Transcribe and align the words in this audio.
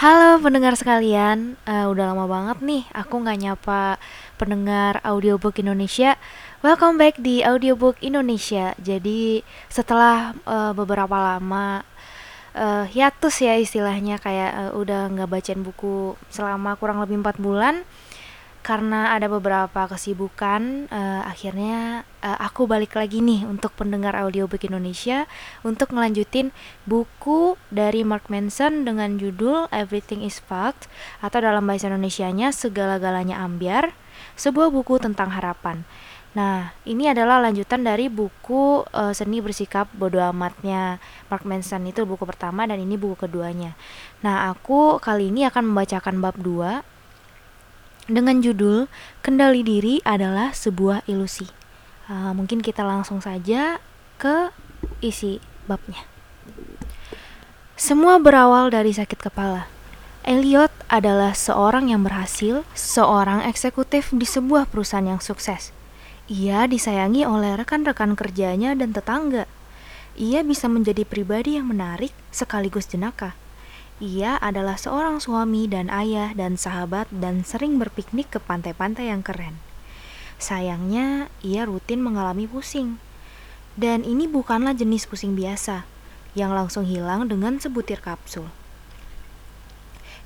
Halo 0.00 0.40
pendengar 0.40 0.72
sekalian, 0.80 1.60
uh, 1.68 1.92
udah 1.92 2.16
lama 2.16 2.24
banget 2.24 2.64
nih 2.64 2.88
aku 2.96 3.20
nggak 3.20 3.36
nyapa 3.36 4.00
pendengar 4.40 4.96
audiobook 5.04 5.60
Indonesia. 5.60 6.16
Welcome 6.64 6.96
back 6.96 7.20
di 7.20 7.44
audiobook 7.44 8.00
Indonesia. 8.00 8.72
Jadi 8.80 9.44
setelah 9.68 10.32
uh, 10.48 10.72
beberapa 10.72 11.12
lama 11.12 11.84
uh, 12.56 12.88
hiatus 12.88 13.44
ya 13.44 13.60
istilahnya 13.60 14.16
kayak 14.16 14.72
uh, 14.72 14.72
udah 14.72 15.12
nggak 15.12 15.28
bacain 15.28 15.60
buku 15.60 16.16
selama 16.32 16.80
kurang 16.80 17.04
lebih 17.04 17.20
empat 17.20 17.36
bulan 17.36 17.84
karena 18.60 19.16
ada 19.16 19.26
beberapa 19.26 19.88
kesibukan 19.88 20.86
uh, 20.92 21.22
akhirnya 21.24 22.04
uh, 22.20 22.38
aku 22.44 22.68
balik 22.68 22.94
lagi 22.94 23.24
nih 23.24 23.48
untuk 23.48 23.72
pendengar 23.72 24.12
audiobook 24.14 24.60
Indonesia 24.62 25.24
untuk 25.64 25.96
ngelanjutin 25.96 26.52
buku 26.84 27.56
dari 27.72 28.04
Mark 28.04 28.28
Manson 28.28 28.84
dengan 28.84 29.16
judul 29.16 29.66
Everything 29.72 30.20
is 30.20 30.38
Fucked 30.38 30.92
atau 31.24 31.40
dalam 31.40 31.64
bahasa 31.64 31.88
Indonesianya 31.88 32.52
segala-galanya 32.52 33.40
ambiar 33.40 33.96
sebuah 34.36 34.68
buku 34.68 35.00
tentang 35.00 35.32
harapan 35.32 35.88
Nah, 36.30 36.70
ini 36.86 37.10
adalah 37.10 37.42
lanjutan 37.42 37.82
dari 37.82 38.06
buku 38.06 38.86
uh, 38.86 39.10
Seni 39.10 39.42
Bersikap 39.42 39.90
Bodo 39.90 40.22
Amatnya 40.22 41.02
Mark 41.26 41.42
Manson 41.42 41.82
itu 41.90 42.06
buku 42.06 42.22
pertama 42.22 42.70
dan 42.70 42.78
ini 42.78 42.94
buku 42.94 43.26
keduanya. 43.26 43.74
Nah, 44.22 44.54
aku 44.54 45.02
kali 45.02 45.34
ini 45.34 45.42
akan 45.50 45.74
membacakan 45.74 46.22
bab 46.22 46.38
2 46.38 46.99
dengan 48.10 48.42
judul 48.42 48.90
Kendali 49.22 49.62
Diri 49.62 50.02
adalah 50.02 50.50
sebuah 50.50 51.06
ilusi. 51.06 51.46
Uh, 52.10 52.34
mungkin 52.34 52.58
kita 52.58 52.82
langsung 52.82 53.22
saja 53.22 53.78
ke 54.18 54.50
isi 54.98 55.38
babnya. 55.70 56.02
Semua 57.78 58.20
berawal 58.20 58.68
dari 58.68 58.92
sakit 58.92 59.30
kepala. 59.30 59.70
Elliot 60.20 60.68
adalah 60.92 61.32
seorang 61.32 61.88
yang 61.88 62.04
berhasil, 62.04 62.66
seorang 62.76 63.40
eksekutif 63.48 64.12
di 64.12 64.28
sebuah 64.28 64.68
perusahaan 64.68 65.16
yang 65.16 65.22
sukses. 65.22 65.72
Ia 66.28 66.68
disayangi 66.68 67.24
oleh 67.24 67.56
rekan-rekan 67.56 68.12
kerjanya 68.14 68.76
dan 68.76 68.92
tetangga. 68.92 69.48
Ia 70.20 70.44
bisa 70.44 70.68
menjadi 70.68 71.08
pribadi 71.08 71.56
yang 71.56 71.72
menarik 71.72 72.12
sekaligus 72.28 72.84
jenaka. 72.84 73.32
Ia 74.00 74.40
adalah 74.40 74.80
seorang 74.80 75.20
suami 75.20 75.68
dan 75.68 75.92
ayah 75.92 76.32
dan 76.32 76.56
sahabat 76.56 77.12
dan 77.12 77.44
sering 77.44 77.76
berpiknik 77.76 78.32
ke 78.32 78.40
pantai-pantai 78.40 79.12
yang 79.12 79.20
keren. 79.20 79.60
Sayangnya, 80.40 81.28
ia 81.44 81.68
rutin 81.68 82.00
mengalami 82.00 82.48
pusing. 82.48 82.96
Dan 83.76 84.00
ini 84.08 84.24
bukanlah 84.24 84.72
jenis 84.72 85.04
pusing 85.04 85.36
biasa 85.36 85.84
yang 86.32 86.56
langsung 86.56 86.88
hilang 86.88 87.28
dengan 87.28 87.60
sebutir 87.60 88.00
kapsul. 88.00 88.48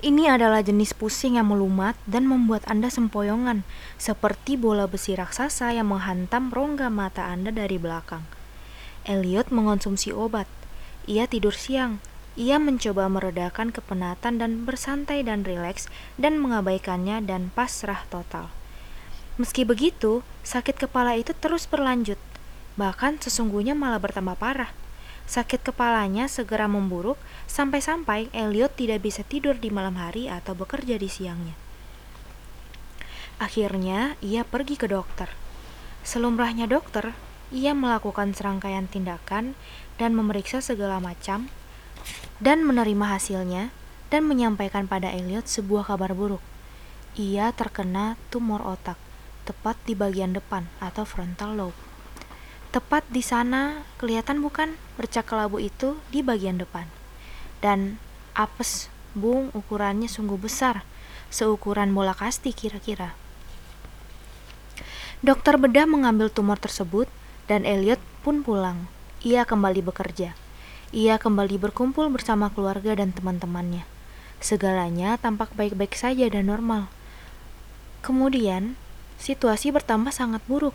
Ini 0.07 0.39
adalah 0.39 0.63
jenis 0.63 0.95
pusing 0.95 1.35
yang 1.35 1.51
melumat 1.51 1.99
dan 2.07 2.31
membuat 2.31 2.63
Anda 2.71 2.95
sempoyongan, 2.95 3.67
seperti 3.99 4.55
bola 4.55 4.87
besi 4.87 5.19
raksasa 5.19 5.75
yang 5.75 5.91
menghantam 5.91 6.55
rongga 6.55 6.95
mata 6.95 7.27
Anda 7.27 7.51
dari 7.51 7.83
belakang. 7.83 8.23
Elliot 9.03 9.51
mengonsumsi 9.51 10.15
obat. 10.15 10.47
Ia 11.11 11.27
tidur 11.27 11.59
siang, 11.59 11.99
ia 12.35 12.59
mencoba 12.59 13.07
meredakan 13.07 13.71
kepenatan 13.71 14.43
dan 14.43 14.67
bersantai 14.67 15.23
dan 15.23 15.47
rileks 15.47 15.87
dan 16.19 16.43
mengabaikannya 16.43 17.23
dan 17.23 17.55
pasrah 17.55 18.03
total. 18.11 18.51
Meski 19.39 19.67
begitu, 19.67 20.23
sakit 20.47 20.79
kepala 20.79 21.19
itu 21.19 21.35
terus 21.35 21.67
berlanjut. 21.67 22.19
Bahkan 22.75 23.23
sesungguhnya 23.23 23.79
malah 23.79 24.03
bertambah 24.03 24.39
parah. 24.39 24.71
Sakit 25.25 25.63
kepalanya 25.63 26.29
segera 26.29 26.67
memburuk 26.69 27.17
sampai-sampai 27.49 28.29
Elliot 28.35 28.77
tidak 28.77 29.03
bisa 29.07 29.25
tidur 29.25 29.57
di 29.57 29.73
malam 29.73 29.97
hari 29.97 30.29
atau 30.29 30.53
bekerja 30.53 31.01
di 31.01 31.09
siangnya. 31.09 31.57
Akhirnya, 33.43 34.15
ia 34.23 34.47
pergi 34.47 34.79
ke 34.79 34.87
dokter. 34.87 35.27
Selumrahnya 36.07 36.71
dokter, 36.71 37.17
ia 37.51 37.73
melakukan 37.73 38.37
serangkaian 38.37 38.87
tindakan 38.87 39.59
dan 39.97 40.15
memeriksa 40.15 40.63
segala 40.63 41.03
macam 41.03 41.51
dan 42.43 42.67
menerima 42.67 43.17
hasilnya 43.17 43.71
dan 44.13 44.29
menyampaikan 44.29 44.87
pada 44.87 45.11
Elliot 45.11 45.49
sebuah 45.49 45.91
kabar 45.91 46.15
buruk. 46.15 46.43
Ia 47.15 47.55
terkena 47.55 48.19
tumor 48.31 48.63
otak, 48.63 48.99
tepat 49.47 49.79
di 49.87 49.95
bagian 49.95 50.35
depan 50.35 50.67
atau 50.83 51.07
frontal 51.07 51.55
lobe. 51.55 51.79
Tepat 52.75 53.07
di 53.07 53.23
sana, 53.23 53.87
kelihatan 54.03 54.43
bukan 54.43 54.75
bercak 54.99 55.31
kelabu 55.31 55.63
itu 55.63 55.95
di 56.11 56.27
bagian 56.27 56.59
depan. 56.59 56.91
Dan 57.63 58.03
apes, 58.35 58.91
bung, 59.15 59.55
ukurannya 59.55 60.11
sungguh 60.11 60.35
besar, 60.35 60.83
seukuran 61.31 61.95
bola 61.95 62.19
kasti 62.19 62.51
kira-kira. 62.51 63.15
Dokter 65.23 65.55
bedah 65.55 65.87
mengambil 65.87 66.29
tumor 66.29 66.59
tersebut 66.59 67.07
dan 67.47 67.63
Elliot 67.63 68.03
pun 68.27 68.43
pulang. 68.43 68.91
Ia 69.23 69.47
kembali 69.47 69.81
bekerja. 69.81 70.44
Ia 70.95 71.19
kembali 71.19 71.59
berkumpul 71.59 72.07
bersama 72.07 72.55
keluarga 72.55 72.95
dan 72.95 73.11
teman-temannya. 73.11 73.83
Segalanya 74.39 75.19
tampak 75.19 75.51
baik-baik 75.59 75.91
saja 75.99 76.31
dan 76.31 76.47
normal. 76.47 76.87
Kemudian, 78.07 78.79
situasi 79.19 79.75
bertambah 79.75 80.15
sangat 80.15 80.39
buruk. 80.47 80.71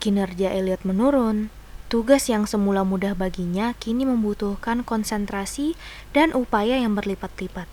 Kinerja 0.00 0.48
Elliot 0.48 0.80
menurun. 0.88 1.52
Tugas 1.92 2.24
yang 2.32 2.48
semula 2.48 2.88
mudah 2.88 3.12
baginya 3.12 3.76
kini 3.76 4.08
membutuhkan 4.08 4.80
konsentrasi 4.80 5.76
dan 6.16 6.32
upaya 6.32 6.80
yang 6.80 6.96
berlipat-lipat. 6.96 7.68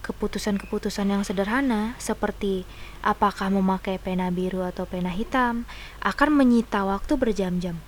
Keputusan-keputusan 0.00 1.12
yang 1.12 1.28
sederhana, 1.28 1.92
seperti 2.00 2.64
apakah 3.04 3.52
memakai 3.52 4.00
pena 4.00 4.32
biru 4.32 4.64
atau 4.64 4.88
pena 4.88 5.12
hitam, 5.12 5.68
akan 6.00 6.32
menyita 6.32 6.88
waktu 6.88 7.20
berjam-jam. 7.20 7.84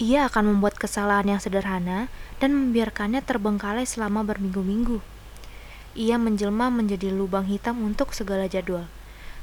Ia 0.00 0.24
akan 0.32 0.56
membuat 0.56 0.80
kesalahan 0.80 1.36
yang 1.36 1.40
sederhana 1.42 2.08
dan 2.40 2.56
membiarkannya 2.56 3.20
terbengkalai 3.20 3.84
selama 3.84 4.24
berminggu-minggu. 4.24 5.04
Ia 5.92 6.16
menjelma 6.16 6.72
menjadi 6.72 7.12
lubang 7.12 7.44
hitam 7.44 7.84
untuk 7.84 8.16
segala 8.16 8.48
jadwal, 8.48 8.88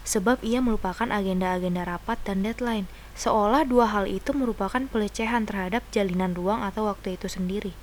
sebab 0.01 0.41
ia 0.41 0.57
melupakan 0.57 1.05
agenda-agenda 1.05 1.85
rapat 1.85 2.17
dan 2.25 2.41
deadline, 2.41 2.89
seolah 3.13 3.61
dua 3.69 3.93
hal 3.93 4.09
itu 4.09 4.33
merupakan 4.33 4.81
pelecehan 4.89 5.45
terhadap 5.45 5.85
jalinan 5.93 6.33
ruang 6.33 6.65
atau 6.65 6.89
waktu 6.89 7.13
itu 7.21 7.29
sendiri. 7.29 7.77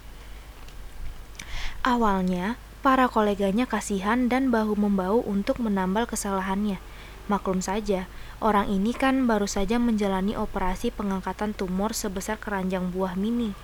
Awalnya, 1.87 2.59
para 2.83 3.07
koleganya 3.07 3.71
kasihan 3.71 4.27
dan 4.27 4.51
bahu-membahu 4.51 5.23
untuk 5.23 5.63
menambal 5.63 6.11
kesalahannya. 6.11 6.83
Maklum 7.31 7.63
saja, 7.63 8.11
Orang 8.37 8.69
ini 8.69 8.93
kan 8.93 9.25
baru 9.25 9.49
saja 9.49 9.81
menjalani 9.81 10.37
operasi 10.37 10.93
pengangkatan 10.93 11.57
tumor 11.57 11.97
sebesar 11.97 12.37
keranjang 12.37 12.93
buah 12.93 13.17
mini. 13.17 13.57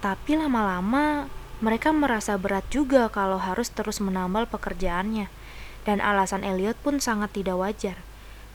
Tapi 0.00 0.40
lama-lama 0.40 1.28
mereka 1.60 1.92
merasa 1.92 2.40
berat 2.40 2.64
juga 2.72 3.12
kalau 3.12 3.36
harus 3.36 3.68
terus 3.68 4.00
menambal 4.00 4.48
pekerjaannya. 4.48 5.28
Dan 5.84 6.00
alasan 6.00 6.48
Elliot 6.48 6.80
pun 6.80 6.96
sangat 6.96 7.36
tidak 7.36 7.60
wajar. 7.60 8.00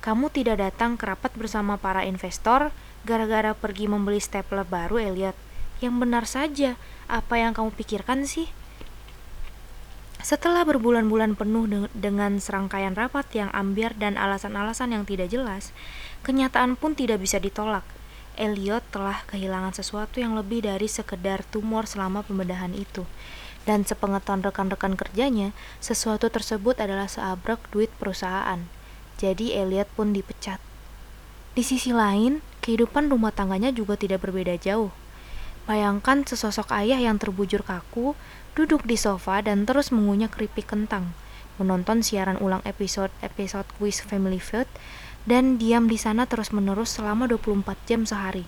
Kamu 0.01 0.33
tidak 0.33 0.61
datang 0.61 0.97
ke 0.97 1.05
rapat 1.05 1.33
bersama 1.37 1.77
para 1.77 2.05
investor 2.05 2.73
gara-gara 3.05 3.53
pergi 3.53 3.85
membeli 3.85 4.17
stapler 4.17 4.65
baru 4.65 4.97
Elliot. 4.97 5.37
Yang 5.77 5.95
benar 6.01 6.25
saja, 6.25 6.71
apa 7.05 7.37
yang 7.37 7.53
kamu 7.53 7.69
pikirkan 7.77 8.25
sih? 8.25 8.49
Setelah 10.25 10.65
berbulan-bulan 10.65 11.37
penuh 11.37 11.69
de 11.69 11.79
dengan 11.93 12.41
serangkaian 12.41 12.97
rapat 12.97 13.29
yang 13.37 13.53
ambiar 13.53 13.93
dan 13.93 14.17
alasan-alasan 14.17 14.97
yang 14.97 15.05
tidak 15.05 15.29
jelas, 15.29 15.69
kenyataan 16.25 16.73
pun 16.73 16.97
tidak 16.97 17.21
bisa 17.21 17.37
ditolak. 17.37 17.85
Elliot 18.33 18.81
telah 18.89 19.21
kehilangan 19.29 19.77
sesuatu 19.77 20.17
yang 20.17 20.33
lebih 20.33 20.65
dari 20.65 20.89
sekedar 20.89 21.45
tumor 21.53 21.85
selama 21.85 22.25
pembedahan 22.25 22.73
itu. 22.73 23.05
Dan 23.69 23.85
sepengetahuan 23.85 24.41
rekan-rekan 24.41 24.97
kerjanya, 24.97 25.53
sesuatu 25.77 26.25
tersebut 26.33 26.73
adalah 26.81 27.05
seabrek 27.05 27.61
duit 27.69 27.93
perusahaan. 28.01 28.65
Jadi 29.21 29.53
Elliot 29.53 29.93
pun 29.93 30.09
dipecat. 30.09 30.57
Di 31.53 31.61
sisi 31.61 31.93
lain, 31.93 32.41
kehidupan 32.65 33.13
rumah 33.13 33.29
tangganya 33.29 33.69
juga 33.69 33.93
tidak 33.93 34.25
berbeda 34.25 34.57
jauh. 34.57 34.89
Bayangkan 35.69 36.25
sesosok 36.25 36.73
ayah 36.73 36.97
yang 36.97 37.21
terbujur 37.21 37.61
kaku, 37.61 38.17
duduk 38.55 38.87
di 38.87 38.95
sofa 38.95 39.43
dan 39.43 39.67
terus 39.67 39.91
mengunyah 39.91 40.31
keripik 40.31 40.71
kentang, 40.71 41.11
menonton 41.59 41.99
siaran 41.99 42.39
ulang 42.39 42.63
episode-episode 42.63 43.67
quiz 43.75 43.99
Family 43.99 44.39
Feud, 44.39 44.65
dan 45.27 45.59
diam 45.59 45.91
di 45.91 45.99
sana 45.99 46.23
terus-menerus 46.23 46.95
selama 46.95 47.27
24 47.27 47.75
jam 47.83 48.07
sehari. 48.07 48.47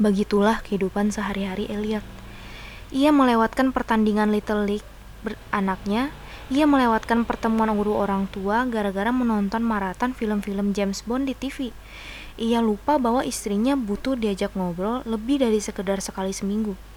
Begitulah 0.00 0.64
kehidupan 0.64 1.12
sehari-hari 1.12 1.68
Elliot. 1.68 2.06
Ia 2.88 3.12
melewatkan 3.12 3.76
pertandingan 3.76 4.32
Little 4.32 4.64
League 4.64 4.88
anaknya, 5.52 6.08
ia 6.48 6.64
melewatkan 6.64 7.28
pertemuan 7.28 7.68
guru 7.76 7.92
orang 7.92 8.24
tua 8.32 8.64
gara-gara 8.64 9.12
menonton 9.12 9.60
maraton 9.60 10.16
film-film 10.16 10.72
James 10.72 11.04
Bond 11.04 11.28
di 11.28 11.36
TV. 11.36 11.76
Ia 12.40 12.64
lupa 12.64 12.96
bahwa 12.96 13.20
istrinya 13.20 13.76
butuh 13.76 14.16
diajak 14.16 14.56
ngobrol 14.56 15.04
lebih 15.04 15.44
dari 15.44 15.60
sekedar 15.60 16.00
sekali 16.00 16.32
seminggu. 16.32 16.87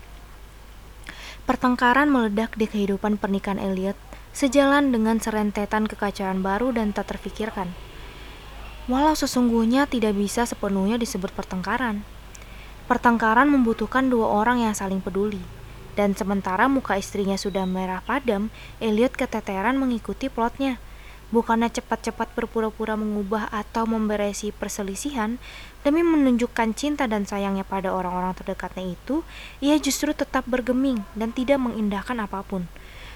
Pertengkaran 1.49 2.05
meledak 2.13 2.53
di 2.53 2.69
kehidupan 2.69 3.17
pernikahan 3.17 3.57
Elliot, 3.57 3.97
sejalan 4.29 4.93
dengan 4.93 5.17
serentetan 5.17 5.89
kekacauan 5.89 6.45
baru 6.45 6.69
dan 6.69 6.93
tak 6.93 7.09
terfikirkan. 7.17 7.73
Walau 8.85 9.17
sesungguhnya 9.17 9.89
tidak 9.89 10.13
bisa 10.13 10.45
sepenuhnya 10.45 11.01
disebut 11.01 11.33
pertengkaran. 11.33 12.05
Pertengkaran 12.85 13.49
membutuhkan 13.49 14.13
dua 14.13 14.29
orang 14.29 14.61
yang 14.61 14.77
saling 14.77 15.01
peduli. 15.01 15.41
Dan 15.97 16.13
sementara 16.15 16.69
muka 16.69 16.95
istrinya 16.95 17.35
sudah 17.35 17.65
merah 17.65 18.05
padam, 18.05 18.53
Elliot 18.77 19.17
keteteran 19.17 19.81
mengikuti 19.81 20.29
plotnya– 20.29 20.77
Bukannya 21.31 21.71
cepat-cepat 21.71 22.35
berpura-pura 22.35 22.99
mengubah 22.99 23.47
atau 23.55 23.87
memberesi 23.87 24.51
perselisihan 24.51 25.39
demi 25.81 26.05
menunjukkan 26.05 26.73
cinta 26.77 27.05
dan 27.09 27.25
sayangnya 27.25 27.65
pada 27.65 27.93
orang-orang 27.93 28.37
terdekatnya 28.37 28.95
itu, 28.95 29.25
ia 29.61 29.77
justru 29.81 30.13
tetap 30.13 30.45
bergeming 30.45 31.05
dan 31.17 31.33
tidak 31.33 31.61
mengindahkan 31.61 32.17
apa 32.21 32.45
pun. 32.45 32.69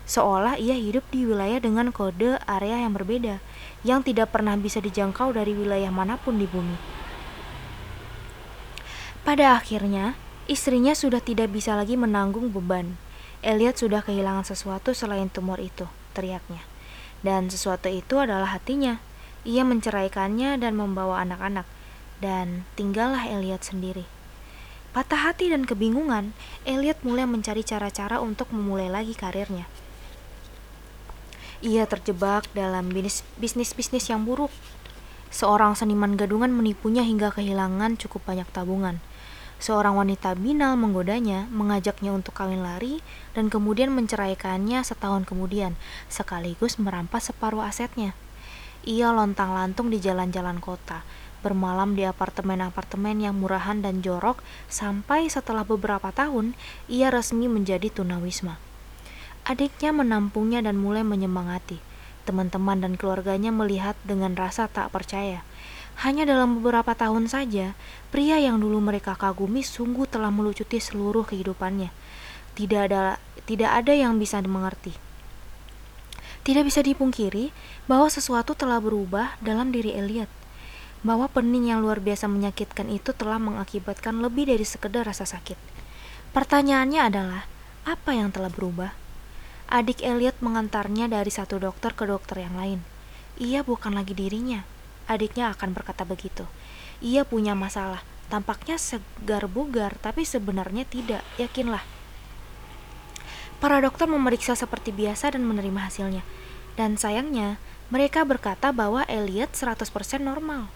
Seolah 0.05 0.61
ia 0.61 0.77
hidup 0.77 1.05
di 1.09 1.25
wilayah 1.25 1.57
dengan 1.57 1.89
kode 1.89 2.37
area 2.45 2.85
yang 2.85 2.93
berbeda, 2.93 3.41
yang 3.81 4.05
tidak 4.05 4.29
pernah 4.29 4.53
bisa 4.53 4.77
dijangkau 4.77 5.33
dari 5.33 5.57
wilayah 5.57 5.89
mana 5.89 6.21
pun 6.21 6.37
di 6.37 6.45
bumi. 6.45 6.77
Pada 9.25 9.57
akhirnya, 9.57 10.13
istrinya 10.45 10.93
sudah 10.93 11.17
tidak 11.17 11.49
bisa 11.49 11.73
lagi 11.73 11.97
menanggung 11.97 12.53
beban. 12.53 13.01
Elliot 13.41 13.77
sudah 13.77 14.05
kehilangan 14.05 14.45
sesuatu 14.45 14.93
selain 14.93 15.29
tumor 15.33 15.57
itu, 15.57 15.89
teriaknya 16.13 16.61
dan 17.25 17.49
sesuatu 17.49 17.89
itu 17.89 18.21
adalah 18.21 18.53
hatinya. 18.53 19.01
Ia 19.45 19.65
menceraikannya 19.65 20.61
dan 20.61 20.77
membawa 20.77 21.25
anak-anak, 21.25 21.65
dan 22.25 22.65
tinggallah 22.73 23.21
Elliot 23.29 23.61
sendiri. 23.61 24.09
Patah 24.97 25.29
hati 25.29 25.53
dan 25.53 25.69
kebingungan, 25.69 26.33
Elliot 26.65 26.97
mulai 27.05 27.29
mencari 27.29 27.61
cara-cara 27.61 28.17
untuk 28.17 28.49
memulai 28.49 28.89
lagi 28.89 29.13
karirnya. 29.13 29.69
Ia 31.61 31.85
terjebak 31.85 32.49
dalam 32.57 32.89
bisnis-bisnis 33.37 34.09
yang 34.09 34.25
buruk. 34.25 34.49
Seorang 35.29 35.77
seniman 35.77 36.17
gadungan 36.17 36.49
menipunya 36.49 37.05
hingga 37.05 37.29
kehilangan 37.29 38.01
cukup 38.01 38.25
banyak 38.25 38.47
tabungan. 38.49 38.97
Seorang 39.55 39.95
wanita 39.95 40.35
binal 40.35 40.75
menggodanya, 40.75 41.47
mengajaknya 41.51 42.11
untuk 42.11 42.35
kawin 42.35 42.63
lari, 42.63 42.99
dan 43.35 43.47
kemudian 43.47 43.91
menceraikannya 43.91 44.83
setahun 44.83 45.23
kemudian, 45.27 45.79
sekaligus 46.11 46.75
merampas 46.75 47.31
separuh 47.31 47.63
asetnya. 47.63 48.15
Ia 48.85 49.15
lontang-lantung 49.15 49.89
di 49.89 49.97
jalan-jalan 49.97 50.61
kota, 50.61 51.01
bermalam 51.45 51.93
di 51.93 52.01
apartemen-apartemen 52.09 53.21
yang 53.21 53.37
murahan 53.37 53.77
dan 53.85 54.01
jorok, 54.01 54.41
sampai 54.65 55.29
setelah 55.29 55.61
beberapa 55.61 56.09
tahun, 56.09 56.57
ia 56.89 57.13
resmi 57.13 57.45
menjadi 57.45 57.93
tunawisma. 57.93 58.57
Adiknya 59.45 59.93
menampungnya 59.93 60.65
dan 60.65 60.81
mulai 60.81 61.05
menyemangati. 61.05 61.77
Teman-teman 62.25 62.81
dan 62.81 62.97
keluarganya 62.97 63.53
melihat 63.53 63.93
dengan 64.01 64.33
rasa 64.33 64.65
tak 64.65 64.89
percaya 64.89 65.45
hanya 66.03 66.27
dalam 66.27 66.59
beberapa 66.59 66.91
tahun 66.91 67.31
saja, 67.31 67.71
pria 68.11 68.35
yang 68.35 68.59
dulu 68.59 68.83
mereka 68.83 69.15
kagumi 69.15 69.63
sungguh 69.63 70.03
telah 70.03 70.27
melucuti 70.27 70.83
seluruh 70.83 71.23
kehidupannya. 71.23 71.87
Tidak 72.51 72.81
ada 72.91 73.15
tidak 73.47 73.71
ada 73.71 73.93
yang 73.95 74.19
bisa 74.19 74.43
dimengerti. 74.43 74.91
Tidak 76.43 76.67
bisa 76.67 76.83
dipungkiri 76.83 77.55
bahwa 77.87 78.11
sesuatu 78.11 78.53
telah 78.53 78.83
berubah 78.83 79.39
dalam 79.39 79.71
diri 79.71 79.95
Elliot. 79.95 80.27
Bahwa 81.05 81.29
pening 81.29 81.69
yang 81.69 81.85
luar 81.85 82.01
biasa 82.01 82.25
menyakitkan 82.25 82.89
itu 82.89 83.13
telah 83.13 83.37
mengakibatkan 83.37 84.17
lebih 84.25 84.49
dari 84.49 84.65
sekedar 84.65 85.05
rasa 85.05 85.29
sakit. 85.29 85.57
Pertanyaannya 86.33 87.01
adalah, 87.05 87.45
apa 87.85 88.17
yang 88.17 88.33
telah 88.33 88.49
berubah? 88.49 88.97
Adik 89.69 90.01
Elliot 90.01 90.41
mengantarnya 90.41 91.05
dari 91.05 91.29
satu 91.29 91.61
dokter 91.61 91.93
ke 91.93 92.09
dokter 92.09 92.41
yang 92.41 92.57
lain. 92.57 92.81
Ia 93.37 93.61
bukan 93.61 93.93
lagi 93.93 94.17
dirinya 94.17 94.65
adiknya 95.05 95.53
akan 95.53 95.73
berkata 95.73 96.03
begitu. 96.03 96.45
Ia 97.01 97.25
punya 97.25 97.53
masalah, 97.53 98.01
tampaknya 98.27 98.81
segar 98.81 99.45
bugar, 99.45 99.97
tapi 100.01 100.25
sebenarnya 100.25 100.85
tidak, 100.85 101.21
yakinlah. 101.37 101.81
Para 103.61 103.79
dokter 103.79 104.05
memeriksa 104.09 104.53
seperti 104.53 104.91
biasa 104.91 105.33
dan 105.33 105.47
menerima 105.47 105.89
hasilnya. 105.89 106.23
Dan 106.75 106.99
sayangnya, 106.99 107.55
mereka 107.87 108.27
berkata 108.27 108.75
bahwa 108.75 109.07
Elliot 109.07 109.55
100% 109.55 109.87
normal. 110.19 110.67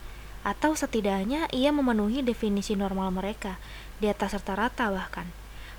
Atau 0.41 0.74
setidaknya 0.74 1.51
ia 1.51 1.69
memenuhi 1.75 2.24
definisi 2.24 2.74
normal 2.74 3.12
mereka, 3.12 3.59
di 4.00 4.07
atas 4.07 4.36
rata-rata 4.36 4.88
bahkan. 4.89 5.27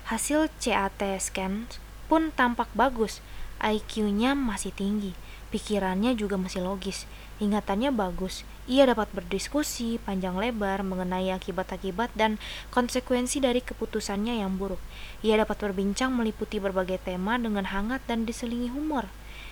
Hasil 0.09 0.49
CAT 0.61 1.01
scan 1.17 1.65
pun 2.11 2.29
tampak 2.35 2.67
bagus, 2.75 3.23
IQ-nya 3.61 4.33
masih 4.33 4.73
tinggi, 4.73 5.13
pikirannya 5.53 6.17
juga 6.17 6.35
masih 6.35 6.65
logis. 6.65 7.05
Ingatannya 7.41 7.89
bagus, 7.89 8.45
ia 8.69 8.85
dapat 8.85 9.09
berdiskusi 9.13 9.97
panjang 9.97 10.37
lebar 10.37 10.85
mengenai 10.85 11.33
akibat-akibat 11.33 12.13
dan 12.13 12.37
konsekuensi 12.69 13.41
dari 13.41 13.65
keputusannya 13.65 14.41
yang 14.45 14.61
buruk. 14.61 14.81
Ia 15.25 15.41
dapat 15.41 15.57
berbincang 15.57 16.13
meliputi 16.13 16.61
berbagai 16.61 17.01
tema 17.01 17.41
dengan 17.41 17.65
hangat 17.69 18.05
dan 18.05 18.29
diselingi 18.29 18.69
humor. 18.69 19.09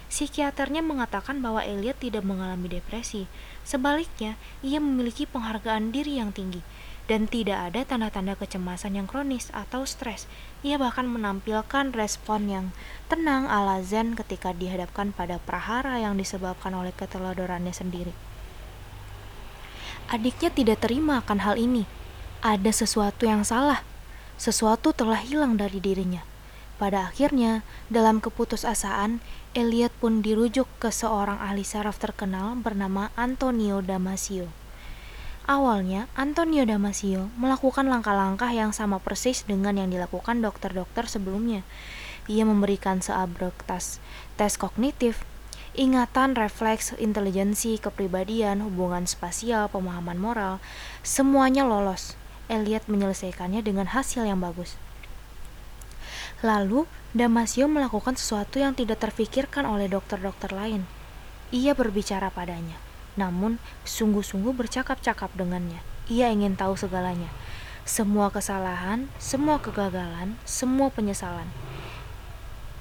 Psikiaternya 0.10 0.82
mengatakan 0.82 1.42
bahwa 1.42 1.62
Elliot 1.62 1.98
tidak 2.02 2.26
mengalami 2.26 2.82
depresi. 2.82 3.30
Sebaliknya, 3.70 4.34
ia 4.66 4.82
memiliki 4.82 5.30
penghargaan 5.30 5.94
diri 5.94 6.18
yang 6.18 6.34
tinggi 6.34 6.66
dan 7.06 7.30
tidak 7.30 7.70
ada 7.70 7.86
tanda-tanda 7.86 8.34
kecemasan 8.34 8.98
yang 8.98 9.06
kronis 9.06 9.54
atau 9.54 9.86
stres. 9.86 10.26
Ia 10.66 10.82
bahkan 10.82 11.06
menampilkan 11.06 11.94
respon 11.94 12.50
yang 12.50 12.66
tenang 13.10 13.46
ala 13.46 13.82
zen 13.86 14.18
ketika 14.18 14.58
dihadapkan 14.58 15.14
pada 15.14 15.38
prahara 15.38 16.02
yang 16.02 16.18
disebabkan 16.18 16.74
oleh 16.74 16.94
keteledorannya 16.94 17.74
sendiri. 17.74 18.14
Adiknya 20.10 20.50
tidak 20.50 20.82
terima 20.82 21.22
akan 21.22 21.46
hal 21.46 21.58
ini. 21.58 21.86
Ada 22.42 22.74
sesuatu 22.74 23.30
yang 23.30 23.46
salah. 23.46 23.86
Sesuatu 24.38 24.94
telah 24.94 25.22
hilang 25.22 25.62
dari 25.62 25.78
dirinya. 25.78 26.29
Pada 26.80 27.12
akhirnya, 27.12 27.68
dalam 27.92 28.24
keputusasaan, 28.24 29.20
Elliot 29.52 29.92
pun 30.00 30.24
dirujuk 30.24 30.64
ke 30.80 30.96
seorang 30.96 31.36
ahli 31.36 31.68
saraf 31.68 32.00
terkenal 32.00 32.56
bernama 32.56 33.12
Antonio 33.20 33.84
Damasio. 33.84 34.48
Awalnya, 35.44 36.08
Antonio 36.16 36.64
Damasio 36.64 37.28
melakukan 37.36 37.92
langkah-langkah 37.92 38.56
yang 38.56 38.72
sama 38.72 39.04
persis 39.04 39.44
dengan 39.44 39.76
yang 39.76 39.92
dilakukan 39.92 40.40
dokter-dokter 40.40 41.04
sebelumnya. 41.04 41.68
Ia 42.32 42.48
memberikan 42.48 43.04
seabrek 43.04 43.68
tes, 43.68 44.00
tes 44.40 44.56
kognitif, 44.56 45.28
ingatan, 45.76 46.32
refleks, 46.32 46.96
intelijensi, 46.96 47.76
kepribadian, 47.76 48.64
hubungan 48.64 49.04
spasial, 49.04 49.68
pemahaman 49.68 50.16
moral, 50.16 50.64
semuanya 51.04 51.68
lolos. 51.68 52.16
Elliot 52.48 52.88
menyelesaikannya 52.88 53.60
dengan 53.68 53.92
hasil 53.92 54.24
yang 54.24 54.40
bagus. 54.40 54.80
Lalu, 56.40 56.88
Damasio 57.12 57.68
melakukan 57.68 58.16
sesuatu 58.16 58.62
yang 58.62 58.78
tidak 58.78 59.04
terfikirkan 59.04 59.68
oleh 59.68 59.92
dokter-dokter 59.92 60.54
lain. 60.56 60.88
Ia 61.50 61.74
berbicara 61.74 62.30
padanya 62.30 62.90
namun 63.20 63.60
sungguh-sungguh 63.84 64.56
bercakap-cakap 64.56 65.36
dengannya. 65.36 65.84
Ia 66.08 66.32
ingin 66.32 66.56
tahu 66.56 66.80
segalanya. 66.80 67.28
Semua 67.84 68.32
kesalahan, 68.32 69.12
semua 69.20 69.60
kegagalan, 69.60 70.40
semua 70.48 70.88
penyesalan. 70.88 71.52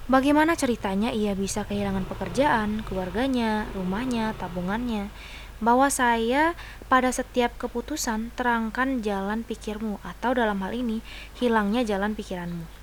Bagaimana 0.09 0.57
ceritanya 0.57 1.12
ia 1.12 1.37
bisa 1.37 1.67
kehilangan 1.69 2.09
pekerjaan, 2.09 2.87
keluarganya, 2.87 3.69
rumahnya, 3.77 4.33
tabungannya? 4.41 5.12
Bahwa 5.59 5.91
saya 5.93 6.55
pada 6.87 7.12
setiap 7.12 7.59
keputusan 7.61 8.33
terangkan 8.38 9.05
jalan 9.05 9.45
pikirmu 9.45 10.00
atau 10.00 10.33
dalam 10.33 10.62
hal 10.65 10.73
ini 10.73 11.05
hilangnya 11.37 11.85
jalan 11.85 12.17
pikiranmu. 12.17 12.77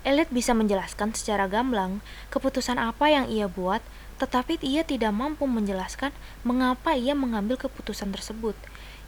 Elliot 0.00 0.32
bisa 0.32 0.56
menjelaskan 0.56 1.12
secara 1.12 1.44
gamblang 1.44 2.00
keputusan 2.32 2.80
apa 2.80 3.12
yang 3.12 3.28
ia 3.28 3.44
buat 3.46 3.84
tetapi 4.20 4.60
ia 4.60 4.84
tidak 4.84 5.16
mampu 5.16 5.48
menjelaskan 5.48 6.12
mengapa 6.44 6.92
ia 6.92 7.16
mengambil 7.16 7.56
keputusan 7.56 8.12
tersebut. 8.12 8.52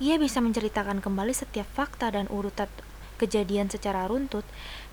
Ia 0.01 0.17
bisa 0.17 0.41
menceritakan 0.41 1.05
kembali 1.05 1.37
setiap 1.37 1.69
fakta 1.77 2.09
dan 2.09 2.29
urutan 2.33 2.69
kejadian 3.21 3.69
secara 3.69 4.09
runtut 4.09 4.43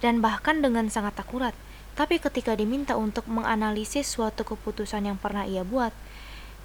dan 0.04 0.20
bahkan 0.20 0.60
dengan 0.60 0.92
sangat 0.92 1.16
akurat. 1.24 1.56
Tapi 1.96 2.20
ketika 2.20 2.56
diminta 2.56 3.00
untuk 3.00 3.28
menganalisis 3.32 4.12
suatu 4.12 4.44
keputusan 4.44 5.08
yang 5.08 5.18
pernah 5.20 5.48
ia 5.48 5.64
buat, 5.64 5.92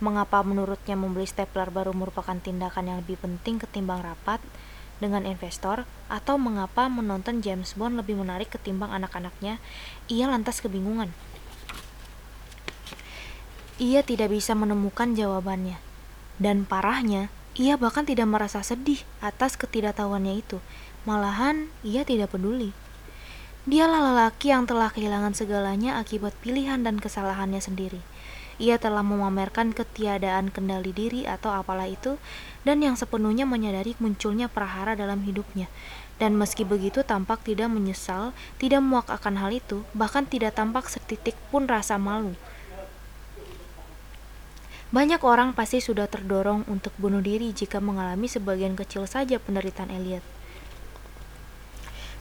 mengapa 0.02 0.42
menurutnya 0.42 0.98
membeli 0.98 1.26
stapler 1.26 1.70
baru 1.70 1.94
merupakan 1.94 2.34
tindakan 2.38 2.90
yang 2.90 2.98
lebih 3.02 3.18
penting 3.22 3.62
ketimbang 3.62 4.02
rapat 4.02 4.42
dengan 5.02 5.26
investor, 5.26 5.88
atau 6.06 6.38
mengapa 6.38 6.86
menonton 6.86 7.42
James 7.42 7.74
Bond 7.74 7.98
lebih 7.98 8.18
menarik 8.18 8.52
ketimbang 8.52 8.94
anak-anaknya, 8.94 9.58
ia 10.06 10.26
lantas 10.30 10.60
kebingungan. 10.60 11.10
Ia 13.82 14.06
tidak 14.06 14.30
bisa 14.30 14.54
menemukan 14.54 15.18
jawabannya. 15.18 15.82
Dan 16.38 16.62
parahnya, 16.62 17.30
ia 17.54 17.78
bahkan 17.78 18.06
tidak 18.06 18.26
merasa 18.26 18.62
sedih 18.62 19.02
atas 19.18 19.58
ketidaktahuannya 19.58 20.34
itu. 20.38 20.58
Malahan, 21.06 21.70
ia 21.82 22.06
tidak 22.06 22.34
peduli. 22.34 22.74
Dialah 23.64 24.12
lelaki 24.12 24.52
yang 24.52 24.68
telah 24.68 24.92
kehilangan 24.92 25.32
segalanya 25.32 25.96
akibat 25.96 26.36
pilihan 26.44 26.84
dan 26.84 27.00
kesalahannya 27.00 27.58
sendiri. 27.64 28.02
Ia 28.62 28.78
telah 28.78 29.02
memamerkan 29.02 29.74
ketiadaan 29.74 30.54
kendali 30.54 30.94
diri 30.94 31.26
atau 31.26 31.50
apalah 31.50 31.90
itu, 31.90 32.18
dan 32.62 32.80
yang 32.80 32.94
sepenuhnya 32.94 33.44
menyadari 33.44 33.98
munculnya 33.98 34.46
perahara 34.46 34.94
dalam 34.94 35.26
hidupnya. 35.26 35.66
Dan 36.22 36.38
meski 36.38 36.62
begitu 36.62 37.02
tampak 37.02 37.42
tidak 37.42 37.66
menyesal, 37.74 38.30
tidak 38.62 38.78
muak 38.78 39.10
akan 39.10 39.42
hal 39.42 39.50
itu, 39.50 39.82
bahkan 39.90 40.22
tidak 40.22 40.54
tampak 40.54 40.86
setitik 40.86 41.34
pun 41.50 41.66
rasa 41.66 41.98
malu. 41.98 42.38
Banyak 44.94 45.26
orang 45.26 45.58
pasti 45.58 45.82
sudah 45.82 46.06
terdorong 46.06 46.70
untuk 46.70 46.94
bunuh 47.02 47.18
diri 47.18 47.50
jika 47.50 47.82
mengalami 47.82 48.30
sebagian 48.30 48.78
kecil 48.78 49.10
saja 49.10 49.42
penderitaan 49.42 49.90
Elliot. 49.90 50.22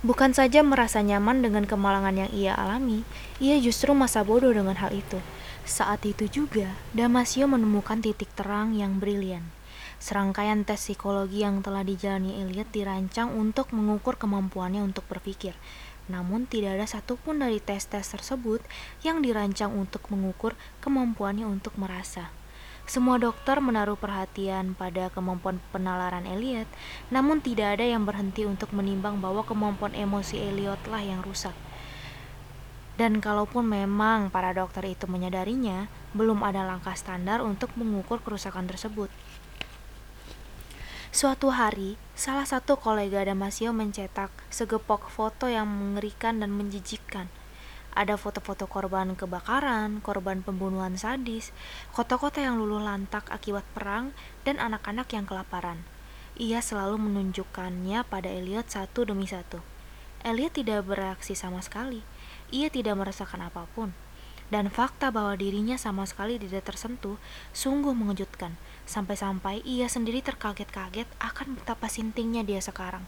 Bukan 0.02 0.34
saja 0.34 0.66
merasa 0.66 1.00
nyaman 1.06 1.46
dengan 1.46 1.70
kemalangan 1.70 2.18
yang 2.18 2.32
ia 2.34 2.58
alami, 2.58 3.06
ia 3.38 3.62
justru 3.62 3.94
masa 3.94 4.26
bodoh 4.26 4.50
dengan 4.50 4.74
hal 4.76 4.90
itu. 4.90 5.22
Saat 5.64 6.04
itu 6.04 6.28
juga, 6.28 6.76
Damasio 6.92 7.48
menemukan 7.48 8.04
titik 8.04 8.28
terang 8.36 8.76
yang 8.76 9.00
brilian. 9.00 9.48
Serangkaian 9.96 10.68
tes 10.68 10.76
psikologi 10.76 11.48
yang 11.48 11.64
telah 11.64 11.88
dijalani 11.88 12.44
Elliot 12.44 12.68
dirancang 12.76 13.32
untuk 13.32 13.72
mengukur 13.72 14.20
kemampuannya 14.20 14.84
untuk 14.84 15.08
berpikir. 15.08 15.56
Namun 16.12 16.52
tidak 16.52 16.76
ada 16.76 16.84
satupun 16.84 17.40
dari 17.40 17.64
tes-tes 17.64 18.04
tersebut 18.12 18.60
yang 19.08 19.24
dirancang 19.24 19.72
untuk 19.72 20.04
mengukur 20.12 20.60
kemampuannya 20.84 21.48
untuk 21.48 21.80
merasa. 21.80 22.36
Semua 22.84 23.16
dokter 23.16 23.64
menaruh 23.64 23.96
perhatian 23.96 24.76
pada 24.76 25.08
kemampuan 25.16 25.64
penalaran 25.72 26.28
Elliot, 26.28 26.68
namun 27.08 27.40
tidak 27.40 27.80
ada 27.80 27.88
yang 27.88 28.04
berhenti 28.04 28.44
untuk 28.44 28.76
menimbang 28.76 29.24
bahwa 29.24 29.48
kemampuan 29.48 29.96
emosi 29.96 30.44
Elliotlah 30.44 31.00
yang 31.00 31.24
rusak. 31.24 31.56
Dan 32.94 33.18
kalaupun 33.22 33.66
memang 33.66 34.30
para 34.30 34.54
dokter 34.54 34.86
itu 34.86 35.10
menyadarinya, 35.10 35.90
belum 36.14 36.46
ada 36.46 36.62
langkah 36.62 36.94
standar 36.94 37.42
untuk 37.42 37.74
mengukur 37.74 38.22
kerusakan 38.22 38.70
tersebut. 38.70 39.10
Suatu 41.14 41.54
hari, 41.54 41.98
salah 42.14 42.46
satu 42.46 42.78
kolega 42.78 43.22
Damasio 43.22 43.70
mencetak 43.70 44.30
segepok 44.50 45.10
foto 45.14 45.46
yang 45.50 45.70
mengerikan 45.70 46.42
dan 46.42 46.54
menjijikkan– 46.54 47.30
ada 47.94 48.18
foto-foto 48.18 48.66
korban 48.66 49.14
kebakaran, 49.14 50.02
korban 50.02 50.42
pembunuhan 50.42 50.98
sadis, 50.98 51.54
kota-kota 51.94 52.42
yang 52.42 52.58
luluh 52.58 52.82
lantak 52.82 53.30
akibat 53.30 53.62
perang, 53.78 54.18
dan 54.42 54.58
anak-anak 54.58 55.06
yang 55.14 55.30
kelaparan. 55.30 55.86
Ia 56.42 56.66
selalu 56.66 56.98
menunjukkannya 56.98 58.02
pada 58.10 58.34
Elliot 58.34 58.66
satu 58.66 59.06
demi 59.06 59.30
satu. 59.30 59.62
Elliot 60.26 60.58
tidak 60.58 60.90
bereaksi 60.90 61.38
sama 61.38 61.62
sekali. 61.62 62.02
Ia 62.54 62.70
tidak 62.70 62.94
merasakan 63.02 63.50
apa 63.50 63.66
pun. 63.74 63.98
Dan 64.54 64.70
fakta 64.70 65.10
bahwa 65.10 65.34
dirinya 65.34 65.74
sama 65.82 66.06
sekali 66.06 66.38
tidak 66.38 66.70
tersentuh 66.70 67.18
sungguh 67.58 67.98
mengejutkan. 67.98 68.54
Sampai-sampai 68.86 69.66
ia 69.66 69.90
sendiri 69.90 70.22
terkaget-kaget 70.22 71.10
akan 71.18 71.58
betapa 71.58 71.90
sintingnya 71.90 72.46
dia 72.46 72.62
sekarang. 72.62 73.02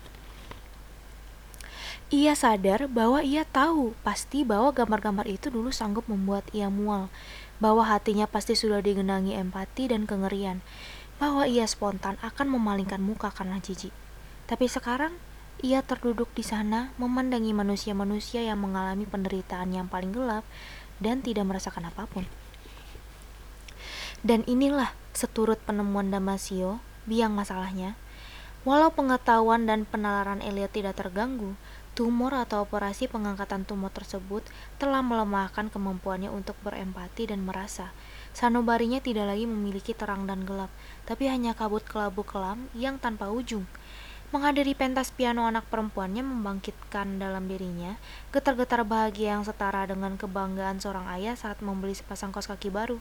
Ia 2.10 2.34
sadar 2.38 2.86
bahwa 2.86 3.22
ia 3.22 3.46
tahu 3.46 3.98
pasti 4.06 4.46
bahwa 4.46 4.70
gambar-gambar 4.74 5.26
itu 5.26 5.50
dulu 5.50 5.74
sanggup 5.74 6.06
membuat 6.06 6.46
ia 6.54 6.70
mual, 6.70 7.10
bahwa 7.58 7.82
hatinya 7.82 8.30
pasti 8.30 8.54
sudah 8.54 8.82
digenangi 8.82 9.34
empati 9.34 9.90
dan 9.90 10.06
kengerian, 10.06 10.62
bahwa 11.18 11.50
ia 11.50 11.66
spontan 11.66 12.22
akan 12.22 12.46
memalingkan 12.54 13.02
muka 13.02 13.34
karena 13.34 13.58
jijik. 13.58 13.94
Tapi 14.46 14.70
sekarang 14.70 15.18
ia 15.64 15.80
terduduk 15.84 16.32
di 16.36 16.44
sana 16.44 16.92
memandangi 17.00 17.56
manusia-manusia 17.56 18.44
yang 18.44 18.64
mengalami 18.64 19.08
penderitaan 19.08 19.72
yang 19.72 19.88
paling 19.88 20.12
gelap 20.12 20.44
dan 21.00 21.24
tidak 21.24 21.48
merasakan 21.48 21.88
apa 21.92 22.08
pun. 22.08 22.28
Dan 24.26 24.42
inilah 24.50 24.92
seturut 25.14 25.62
penemuan 25.62 26.10
Damasio, 26.10 26.82
biang 27.06 27.32
masalahnya. 27.32 27.94
Walau 28.66 28.90
pengetahuan 28.90 29.70
dan 29.70 29.86
penalaran 29.86 30.42
Elliot 30.42 30.74
tidak 30.74 30.98
terganggu, 30.98 31.54
Tumor 31.96 32.36
atau 32.36 32.68
operasi 32.68 33.08
pengangkatan 33.08 33.64
tumor 33.64 33.88
tersebut 33.88 34.44
telah 34.76 35.00
melemahkan 35.00 35.72
kemampuannya 35.72 36.28
untuk 36.28 36.60
berempati 36.60 37.32
dan 37.32 37.48
merasa. 37.48 37.96
Sanubarinya 38.36 39.00
tidak 39.00 39.32
lagi 39.32 39.48
memiliki 39.48 39.96
terang 39.96 40.28
dan 40.28 40.44
gelap, 40.44 40.68
tapi 41.08 41.32
hanya 41.32 41.56
kabut 41.56 41.88
kelabu 41.88 42.28
kelam 42.28 42.68
yang 42.76 43.00
tanpa 43.00 43.32
ujung. 43.32 43.64
Menghadiri 44.34 44.74
pentas 44.74 45.14
piano 45.14 45.46
anak 45.46 45.70
perempuannya 45.70 46.26
membangkitkan 46.26 47.22
dalam 47.22 47.46
dirinya 47.46 47.94
getar-getar 48.34 48.82
bahagia 48.82 49.38
yang 49.38 49.46
setara 49.46 49.86
dengan 49.86 50.18
kebanggaan 50.18 50.82
seorang 50.82 51.06
ayah 51.14 51.38
saat 51.38 51.62
membeli 51.62 51.94
sepasang 51.94 52.34
kaos 52.34 52.50
kaki 52.50 52.74
baru. 52.74 52.98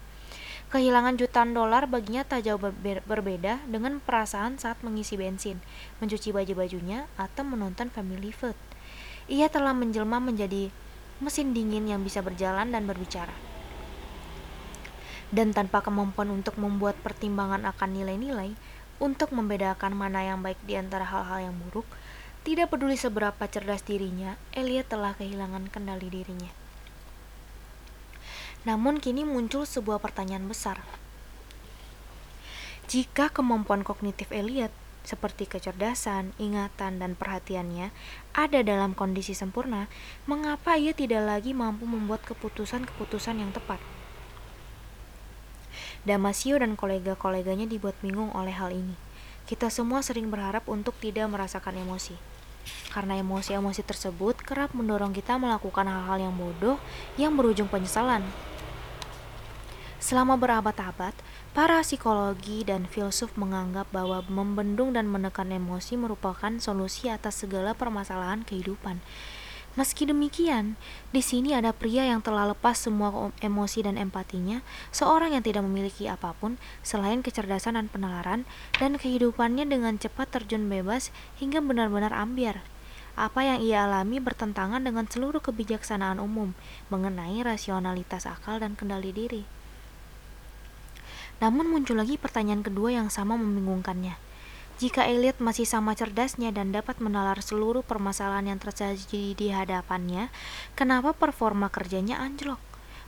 Kehilangan 0.68 1.16
jutaan 1.16 1.56
dolar 1.56 1.88
baginya 1.88 2.28
tak 2.28 2.44
jauh 2.44 2.60
berbeda 3.08 3.62
dengan 3.64 4.04
perasaan 4.04 4.60
saat 4.60 4.80
mengisi 4.84 5.16
bensin, 5.16 5.64
mencuci 6.04 6.28
baju-bajunya, 6.34 7.08
atau 7.16 7.46
menonton 7.46 7.88
Family 7.88 8.28
Feud. 8.28 8.56
Ia 9.30 9.48
telah 9.48 9.72
menjelma 9.72 10.20
menjadi 10.20 10.68
mesin 11.24 11.56
dingin 11.56 11.88
yang 11.88 12.04
bisa 12.04 12.20
berjalan 12.20 12.68
dan 12.68 12.84
berbicara. 12.84 13.32
Dan 15.32 15.56
tanpa 15.56 15.80
kemampuan 15.80 16.30
untuk 16.30 16.60
membuat 16.60 17.00
pertimbangan 17.00 17.64
akan 17.64 17.90
nilai-nilai, 17.96 18.52
untuk 19.04 19.36
membedakan 19.36 19.92
mana 19.92 20.24
yang 20.24 20.40
baik 20.40 20.56
di 20.64 20.80
antara 20.80 21.04
hal-hal 21.04 21.52
yang 21.52 21.56
buruk, 21.68 21.84
tidak 22.40 22.72
peduli 22.72 22.96
seberapa 22.96 23.44
cerdas 23.44 23.84
dirinya, 23.84 24.40
Elia 24.56 24.80
telah 24.80 25.12
kehilangan 25.12 25.68
kendali 25.68 26.08
dirinya. 26.08 26.48
Namun 28.64 28.96
kini 28.96 29.28
muncul 29.28 29.68
sebuah 29.68 30.00
pertanyaan 30.00 30.48
besar. 30.48 30.80
Jika 32.88 33.28
kemampuan 33.28 33.84
kognitif 33.84 34.32
Elliot 34.32 34.72
seperti 35.04 35.44
kecerdasan, 35.44 36.32
ingatan, 36.40 36.96
dan 36.96 37.12
perhatiannya 37.12 37.92
ada 38.32 38.60
dalam 38.64 38.96
kondisi 38.96 39.36
sempurna, 39.36 39.92
mengapa 40.24 40.80
ia 40.80 40.96
tidak 40.96 41.28
lagi 41.28 41.52
mampu 41.52 41.84
membuat 41.84 42.24
keputusan-keputusan 42.24 43.36
yang 43.36 43.52
tepat? 43.52 43.93
Damasio 46.04 46.60
dan 46.60 46.76
kolega-koleganya 46.76 47.68
dibuat 47.68 47.96
bingung 48.04 48.32
oleh 48.36 48.52
hal 48.52 48.72
ini. 48.72 48.92
Kita 49.44 49.72
semua 49.72 50.00
sering 50.00 50.32
berharap 50.32 50.68
untuk 50.68 50.96
tidak 51.00 51.28
merasakan 51.28 51.80
emosi. 51.80 52.16
Karena 52.92 53.20
emosi-emosi 53.20 53.84
tersebut 53.84 54.40
kerap 54.40 54.72
mendorong 54.72 55.12
kita 55.12 55.36
melakukan 55.36 55.84
hal-hal 55.84 56.30
yang 56.30 56.34
bodoh 56.36 56.80
yang 57.20 57.36
berujung 57.36 57.68
penyesalan. 57.68 58.24
Selama 60.00 60.36
berabad-abad, 60.36 61.16
Para 61.54 61.86
psikologi 61.86 62.66
dan 62.66 62.82
filsuf 62.82 63.38
menganggap 63.38 63.86
bahwa 63.94 64.26
membendung 64.26 64.90
dan 64.90 65.06
menekan 65.06 65.54
emosi 65.54 65.94
merupakan 65.94 66.50
solusi 66.58 67.06
atas 67.06 67.46
segala 67.46 67.78
permasalahan 67.78 68.42
kehidupan. 68.42 68.98
Meski 69.74 70.06
demikian, 70.06 70.78
di 71.10 71.18
sini 71.18 71.50
ada 71.50 71.74
pria 71.74 72.06
yang 72.06 72.22
telah 72.22 72.46
lepas 72.46 72.78
semua 72.78 73.34
emosi 73.42 73.82
dan 73.82 73.98
empatinya, 73.98 74.62
seorang 74.94 75.34
yang 75.34 75.42
tidak 75.42 75.66
memiliki 75.66 76.06
apa 76.06 76.30
pun 76.38 76.62
selain 76.86 77.26
kecerdasan 77.26 77.74
dan 77.74 77.90
penalaran, 77.90 78.46
dan 78.78 78.94
kehidupannya 78.94 79.66
dengan 79.66 79.98
cepat 79.98 80.30
terjun 80.30 80.70
bebas 80.70 81.10
hingga 81.42 81.58
benar-benar 81.58 82.14
ambiar. 82.14 82.62
Apa 83.18 83.42
yang 83.42 83.58
ia 83.66 83.82
alami 83.82 84.22
bertentangan 84.22 84.78
dengan 84.78 85.10
seluruh 85.10 85.42
kebijaksanaan 85.42 86.22
umum 86.22 86.54
mengenai 86.86 87.42
rasionalitas 87.42 88.30
akal 88.30 88.62
dan 88.62 88.78
kendali 88.78 89.10
diri. 89.10 89.42
Namun 91.42 91.66
muncul 91.66 91.98
lagi 91.98 92.14
pertanyaan 92.14 92.62
kedua 92.62 92.94
yang 92.94 93.10
sama 93.10 93.34
membingungkannya. 93.34 94.23
Jika 94.74 95.06
Elliot 95.06 95.38
masih 95.38 95.70
sama 95.70 95.94
cerdasnya 95.94 96.50
dan 96.50 96.74
dapat 96.74 96.98
menalar 96.98 97.38
seluruh 97.38 97.86
permasalahan 97.86 98.50
yang 98.50 98.58
terjadi 98.58 99.38
di 99.38 99.54
hadapannya, 99.54 100.34
kenapa 100.74 101.14
performa 101.14 101.70
kerjanya 101.70 102.18
anjlok? 102.18 102.58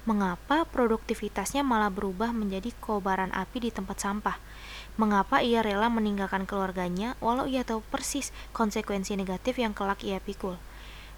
Mengapa 0.06 0.62
produktivitasnya 0.62 1.66
malah 1.66 1.90
berubah 1.90 2.30
menjadi 2.30 2.70
kobaran 2.78 3.34
api 3.34 3.66
di 3.66 3.70
tempat 3.74 3.98
sampah? 3.98 4.38
Mengapa 4.94 5.42
ia 5.42 5.58
rela 5.58 5.90
meninggalkan 5.90 6.46
keluarganya 6.46 7.18
walau 7.18 7.50
ia 7.50 7.66
tahu 7.66 7.82
persis 7.90 8.30
konsekuensi 8.54 9.18
negatif 9.18 9.58
yang 9.58 9.74
kelak 9.74 10.06
ia 10.06 10.22
pikul? 10.22 10.54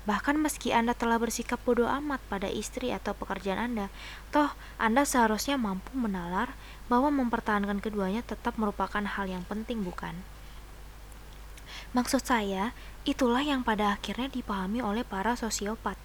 Bahkan 0.09 0.41
meski 0.41 0.73
Anda 0.73 0.97
telah 0.97 1.21
bersikap 1.21 1.61
bodoh 1.69 1.93
amat 2.01 2.25
pada 2.33 2.49
istri 2.49 2.89
atau 2.89 3.13
pekerjaan 3.13 3.61
Anda, 3.61 3.93
toh 4.33 4.49
Anda 4.81 5.05
seharusnya 5.05 5.61
mampu 5.61 5.93
menalar 5.93 6.57
bahwa 6.89 7.13
mempertahankan 7.13 7.85
keduanya 7.85 8.25
tetap 8.25 8.57
merupakan 8.57 9.05
hal 9.05 9.29
yang 9.29 9.45
penting, 9.45 9.85
bukan? 9.85 10.17
Maksud 11.97 12.21
saya, 12.21 12.77
itulah 13.09 13.41
yang 13.41 13.65
pada 13.65 13.97
akhirnya 13.97 14.29
dipahami 14.29 14.85
oleh 14.85 15.09
para 15.09 15.33
sosiopat. 15.41 15.97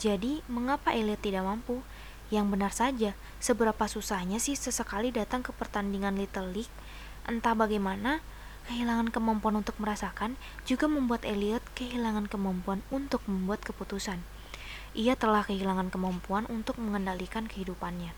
Jadi, 0.00 0.40
mengapa 0.48 0.96
Elliot 0.96 1.20
tidak 1.20 1.44
mampu? 1.44 1.84
Yang 2.32 2.46
benar 2.48 2.72
saja, 2.72 3.10
seberapa 3.36 3.84
susahnya 3.84 4.40
sih 4.40 4.56
sesekali 4.56 5.12
datang 5.12 5.44
ke 5.44 5.52
pertandingan 5.52 6.16
Little 6.16 6.56
League? 6.56 6.72
Entah 7.28 7.52
bagaimana, 7.52 8.24
kehilangan 8.66 9.12
kemampuan 9.14 9.60
untuk 9.60 9.76
merasakan 9.76 10.34
juga 10.64 10.90
membuat 10.90 11.22
Elliot 11.22 11.62
kehilangan 11.78 12.26
kemampuan 12.26 12.82
untuk 12.88 13.22
membuat 13.28 13.62
keputusan. 13.62 14.18
ia 14.96 15.12
telah 15.12 15.44
kehilangan 15.44 15.92
kemampuan 15.92 16.48
untuk 16.48 16.80
mengendalikan 16.80 17.44
kehidupannya. 17.44 18.16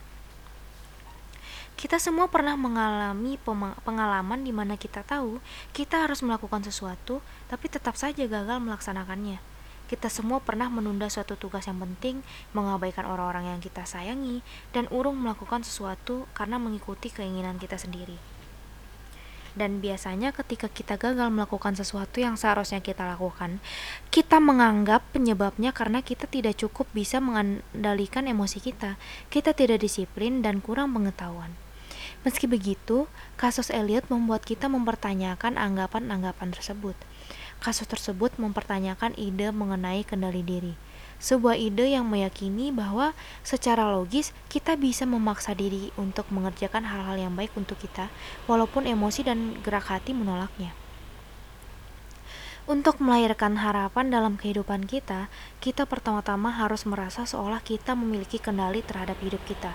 Kita 1.78 2.02
semua 2.02 2.26
pernah 2.26 2.58
mengalami 2.58 3.38
pengalaman 3.86 4.42
di 4.42 4.50
mana 4.50 4.74
kita 4.74 5.06
tahu 5.06 5.38
kita 5.70 6.02
harus 6.02 6.26
melakukan 6.26 6.58
sesuatu, 6.66 7.22
tapi 7.46 7.70
tetap 7.70 7.94
saja 7.94 8.26
gagal 8.26 8.58
melaksanakannya. 8.58 9.38
Kita 9.86 10.10
semua 10.10 10.42
pernah 10.42 10.66
menunda 10.66 11.06
suatu 11.06 11.38
tugas 11.38 11.70
yang 11.70 11.78
penting, 11.78 12.26
mengabaikan 12.50 13.06
orang-orang 13.06 13.54
yang 13.54 13.60
kita 13.62 13.86
sayangi, 13.86 14.42
dan 14.74 14.90
urung 14.90 15.22
melakukan 15.22 15.62
sesuatu 15.62 16.26
karena 16.34 16.58
mengikuti 16.58 17.14
keinginan 17.14 17.62
kita 17.62 17.78
sendiri. 17.78 18.18
Dan 19.54 19.78
biasanya 19.78 20.34
ketika 20.34 20.66
kita 20.66 20.98
gagal 20.98 21.30
melakukan 21.30 21.78
sesuatu 21.78 22.18
yang 22.18 22.34
seharusnya 22.34 22.82
kita 22.82 23.06
lakukan, 23.06 23.62
kita 24.10 24.42
menganggap 24.42 25.06
penyebabnya 25.14 25.70
karena 25.70 26.02
kita 26.02 26.26
tidak 26.26 26.58
cukup 26.58 26.90
bisa 26.90 27.22
mengendalikan 27.22 28.26
emosi 28.26 28.58
kita, 28.58 28.98
kita 29.30 29.54
tidak 29.54 29.78
disiplin 29.78 30.42
dan 30.42 30.58
kurang 30.58 30.90
pengetahuan. 30.90 31.54
Meski 32.26 32.50
begitu, 32.50 33.06
kasus 33.38 33.70
Elliot 33.70 34.10
membuat 34.10 34.42
kita 34.42 34.66
mempertanyakan 34.66 35.54
anggapan-anggapan 35.54 36.50
tersebut. 36.50 36.98
Kasus 37.62 37.86
tersebut 37.86 38.34
mempertanyakan 38.42 39.14
ide 39.14 39.54
mengenai 39.54 40.02
kendali 40.02 40.42
diri. 40.42 40.74
Sebuah 41.22 41.54
ide 41.54 41.94
yang 41.94 42.10
meyakini 42.10 42.74
bahwa 42.74 43.14
secara 43.46 43.86
logis 43.94 44.34
kita 44.50 44.74
bisa 44.74 45.06
memaksa 45.06 45.54
diri 45.54 45.94
untuk 45.94 46.26
mengerjakan 46.34 46.90
hal-hal 46.90 47.18
yang 47.18 47.34
baik 47.38 47.54
untuk 47.54 47.78
kita, 47.78 48.10
walaupun 48.50 48.90
emosi 48.90 49.22
dan 49.22 49.54
gerak 49.62 49.86
hati 49.86 50.10
menolaknya. 50.10 50.74
Untuk 52.66 52.98
melahirkan 52.98 53.62
harapan 53.62 54.10
dalam 54.10 54.34
kehidupan 54.34 54.90
kita, 54.90 55.30
kita 55.62 55.86
pertama-tama 55.86 56.50
harus 56.50 56.82
merasa 56.82 57.22
seolah 57.22 57.62
kita 57.62 57.94
memiliki 57.94 58.42
kendali 58.42 58.82
terhadap 58.82 59.18
hidup 59.22 59.40
kita 59.46 59.70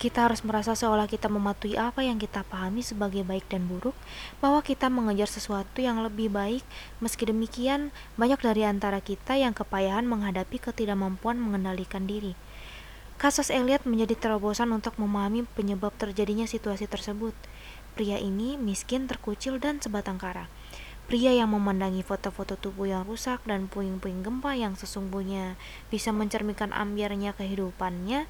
kita 0.00 0.24
harus 0.24 0.40
merasa 0.40 0.72
seolah 0.72 1.04
kita 1.04 1.28
mematuhi 1.28 1.76
apa 1.76 2.00
yang 2.00 2.16
kita 2.16 2.40
pahami 2.48 2.80
sebagai 2.80 3.20
baik 3.20 3.44
dan 3.52 3.68
buruk, 3.68 3.92
bahwa 4.40 4.64
kita 4.64 4.88
mengejar 4.88 5.28
sesuatu 5.28 5.84
yang 5.84 6.00
lebih 6.00 6.32
baik. 6.32 6.64
Meski 7.04 7.28
demikian, 7.28 7.92
banyak 8.16 8.40
dari 8.40 8.64
antara 8.64 9.04
kita 9.04 9.36
yang 9.36 9.52
kepayahan 9.52 10.08
menghadapi 10.08 10.56
ketidakmampuan 10.56 11.36
mengendalikan 11.36 12.08
diri. 12.08 12.32
Kasus 13.20 13.52
Elliot 13.52 13.84
menjadi 13.84 14.16
terobosan 14.16 14.72
untuk 14.72 14.96
memahami 14.96 15.44
penyebab 15.52 15.92
terjadinya 16.00 16.48
situasi 16.48 16.88
tersebut. 16.88 17.36
Pria 17.92 18.16
ini 18.16 18.56
miskin, 18.56 19.04
terkucil, 19.04 19.60
dan 19.60 19.84
sebatang 19.84 20.16
kara. 20.16 20.48
Pria 21.04 21.28
yang 21.28 21.52
memandangi 21.52 22.00
foto-foto 22.00 22.56
tubuh 22.56 22.88
yang 22.88 23.04
rusak 23.04 23.44
dan 23.44 23.68
puing-puing 23.68 24.24
gempa 24.24 24.56
yang 24.56 24.78
sesungguhnya 24.78 25.60
bisa 25.92 26.14
mencerminkan 26.14 26.72
ambiarnya 26.72 27.36
kehidupannya 27.36 28.24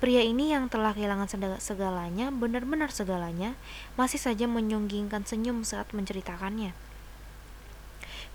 Pria 0.00 0.24
ini 0.24 0.48
yang 0.48 0.72
telah 0.72 0.96
kehilangan 0.96 1.28
segalanya, 1.60 2.32
benar-benar 2.32 2.88
segalanya, 2.88 3.52
masih 4.00 4.16
saja 4.16 4.48
menyunggingkan 4.48 5.28
senyum 5.28 5.60
saat 5.60 5.92
menceritakannya. 5.92 6.72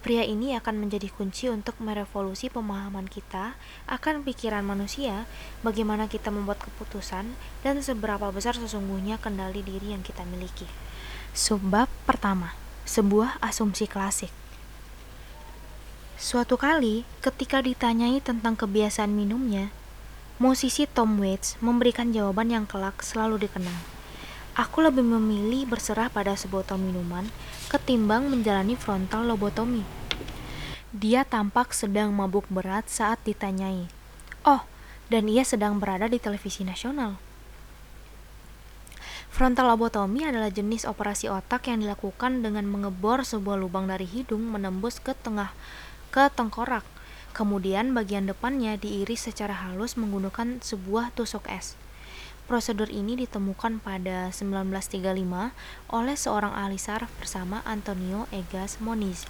Pria 0.05 0.21
ini 0.21 0.53
akan 0.53 0.85
menjadi 0.85 1.09
kunci 1.09 1.49
untuk 1.49 1.81
merevolusi 1.81 2.53
pemahaman 2.53 3.09
kita 3.09 3.57
akan 3.89 4.21
pikiran 4.21 4.61
manusia, 4.61 5.25
bagaimana 5.65 6.05
kita 6.05 6.29
membuat 6.29 6.61
keputusan, 6.61 7.33
dan 7.65 7.81
seberapa 7.81 8.29
besar 8.29 8.53
sesungguhnya 8.53 9.17
kendali 9.17 9.65
diri 9.65 9.97
yang 9.97 10.05
kita 10.05 10.21
miliki. 10.21 10.69
Subbab 11.33 11.89
pertama, 12.05 12.53
sebuah 12.85 13.41
asumsi 13.41 13.89
klasik. 13.89 14.29
Suatu 16.21 16.61
kali, 16.61 17.09
ketika 17.25 17.65
ditanyai 17.65 18.21
tentang 18.21 18.53
kebiasaan 18.53 19.09
minumnya, 19.09 19.73
Musisi 20.35 20.83
Tom 20.83 21.15
Waits 21.23 21.55
memberikan 21.63 22.11
jawaban 22.11 22.51
yang 22.51 22.67
kelak 22.67 22.99
selalu 22.99 23.47
dikenang. 23.47 23.79
Aku 24.59 24.83
lebih 24.83 24.99
memilih 24.99 25.63
berserah 25.63 26.11
pada 26.11 26.35
sebotol 26.35 26.75
minuman 26.75 27.23
ketimbang 27.71 28.27
menjalani 28.27 28.75
frontal 28.75 29.23
lobotomi. 29.23 29.87
Dia 30.91 31.23
tampak 31.23 31.71
sedang 31.71 32.11
mabuk 32.11 32.43
berat 32.51 32.91
saat 32.91 33.23
ditanyai. 33.23 33.87
Oh, 34.43 34.67
dan 35.07 35.31
ia 35.31 35.47
sedang 35.47 35.79
berada 35.79 36.11
di 36.11 36.19
televisi 36.19 36.67
nasional. 36.67 37.15
Frontal 39.31 39.71
lobotomi 39.71 40.27
adalah 40.27 40.51
jenis 40.51 40.83
operasi 40.83 41.31
otak 41.31 41.71
yang 41.71 41.79
dilakukan 41.79 42.43
dengan 42.43 42.67
mengebor 42.67 43.23
sebuah 43.23 43.55
lubang 43.55 43.87
dari 43.87 44.03
hidung 44.03 44.51
menembus 44.51 44.99
ke 44.99 45.15
tengah 45.15 45.55
ke 46.11 46.27
tengkorak 46.35 46.83
Kemudian 47.35 47.91
bagian 47.91 48.31
depannya 48.31 48.79
diiris 48.79 49.27
secara 49.27 49.51
halus 49.51 49.99
menggunakan 49.99 50.63
sebuah 50.63 51.11
tusuk 51.19 51.51
es. 51.51 51.75
Prosedur 52.47 52.87
ini 52.87 53.19
ditemukan 53.19 53.83
pada 53.83 54.31
1935 54.31 55.51
oleh 55.91 56.15
seorang 56.15 56.55
ahli 56.55 56.79
saraf 56.79 57.11
bersama 57.19 57.59
Antonio 57.67 58.31
Egas 58.31 58.79
Moniz. 58.79 59.27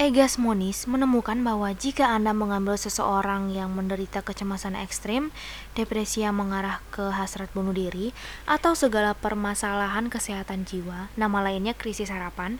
Egas 0.00 0.40
Moniz 0.40 0.88
menemukan 0.88 1.36
bahwa 1.44 1.76
jika 1.76 2.08
Anda 2.08 2.32
mengambil 2.32 2.80
seseorang 2.80 3.52
yang 3.52 3.76
menderita 3.76 4.24
kecemasan 4.24 4.72
ekstrim, 4.72 5.28
depresi 5.76 6.24
yang 6.24 6.40
mengarah 6.40 6.80
ke 6.88 7.12
hasrat 7.12 7.52
bunuh 7.52 7.76
diri, 7.76 8.16
atau 8.48 8.72
segala 8.72 9.12
permasalahan 9.12 10.08
kesehatan 10.08 10.64
jiwa, 10.64 11.12
nama 11.20 11.44
lainnya 11.44 11.76
krisis 11.76 12.08
harapan, 12.08 12.56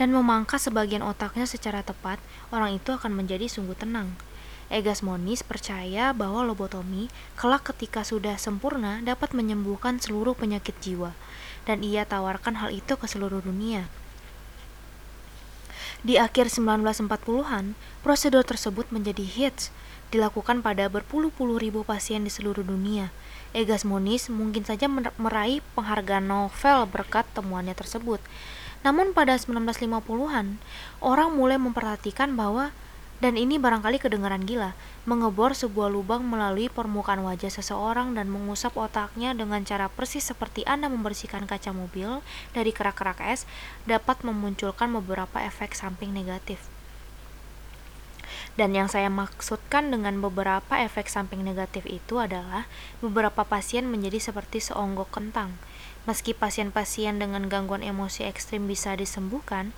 dan 0.00 0.16
memangkas 0.16 0.64
sebagian 0.64 1.04
otaknya 1.04 1.44
secara 1.44 1.84
tepat, 1.84 2.16
orang 2.56 2.80
itu 2.80 2.96
akan 2.96 3.12
menjadi 3.12 3.52
sungguh 3.52 3.76
tenang. 3.76 4.16
Egas 4.72 5.04
Moniz 5.04 5.44
percaya 5.44 6.16
bahwa 6.16 6.40
lobotomi 6.40 7.12
kelak 7.36 7.68
ketika 7.68 8.00
sudah 8.00 8.40
sempurna 8.40 9.04
dapat 9.04 9.36
menyembuhkan 9.36 10.00
seluruh 10.00 10.32
penyakit 10.32 10.72
jiwa, 10.80 11.12
dan 11.68 11.84
ia 11.84 12.08
tawarkan 12.08 12.64
hal 12.64 12.72
itu 12.72 12.96
ke 12.96 13.04
seluruh 13.04 13.44
dunia. 13.44 13.92
Di 15.98 16.14
akhir 16.14 16.46
1940-an, 16.54 17.74
prosedur 18.06 18.46
tersebut 18.46 18.86
menjadi 18.94 19.26
hits, 19.26 19.74
dilakukan 20.14 20.62
pada 20.62 20.86
berpuluh-puluh 20.86 21.58
ribu 21.58 21.82
pasien 21.82 22.22
di 22.22 22.30
seluruh 22.30 22.62
dunia. 22.62 23.10
Egas 23.50 23.82
Moniz 23.82 24.30
mungkin 24.30 24.62
saja 24.62 24.86
meraih 25.18 25.58
penghargaan 25.74 26.30
Nobel 26.30 26.86
berkat 26.86 27.26
temuannya 27.34 27.74
tersebut. 27.74 28.22
Namun 28.86 29.10
pada 29.10 29.34
1950-an, 29.34 30.62
orang 31.02 31.30
mulai 31.34 31.58
memperhatikan 31.58 32.38
bahwa 32.38 32.70
dan 33.18 33.34
ini 33.34 33.58
barangkali 33.58 33.98
kedengaran 33.98 34.46
gila, 34.46 34.78
mengebor 35.02 35.50
sebuah 35.50 35.90
lubang 35.90 36.22
melalui 36.22 36.70
permukaan 36.70 37.26
wajah 37.26 37.50
seseorang 37.50 38.14
dan 38.14 38.30
mengusap 38.30 38.78
otaknya 38.78 39.34
dengan 39.34 39.66
cara 39.66 39.90
persis 39.90 40.22
seperti 40.22 40.62
Anda 40.70 40.86
membersihkan 40.86 41.50
kaca 41.50 41.74
mobil 41.74 42.22
dari 42.54 42.70
kerak-kerak 42.70 43.18
es 43.26 43.42
dapat 43.90 44.22
memunculkan 44.22 44.94
beberapa 44.94 45.42
efek 45.42 45.74
samping 45.74 46.14
negatif. 46.14 46.70
Dan 48.58 48.74
yang 48.74 48.90
saya 48.90 49.06
maksudkan 49.06 49.94
dengan 49.94 50.18
beberapa 50.18 50.82
efek 50.82 51.06
samping 51.06 51.46
negatif 51.46 51.86
itu 51.86 52.18
adalah 52.18 52.66
beberapa 52.98 53.46
pasien 53.46 53.86
menjadi 53.86 54.18
seperti 54.18 54.58
seonggok 54.58 55.14
kentang. 55.14 55.54
Meski 56.10 56.34
pasien-pasien 56.34 57.22
dengan 57.22 57.46
gangguan 57.46 57.86
emosi 57.86 58.26
ekstrim 58.26 58.66
bisa 58.66 58.98
disembuhkan, 58.98 59.76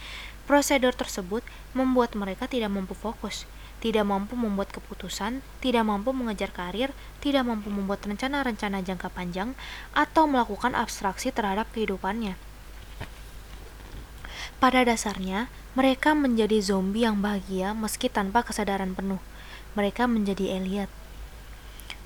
Prosedur 0.50 0.90
tersebut 0.98 1.46
membuat 1.78 2.18
mereka 2.18 2.50
tidak 2.50 2.74
mampu 2.74 2.90
fokus, 2.98 3.46
tidak 3.78 4.02
mampu 4.02 4.34
membuat 4.34 4.74
keputusan, 4.74 5.46
tidak 5.62 5.86
mampu 5.86 6.10
mengejar 6.10 6.50
karir, 6.50 6.90
tidak 7.22 7.46
mampu 7.46 7.70
membuat 7.70 8.02
rencana-rencana 8.02 8.82
jangka 8.82 9.14
panjang, 9.14 9.54
atau 9.94 10.26
melakukan 10.26 10.74
abstraksi 10.74 11.30
terhadap 11.30 11.70
kehidupannya. 11.70 12.34
Pada 14.58 14.82
dasarnya, 14.82 15.46
mereka 15.78 16.18
menjadi 16.18 16.58
zombie 16.58 17.06
yang 17.06 17.22
bahagia 17.22 17.70
meski 17.70 18.10
tanpa 18.10 18.42
kesadaran 18.42 18.98
penuh. 18.98 19.22
Mereka 19.78 20.10
menjadi 20.10 20.58
Elliot. 20.58 20.90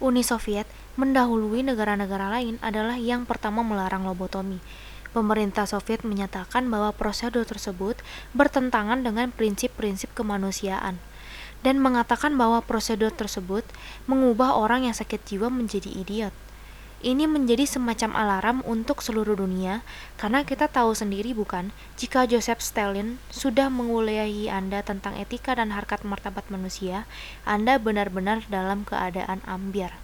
Uni 0.05 0.21
Soviet 0.21 0.69
mendahului 1.01 1.65
negara-negara 1.65 2.29
lain 2.29 2.61
adalah 2.61 3.01
yang 3.01 3.25
pertama 3.25 3.65
melarang 3.65 4.05
lobotomi, 4.05 4.61
pemerintah 5.15 5.71
Soviet 5.71 6.03
menyatakan 6.03 6.67
bahwa 6.67 6.91
prosedur 6.91 7.47
tersebut 7.47 8.03
bertentangan 8.35 9.07
dengan 9.07 9.31
prinsip-prinsip 9.31 10.11
kemanusiaan 10.19 10.99
dan 11.65 11.81
mengatakan 11.81 12.37
bahwa 12.37 12.61
prosedur 12.61 13.15
tersebut 13.15 13.65
mengubah 14.05 14.59
orang 14.59 14.85
yang 14.91 14.93
sakit 14.93 15.23
jiwa 15.25 15.49
menjadi 15.49 15.89
idiot. 15.89 16.35
Ini 17.05 17.29
menjadi 17.29 17.69
semacam 17.69 18.17
alarm 18.17 18.59
untuk 18.65 19.05
seluruh 19.05 19.37
dunia 19.37 19.85
karena 20.17 20.41
kita 20.41 20.73
tahu 20.73 20.97
sendiri 20.97 21.37
bukan 21.37 21.69
jika 22.01 22.25
Joseph 22.25 22.65
Stalin 22.65 23.21
sudah 23.29 23.69
menguliahi 23.69 24.49
Anda 24.49 24.81
tentang 24.81 25.13
etika 25.21 25.53
dan 25.53 25.77
harkat 25.77 26.01
martabat 26.01 26.49
manusia, 26.49 27.05
Anda 27.45 27.77
benar-benar 27.77 28.49
dalam 28.49 28.89
keadaan 28.89 29.45
ambiar. 29.45 30.04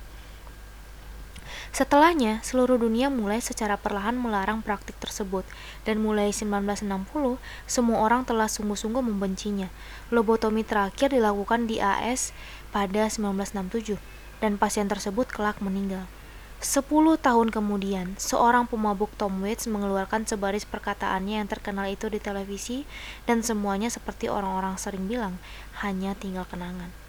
Setelahnya, 1.71 2.43
seluruh 2.43 2.83
dunia 2.83 3.07
mulai 3.15 3.39
secara 3.39 3.79
perlahan 3.79 4.19
melarang 4.19 4.59
praktik 4.59 4.99
tersebut, 4.99 5.47
dan 5.87 6.03
mulai 6.03 6.35
1960, 6.35 7.39
semua 7.71 7.99
orang 8.03 8.27
telah 8.27 8.51
sungguh-sungguh 8.51 8.99
membencinya. 8.99 9.71
Lobotomi 10.11 10.67
terakhir 10.67 11.15
dilakukan 11.15 11.71
di 11.71 11.79
AS 11.79 12.35
pada 12.75 13.07
1967, 13.07 14.03
dan 14.43 14.59
pasien 14.59 14.91
tersebut 14.91 15.31
kelak 15.31 15.63
meninggal. 15.63 16.11
Sepuluh 16.61 17.17
tahun 17.17 17.49
kemudian, 17.49 18.21
seorang 18.21 18.69
pemabuk 18.69 19.09
Tom 19.17 19.41
Waits 19.41 19.65
mengeluarkan 19.65 20.29
sebaris 20.29 20.69
perkataannya 20.69 21.41
yang 21.41 21.49
terkenal 21.49 21.89
itu 21.89 22.13
di 22.13 22.21
televisi 22.21 22.85
dan 23.25 23.41
semuanya 23.41 23.89
seperti 23.89 24.29
orang-orang 24.29 24.77
sering 24.77 25.09
bilang, 25.09 25.41
hanya 25.81 26.13
tinggal 26.13 26.45
kenangan. 26.45 27.00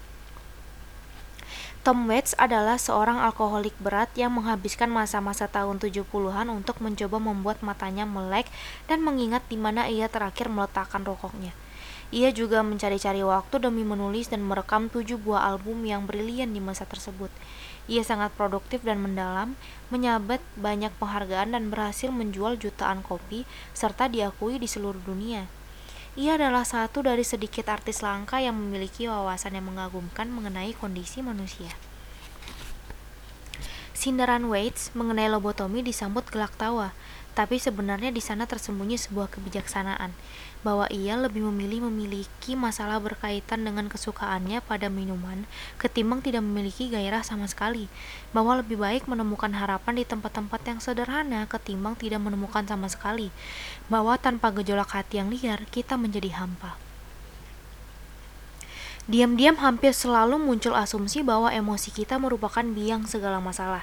Tom 1.82 2.06
Waits 2.06 2.38
adalah 2.38 2.78
seorang 2.78 3.18
alkoholik 3.18 3.74
berat 3.82 4.06
yang 4.14 4.38
menghabiskan 4.38 4.86
masa-masa 4.86 5.50
tahun 5.50 5.82
70-an 5.82 6.46
untuk 6.46 6.78
mencoba 6.78 7.18
membuat 7.18 7.58
matanya 7.58 8.06
melek 8.06 8.46
dan 8.86 9.02
mengingat 9.02 9.42
di 9.50 9.58
mana 9.58 9.90
ia 9.90 10.06
terakhir 10.06 10.46
meletakkan 10.46 11.02
rokoknya. 11.02 11.50
Ia 12.14 12.30
juga 12.30 12.62
mencari-cari 12.62 13.26
waktu 13.26 13.58
demi 13.58 13.82
menulis 13.82 14.30
dan 14.30 14.46
merekam 14.46 14.94
tujuh 14.94 15.18
buah 15.18 15.42
album 15.42 15.82
yang 15.82 16.06
brilian 16.06 16.54
di 16.54 16.62
masa 16.62 16.86
tersebut. 16.86 17.34
Ia 17.90 18.06
sangat 18.06 18.30
produktif 18.38 18.86
dan 18.86 19.02
mendalam, 19.02 19.58
menyabet 19.90 20.38
banyak 20.54 20.94
penghargaan 21.02 21.50
dan 21.50 21.66
berhasil 21.66 22.14
menjual 22.14 22.62
jutaan 22.62 23.02
kopi 23.02 23.42
serta 23.74 24.06
diakui 24.06 24.62
di 24.62 24.70
seluruh 24.70 25.02
dunia. 25.02 25.50
Ia 26.12 26.36
adalah 26.36 26.68
satu 26.68 27.00
dari 27.00 27.24
sedikit 27.24 27.72
artis 27.72 28.04
langka 28.04 28.36
yang 28.36 28.52
memiliki 28.52 29.08
wawasan 29.08 29.56
yang 29.56 29.72
mengagumkan 29.72 30.28
mengenai 30.28 30.76
kondisi 30.76 31.24
manusia. 31.24 31.72
Sindaran 33.96 34.44
Waits 34.52 34.92
mengenai 34.92 35.32
lobotomi 35.32 35.80
disambut 35.80 36.28
gelak 36.28 36.52
tawa, 36.60 36.92
tapi 37.32 37.56
sebenarnya 37.56 38.12
di 38.12 38.20
sana 38.20 38.44
tersembunyi 38.44 39.00
sebuah 39.00 39.32
kebijaksanaan, 39.32 40.12
bahwa 40.62 40.86
ia 40.92 41.18
lebih 41.18 41.42
memilih 41.48 41.90
memiliki 41.90 42.54
masalah 42.54 43.02
berkaitan 43.02 43.66
dengan 43.66 43.90
kesukaannya 43.90 44.62
pada 44.62 44.86
minuman 44.86 45.48
ketimbang 45.80 46.22
tidak 46.22 46.44
memiliki 46.44 46.92
gairah 46.92 47.24
sama 47.24 47.48
sekali, 47.48 47.88
bahwa 48.30 48.60
lebih 48.60 48.78
baik 48.78 49.08
menemukan 49.10 49.50
harapan 49.56 49.98
di 49.98 50.04
tempat-tempat 50.06 50.60
yang 50.68 50.78
sederhana 50.78 51.48
ketimbang 51.50 51.96
tidak 51.96 52.20
menemukan 52.20 52.68
sama 52.68 52.86
sekali, 52.86 53.34
bahwa 53.88 54.14
tanpa 54.20 54.52
gejolak 54.52 54.92
hati 54.92 55.18
yang 55.18 55.32
liar 55.32 55.64
kita 55.72 55.96
menjadi 55.96 56.36
hampa. 56.36 56.76
Diam-diam 59.10 59.58
hampir 59.58 59.90
selalu 59.90 60.38
muncul 60.38 60.78
asumsi 60.78 61.26
bahwa 61.26 61.50
emosi 61.50 61.90
kita 61.90 62.22
merupakan 62.22 62.62
biang 62.62 63.02
segala 63.10 63.42
masalah 63.42 63.82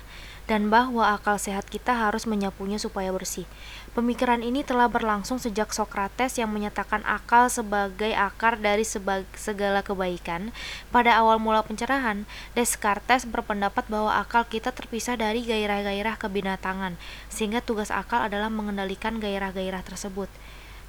dan 0.49 0.73
bahwa 0.73 1.13
akal 1.13 1.37
sehat 1.37 1.69
kita 1.69 1.93
harus 1.93 2.25
menyapunya 2.25 2.81
supaya 2.81 3.13
bersih. 3.13 3.45
Pemikiran 3.93 4.41
ini 4.41 4.65
telah 4.65 4.89
berlangsung 4.89 5.37
sejak 5.37 5.69
Sokrates 5.69 6.41
yang 6.41 6.49
menyatakan 6.49 7.05
akal 7.05 7.53
sebagai 7.53 8.09
akar 8.17 8.57
dari 8.57 8.81
segala 9.37 9.85
kebaikan. 9.85 10.49
Pada 10.89 11.21
awal 11.21 11.37
mula 11.37 11.61
pencerahan, 11.61 12.25
Descartes 12.57 13.29
berpendapat 13.29 13.85
bahwa 13.93 14.17
akal 14.17 14.49
kita 14.49 14.73
terpisah 14.73 15.21
dari 15.21 15.45
gairah-gairah 15.45 16.17
kebinatangan, 16.17 16.97
sehingga 17.29 17.61
tugas 17.61 17.93
akal 17.93 18.25
adalah 18.25 18.49
mengendalikan 18.49 19.21
gairah-gairah 19.21 19.85
tersebut. 19.85 20.33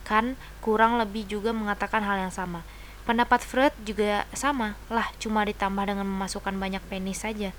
Kan 0.09 0.41
kurang 0.65 0.97
lebih 0.97 1.29
juga 1.29 1.53
mengatakan 1.53 2.01
hal 2.01 2.17
yang 2.17 2.33
sama. 2.33 2.65
Pendapat 3.05 3.41
Freud 3.43 3.75
juga 3.85 4.29
sama 4.37 4.77
lah, 4.93 5.09
cuma 5.17 5.45
ditambah 5.45 5.83
dengan 5.89 6.05
memasukkan 6.05 6.53
banyak 6.57 6.85
penis 6.89 7.25
saja. 7.25 7.51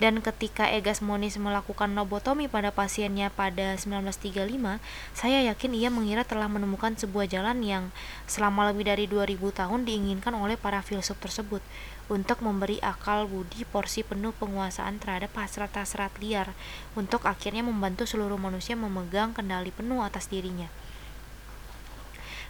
Dan 0.00 0.18
ketika 0.24 0.66
Egas 0.66 0.98
Moniz 1.04 1.38
melakukan 1.38 1.92
lobotomi 1.94 2.50
pada 2.50 2.74
pasiennya 2.74 3.28
pada 3.32 3.76
1935, 3.78 4.80
saya 5.14 5.38
yakin 5.46 5.72
ia 5.78 5.92
mengira 5.92 6.26
telah 6.26 6.50
menemukan 6.50 6.96
sebuah 6.96 7.28
jalan 7.30 7.62
yang 7.62 7.84
selama 8.26 8.72
lebih 8.72 8.88
dari 8.88 9.04
2000 9.06 9.38
tahun 9.52 9.86
diinginkan 9.86 10.34
oleh 10.34 10.58
para 10.58 10.82
filsuf 10.82 11.20
tersebut 11.22 11.62
untuk 12.10 12.42
memberi 12.42 12.82
akal 12.82 13.30
budi 13.30 13.62
porsi 13.68 14.02
penuh 14.02 14.34
penguasaan 14.34 14.98
terhadap 14.98 15.32
hasrat-hasrat 15.38 16.12
liar 16.18 16.50
untuk 16.98 17.24
akhirnya 17.24 17.62
membantu 17.62 18.04
seluruh 18.04 18.36
manusia 18.36 18.74
memegang 18.74 19.30
kendali 19.30 19.70
penuh 19.70 20.02
atas 20.02 20.26
dirinya. 20.26 20.66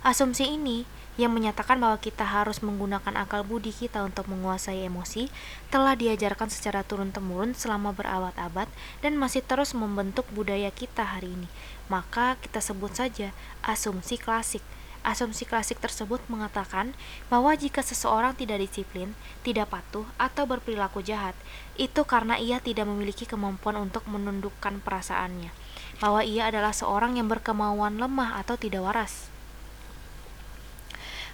Asumsi 0.02 0.50
ini 0.50 0.82
yang 1.20 1.36
menyatakan 1.36 1.76
bahwa 1.76 2.00
kita 2.00 2.24
harus 2.24 2.64
menggunakan 2.64 3.12
akal 3.20 3.44
budi 3.44 3.68
kita 3.68 4.00
untuk 4.00 4.32
menguasai 4.32 4.88
emosi 4.88 5.28
telah 5.68 5.92
diajarkan 5.92 6.48
secara 6.48 6.80
turun-temurun 6.80 7.52
selama 7.52 7.92
berabad-abad 7.92 8.68
dan 9.04 9.20
masih 9.20 9.44
terus 9.44 9.76
membentuk 9.76 10.24
budaya 10.32 10.72
kita 10.72 11.04
hari 11.04 11.36
ini. 11.36 11.48
Maka 11.92 12.40
kita 12.40 12.64
sebut 12.64 12.96
saja 12.96 13.36
asumsi 13.60 14.16
klasik. 14.16 14.64
Asumsi 15.02 15.42
klasik 15.42 15.82
tersebut 15.82 16.22
mengatakan 16.30 16.94
bahwa 17.26 17.50
jika 17.58 17.82
seseorang 17.82 18.38
tidak 18.38 18.62
disiplin, 18.62 19.18
tidak 19.42 19.74
patuh, 19.74 20.06
atau 20.14 20.46
berperilaku 20.46 21.02
jahat, 21.02 21.34
itu 21.74 22.06
karena 22.06 22.38
ia 22.38 22.62
tidak 22.62 22.86
memiliki 22.86 23.26
kemampuan 23.26 23.82
untuk 23.82 24.06
menundukkan 24.06 24.78
perasaannya, 24.78 25.50
bahwa 25.98 26.22
ia 26.22 26.46
adalah 26.46 26.70
seorang 26.70 27.18
yang 27.18 27.26
berkemauan 27.26 27.98
lemah 27.98 28.38
atau 28.46 28.54
tidak 28.54 28.86
waras. 28.86 29.31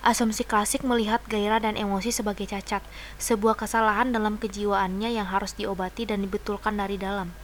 Asumsi 0.03 0.47
klasik 0.47 0.87
melihat 0.87 1.21
gairah 1.27 1.59
dan 1.59 1.75
emosi 1.75 2.15
sebagai 2.15 2.47
cacat, 2.47 2.81
sebuah 3.19 3.59
kesalahan 3.59 4.15
dalam 4.15 4.39
kejiwaannya 4.39 5.11
yang 5.15 5.27
harus 5.27 5.59
diobati 5.59 6.07
dan 6.07 6.23
dibetulkan 6.23 6.79
dari 6.79 6.95
dalam. 6.95 7.35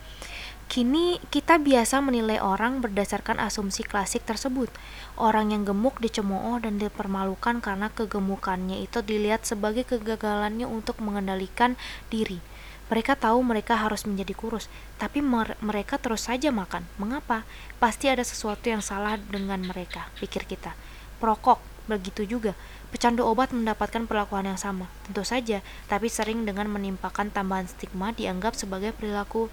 Kini 0.65 1.21
kita 1.29 1.61
biasa 1.61 2.01
menilai 2.01 2.41
orang 2.41 2.81
berdasarkan 2.81 3.37
asumsi 3.37 3.85
klasik 3.85 4.25
tersebut. 4.25 4.73
Orang 5.15 5.53
yang 5.53 5.69
gemuk 5.69 6.01
dicemooh 6.01 6.57
dan 6.57 6.81
dipermalukan 6.81 7.61
karena 7.61 7.93
kegemukannya 7.93 8.81
itu 8.81 9.05
dilihat 9.05 9.45
sebagai 9.45 9.85
kegagalannya 9.85 10.65
untuk 10.65 10.99
mengendalikan 11.05 11.77
diri. 12.09 12.41
Mereka 12.89 13.17
tahu 13.17 13.41
mereka 13.45 13.81
harus 13.81 14.05
menjadi 14.09 14.33
kurus, 14.37 14.69
tapi 15.01 15.25
mereka 15.61 15.97
terus 16.01 16.29
saja 16.29 16.53
makan. 16.53 16.85
Mengapa? 17.01 17.45
Pasti 17.81 18.13
ada 18.13 18.25
sesuatu 18.25 18.65
yang 18.69 18.85
salah 18.85 19.17
dengan 19.21 19.65
mereka, 19.65 20.13
pikir 20.21 20.45
kita. 20.45 20.77
Perokok, 21.17 21.61
Begitu 21.85 22.25
juga, 22.25 22.57
pecandu 22.89 23.29
obat 23.29 23.53
mendapatkan 23.53 24.09
perlakuan 24.09 24.49
yang 24.49 24.57
sama, 24.57 24.89
tentu 25.05 25.21
saja, 25.21 25.61
tapi 25.85 26.09
sering 26.09 26.49
dengan 26.49 26.73
menimpakan 26.73 27.29
tambahan 27.29 27.69
stigma 27.69 28.17
dianggap 28.17 28.57
sebagai 28.57 28.97
perilaku 28.97 29.53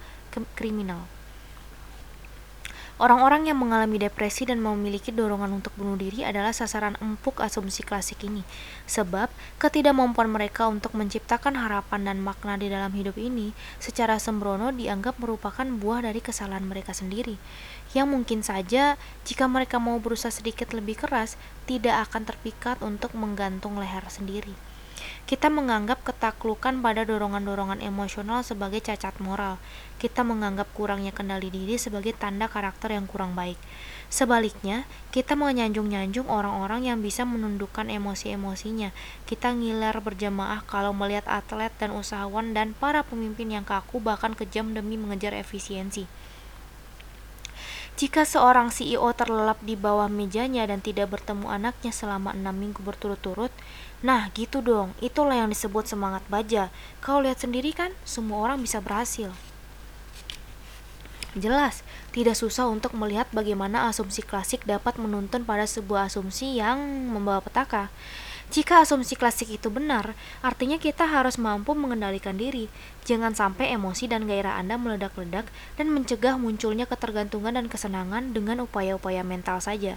kriminal. 0.56 1.04
Orang-orang 3.02 3.50
yang 3.50 3.58
mengalami 3.58 3.98
depresi 3.98 4.46
dan 4.46 4.62
memiliki 4.62 5.10
dorongan 5.10 5.58
untuk 5.58 5.74
bunuh 5.74 5.98
diri 5.98 6.22
adalah 6.22 6.54
sasaran 6.54 6.94
empuk 7.02 7.42
asumsi 7.42 7.82
klasik 7.82 8.22
ini, 8.22 8.46
sebab 8.86 9.26
ketidakmampuan 9.58 10.30
mereka 10.30 10.70
untuk 10.70 10.94
menciptakan 10.94 11.58
harapan 11.58 12.06
dan 12.06 12.22
makna 12.22 12.62
di 12.62 12.70
dalam 12.70 12.94
hidup 12.94 13.18
ini 13.18 13.58
secara 13.82 14.22
sembrono 14.22 14.70
dianggap 14.70 15.18
merupakan 15.18 15.66
buah 15.66 16.06
dari 16.06 16.22
kesalahan 16.22 16.62
mereka 16.62 16.94
sendiri, 16.94 17.42
yang 17.98 18.06
mungkin 18.06 18.46
saja 18.46 19.02
jika 19.26 19.50
mereka 19.50 19.82
mau 19.82 19.98
berusaha 19.98 20.30
sedikit 20.30 20.70
lebih 20.70 21.02
keras, 21.02 21.42
tidak 21.66 22.06
akan 22.06 22.30
terpikat 22.30 22.86
untuk 22.86 23.18
menggantung 23.18 23.82
leher 23.82 24.06
sendiri. 24.14 24.54
Kita 25.30 25.48
menganggap 25.48 26.04
ketaklukan 26.04 26.84
pada 26.84 27.08
dorongan-dorongan 27.08 27.80
emosional 27.80 28.44
sebagai 28.44 28.84
cacat 28.84 29.16
moral. 29.24 29.58
Kita 29.98 30.28
menganggap 30.28 30.68
kurangnya 30.76 31.16
kendali 31.16 31.48
diri 31.48 31.80
sebagai 31.80 32.12
tanda 32.14 32.52
karakter 32.52 32.92
yang 32.94 33.08
kurang 33.08 33.38
baik. 33.38 33.56
Sebaliknya, 34.12 34.84
kita 35.16 35.40
menyanjung-nyanjung 35.40 36.28
orang-orang 36.28 36.84
yang 36.92 37.00
bisa 37.00 37.24
menundukkan 37.24 37.88
emosi-emosinya. 37.88 38.92
Kita 39.24 39.56
ngiler 39.56 39.96
berjamaah 40.04 40.68
kalau 40.68 40.92
melihat 40.92 41.24
atlet 41.32 41.72
dan 41.80 41.96
usahawan 41.96 42.52
dan 42.52 42.76
para 42.76 43.08
pemimpin 43.08 43.56
yang 43.56 43.64
kaku 43.64 44.04
bahkan 44.04 44.36
kejam 44.36 44.76
demi 44.76 45.00
mengejar 45.00 45.32
efisiensi. 45.32 46.12
Jika 48.02 48.26
seorang 48.26 48.74
CEO 48.74 49.14
terlelap 49.14 49.62
di 49.62 49.78
bawah 49.78 50.10
mejanya 50.10 50.66
dan 50.66 50.82
tidak 50.82 51.14
bertemu 51.14 51.54
anaknya 51.54 51.94
selama 51.94 52.34
enam 52.34 52.58
minggu 52.58 52.82
berturut-turut, 52.82 53.54
Nah, 54.02 54.34
gitu 54.34 54.66
dong. 54.66 54.98
Itulah 54.98 55.46
yang 55.46 55.50
disebut 55.54 55.86
semangat 55.86 56.26
baja. 56.26 56.74
Kau 57.06 57.22
lihat 57.22 57.38
sendiri 57.38 57.70
kan, 57.70 57.94
semua 58.02 58.42
orang 58.50 58.58
bisa 58.66 58.82
berhasil. 58.82 59.30
Jelas, 61.38 61.86
tidak 62.12 62.36
susah 62.36 62.68
untuk 62.68 62.92
melihat 62.98 63.30
bagaimana 63.32 63.88
asumsi 63.88 64.20
klasik 64.20 64.68
dapat 64.68 65.00
menuntun 65.00 65.48
pada 65.48 65.64
sebuah 65.64 66.12
asumsi 66.12 66.60
yang 66.60 66.82
membawa 67.08 67.40
petaka. 67.40 67.88
Jika 68.52 68.84
asumsi 68.84 69.16
klasik 69.16 69.48
itu 69.48 69.72
benar, 69.72 70.12
artinya 70.44 70.76
kita 70.76 71.08
harus 71.08 71.40
mampu 71.40 71.72
mengendalikan 71.72 72.36
diri. 72.36 72.68
Jangan 73.08 73.32
sampai 73.32 73.72
emosi 73.72 74.12
dan 74.12 74.28
gairah 74.28 74.60
Anda 74.60 74.76
meledak-ledak 74.76 75.48
dan 75.80 75.88
mencegah 75.88 76.36
munculnya 76.36 76.84
ketergantungan 76.84 77.56
dan 77.56 77.72
kesenangan 77.72 78.36
dengan 78.36 78.68
upaya-upaya 78.68 79.24
mental 79.24 79.64
saja 79.64 79.96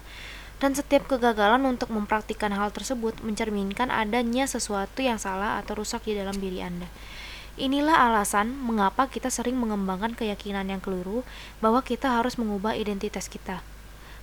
dan 0.63 0.73
setiap 0.73 1.11
kegagalan 1.11 1.67
untuk 1.67 1.91
mempraktikkan 1.91 2.55
hal 2.55 2.71
tersebut 2.71 3.19
mencerminkan 3.25 3.91
adanya 3.91 4.47
sesuatu 4.47 5.03
yang 5.03 5.19
salah 5.19 5.59
atau 5.59 5.83
rusak 5.83 6.07
di 6.07 6.15
dalam 6.15 6.37
diri 6.39 6.63
Anda. 6.63 6.87
Inilah 7.55 8.11
alasan 8.11 8.51
mengapa 8.51 9.07
kita 9.07 9.31
sering 9.31 9.55
mengembangkan 9.55 10.19
keyakinan 10.19 10.67
yang 10.67 10.83
keliru 10.83 11.23
bahwa 11.63 11.87
kita 11.87 12.11
harus 12.11 12.35
mengubah 12.35 12.75
identitas 12.75 13.31
kita. 13.31 13.63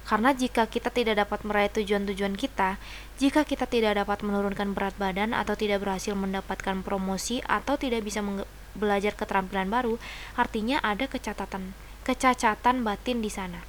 Karena 0.03 0.35
jika 0.35 0.67
kita 0.67 0.91
tidak 0.91 1.23
dapat 1.23 1.45
meraih 1.47 1.71
tujuan-tujuan 1.71 2.35
kita, 2.35 2.75
jika 3.21 3.47
kita 3.47 3.69
tidak 3.69 4.03
dapat 4.03 4.19
menurunkan 4.25 4.75
berat 4.75 4.97
badan 4.99 5.31
atau 5.31 5.55
tidak 5.55 5.79
berhasil 5.79 6.11
mendapatkan 6.11 6.83
promosi 6.83 7.39
atau 7.47 7.79
tidak 7.79 8.03
bisa 8.03 8.19
belajar 8.75 9.15
keterampilan 9.15 9.71
baru, 9.71 9.95
artinya 10.35 10.83
ada 10.83 11.07
kecacatan, 11.07 11.71
kecacatan 12.03 12.83
batin 12.83 13.23
di 13.23 13.31
sana. 13.31 13.63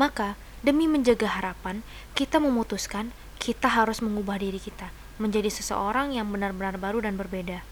Maka, 0.00 0.40
demi 0.66 0.90
menjaga 0.90 1.30
harapan, 1.30 1.86
kita 2.18 2.42
memutuskan 2.42 3.14
kita 3.38 3.70
harus 3.70 4.02
mengubah 4.02 4.42
diri 4.42 4.58
kita 4.58 4.90
menjadi 5.22 5.46
seseorang 5.46 6.10
yang 6.10 6.26
benar-benar 6.26 6.74
baru 6.74 7.06
dan 7.06 7.14
berbeda. 7.14 7.62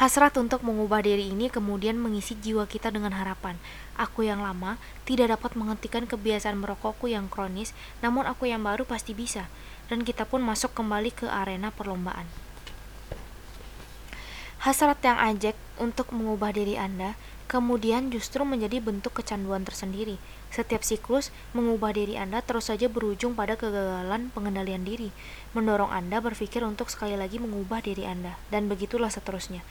Hasrat 0.00 0.32
untuk 0.40 0.64
mengubah 0.64 1.04
diri 1.04 1.28
ini 1.28 1.52
kemudian 1.52 2.00
mengisi 2.00 2.32
jiwa 2.32 2.64
kita 2.64 2.88
dengan 2.88 3.12
harapan. 3.12 3.60
Aku 4.00 4.24
yang 4.24 4.40
lama 4.40 4.80
tidak 5.04 5.36
dapat 5.36 5.60
menghentikan 5.60 6.08
kebiasaan 6.08 6.56
merokokku 6.56 7.04
yang 7.04 7.28
kronis, 7.28 7.76
namun 8.00 8.24
aku 8.24 8.48
yang 8.48 8.64
baru 8.64 8.88
pasti 8.88 9.12
bisa. 9.12 9.52
Dan 9.92 10.00
kita 10.08 10.24
pun 10.24 10.40
masuk 10.40 10.72
kembali 10.72 11.12
ke 11.12 11.28
arena 11.28 11.68
perlombaan. 11.68 12.24
Hasrat 14.64 15.04
yang 15.04 15.20
ajak 15.20 15.56
untuk 15.76 16.16
mengubah 16.16 16.56
diri 16.56 16.80
Anda 16.80 17.12
kemudian 17.50 18.14
justru 18.14 18.46
menjadi 18.46 18.80
bentuk 18.80 19.20
kecanduan 19.20 19.66
tersendiri. 19.68 20.16
Setiap 20.50 20.82
siklus 20.82 21.30
mengubah 21.54 21.94
diri 21.94 22.18
Anda 22.18 22.42
terus 22.42 22.74
saja 22.74 22.90
berujung 22.90 23.38
pada 23.38 23.54
kegagalan 23.54 24.34
pengendalian 24.34 24.82
diri, 24.82 25.14
mendorong 25.54 25.94
Anda 25.94 26.18
berpikir 26.18 26.66
untuk 26.66 26.90
sekali 26.90 27.14
lagi 27.14 27.38
mengubah 27.38 27.78
diri 27.86 28.02
Anda, 28.02 28.34
dan 28.50 28.66
begitulah 28.66 29.14
seterusnya. 29.14 29.62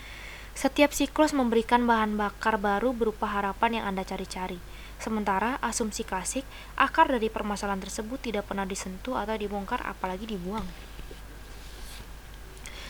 Setiap 0.56 0.96
siklus 0.96 1.36
memberikan 1.36 1.84
bahan 1.84 2.16
bakar 2.16 2.56
baru 2.56 2.96
berupa 2.96 3.28
harapan 3.28 3.84
yang 3.84 3.86
Anda 3.92 4.08
cari-cari. 4.08 4.60
Sementara 5.04 5.60
asumsi 5.60 6.08
klasik, 6.08 6.48
akar 6.80 7.12
dari 7.12 7.28
permasalahan 7.28 7.84
tersebut 7.84 8.20
tidak 8.24 8.48
pernah 8.48 8.64
disentuh 8.64 9.20
atau 9.20 9.36
dibongkar 9.36 9.84
apalagi 9.84 10.32
dibuang. 10.32 10.64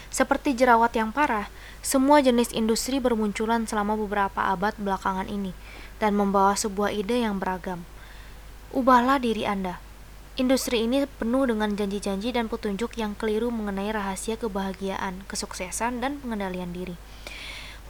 Seperti 0.10 0.58
jerawat 0.58 0.94
yang 0.98 1.14
parah, 1.14 1.50
semua 1.82 2.22
jenis 2.22 2.54
industri 2.54 2.98
bermunculan 2.98 3.66
selama 3.70 3.98
beberapa 3.98 4.50
abad 4.50 4.78
belakangan 4.78 5.30
ini 5.30 5.54
dan 6.00 6.16
membawa 6.16 6.56
sebuah 6.56 6.96
ide 6.96 7.22
yang 7.22 7.38
beragam. 7.38 7.84
Ubahlah 8.74 9.20
diri 9.20 9.46
Anda. 9.46 9.78
Industri 10.40 10.88
ini 10.88 11.04
penuh 11.06 11.46
dengan 11.52 11.76
janji-janji 11.76 12.32
dan 12.32 12.48
petunjuk 12.48 12.96
yang 12.96 13.14
keliru 13.20 13.52
mengenai 13.52 13.92
rahasia 13.92 14.40
kebahagiaan, 14.40 15.28
kesuksesan, 15.28 16.00
dan 16.00 16.24
pengendalian 16.24 16.72
diri. 16.72 16.96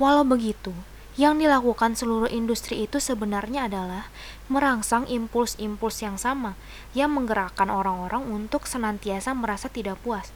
Walau 0.02 0.26
begitu, 0.26 0.74
yang 1.14 1.38
dilakukan 1.38 1.94
seluruh 1.94 2.32
industri 2.34 2.90
itu 2.90 2.98
sebenarnya 2.98 3.70
adalah 3.70 4.10
merangsang 4.50 5.06
impuls-impuls 5.06 6.02
yang 6.02 6.18
sama 6.18 6.58
yang 6.98 7.14
menggerakkan 7.14 7.70
orang-orang 7.70 8.26
untuk 8.26 8.66
senantiasa 8.66 9.38
merasa 9.38 9.70
tidak 9.70 10.02
puas 10.02 10.34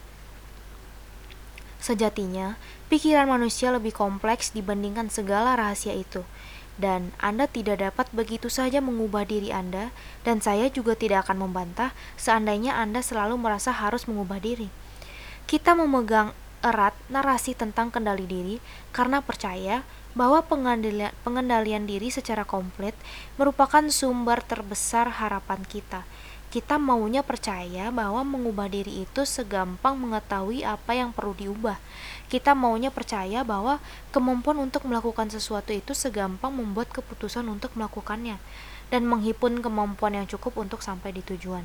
Sejatinya, 1.84 2.56
pikiran 2.88 3.28
manusia 3.28 3.68
lebih 3.68 3.92
kompleks 3.92 4.56
dibandingkan 4.56 5.12
segala 5.12 5.52
rahasia 5.52 5.92
itu, 5.92 6.24
dan 6.74 7.14
Anda 7.22 7.46
tidak 7.46 7.82
dapat 7.82 8.06
begitu 8.10 8.50
saja 8.50 8.82
mengubah 8.82 9.26
diri 9.26 9.54
Anda, 9.54 9.94
dan 10.26 10.42
saya 10.42 10.66
juga 10.70 10.98
tidak 10.98 11.28
akan 11.28 11.46
membantah 11.46 11.94
seandainya 12.18 12.74
Anda 12.74 13.02
selalu 13.02 13.38
merasa 13.38 13.70
harus 13.70 14.10
mengubah 14.10 14.42
diri. 14.42 14.70
Kita 15.46 15.76
memegang 15.78 16.34
erat 16.64 16.96
narasi 17.12 17.52
tentang 17.52 17.92
kendali 17.92 18.24
diri 18.24 18.56
karena 18.90 19.20
percaya 19.20 19.84
bahwa 20.16 20.40
pengendalian, 20.40 21.12
pengendalian 21.20 21.84
diri 21.84 22.08
secara 22.08 22.46
komplit 22.48 22.96
merupakan 23.36 23.84
sumber 23.92 24.40
terbesar 24.40 25.20
harapan 25.20 25.60
kita 25.68 26.08
kita 26.54 26.78
maunya 26.78 27.26
percaya 27.26 27.90
bahwa 27.90 28.22
mengubah 28.22 28.70
diri 28.70 29.02
itu 29.02 29.26
segampang 29.26 29.98
mengetahui 29.98 30.62
apa 30.62 30.94
yang 30.94 31.10
perlu 31.10 31.34
diubah. 31.34 31.82
Kita 32.34 32.50
maunya 32.50 32.90
percaya 32.90 33.46
bahwa 33.46 33.78
kemampuan 34.10 34.58
untuk 34.58 34.90
melakukan 34.90 35.30
sesuatu 35.30 35.70
itu 35.70 35.94
segampang 35.94 36.50
membuat 36.50 36.90
keputusan 36.90 37.46
untuk 37.46 37.70
melakukannya 37.78 38.42
dan 38.90 39.06
menghimpun 39.06 39.62
kemampuan 39.62 40.18
yang 40.18 40.26
cukup 40.26 40.58
untuk 40.58 40.82
sampai 40.82 41.14
di 41.14 41.22
tujuan. 41.22 41.62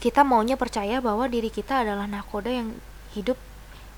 Kita 0.00 0.24
maunya 0.24 0.56
percaya 0.56 1.04
bahwa 1.04 1.28
diri 1.28 1.52
kita 1.52 1.84
adalah 1.84 2.08
nakoda 2.08 2.48
yang 2.48 2.72
hidup 3.12 3.36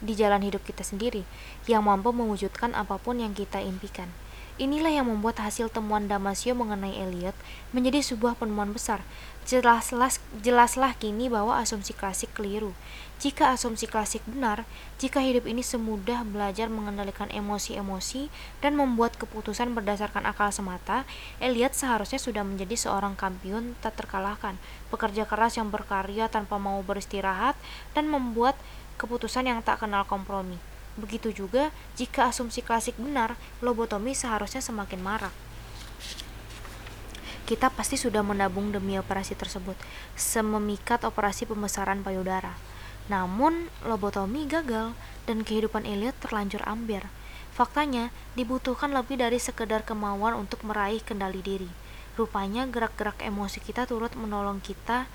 di 0.02 0.18
jalan 0.18 0.42
hidup 0.42 0.66
kita 0.66 0.82
sendiri, 0.82 1.22
yang 1.70 1.86
mampu 1.86 2.10
mewujudkan 2.10 2.74
apa 2.74 2.98
pun 2.98 3.22
yang 3.22 3.38
kita 3.38 3.62
impikan. 3.62 4.10
Inilah 4.58 4.90
yang 4.90 5.06
membuat 5.06 5.38
hasil 5.38 5.70
temuan 5.70 6.10
Damasio 6.10 6.50
mengenai 6.58 6.98
Elliot 6.98 7.38
menjadi 7.70 8.02
sebuah 8.02 8.34
penemuan 8.34 8.74
besar. 8.74 9.06
Jelaslah, 9.46 10.10
jelaslah 10.42 10.98
kini 10.98 11.30
bahwa 11.30 11.54
asumsi 11.62 11.94
klasik 11.94 12.34
keliru. 12.34 12.74
Jika 13.18 13.50
asumsi 13.50 13.90
klasik 13.90 14.22
benar, 14.30 14.62
jika 15.02 15.18
hidup 15.18 15.50
ini 15.50 15.58
semudah 15.58 16.22
belajar 16.22 16.70
mengendalikan 16.70 17.26
emosi-emosi 17.34 18.30
dan 18.62 18.78
membuat 18.78 19.18
keputusan 19.18 19.74
berdasarkan 19.74 20.22
akal 20.22 20.54
semata, 20.54 21.02
Elliot 21.42 21.74
seharusnya 21.74 22.22
sudah 22.22 22.46
menjadi 22.46 22.78
seorang 22.78 23.18
kampion 23.18 23.74
tak 23.82 23.98
terkalahkan, 23.98 24.54
pekerja 24.94 25.26
keras 25.26 25.58
yang 25.58 25.66
berkarya 25.66 26.30
tanpa 26.30 26.62
mau 26.62 26.78
beristirahat, 26.86 27.58
dan 27.90 28.06
membuat 28.06 28.54
keputusan 29.02 29.50
yang 29.50 29.66
tak 29.66 29.82
kenal 29.82 30.06
kompromi. 30.06 30.62
Begitu 30.94 31.34
juga 31.34 31.74
jika 31.98 32.30
asumsi 32.30 32.62
klasik 32.62 32.94
benar, 33.02 33.34
lobotomi 33.58 34.14
seharusnya 34.14 34.62
semakin 34.62 35.02
marak. 35.02 35.34
Kita 37.50 37.66
pasti 37.74 37.98
sudah 37.98 38.22
menabung 38.22 38.70
demi 38.70 38.94
operasi 38.94 39.34
tersebut, 39.34 39.74
sememikat 40.14 41.02
operasi 41.02 41.50
pembesaran 41.50 42.06
payudara. 42.06 42.77
Namun, 43.08 43.72
lobotomi 43.84 44.44
gagal 44.44 44.92
dan 45.24 45.44
kehidupan 45.44 45.88
Elliot 45.88 46.16
terlanjur 46.20 46.60
ambiar. 46.68 47.08
Faktanya, 47.56 48.12
dibutuhkan 48.36 48.92
lebih 48.92 49.18
dari 49.18 49.40
sekedar 49.40 49.82
kemauan 49.82 50.36
untuk 50.36 50.62
meraih 50.62 51.00
kendali 51.00 51.40
diri. 51.40 51.68
Rupanya 52.14 52.68
gerak-gerak 52.68 53.18
emosi 53.24 53.64
kita 53.64 53.88
turut 53.88 54.12
menolong 54.14 54.60
kita 54.60 55.08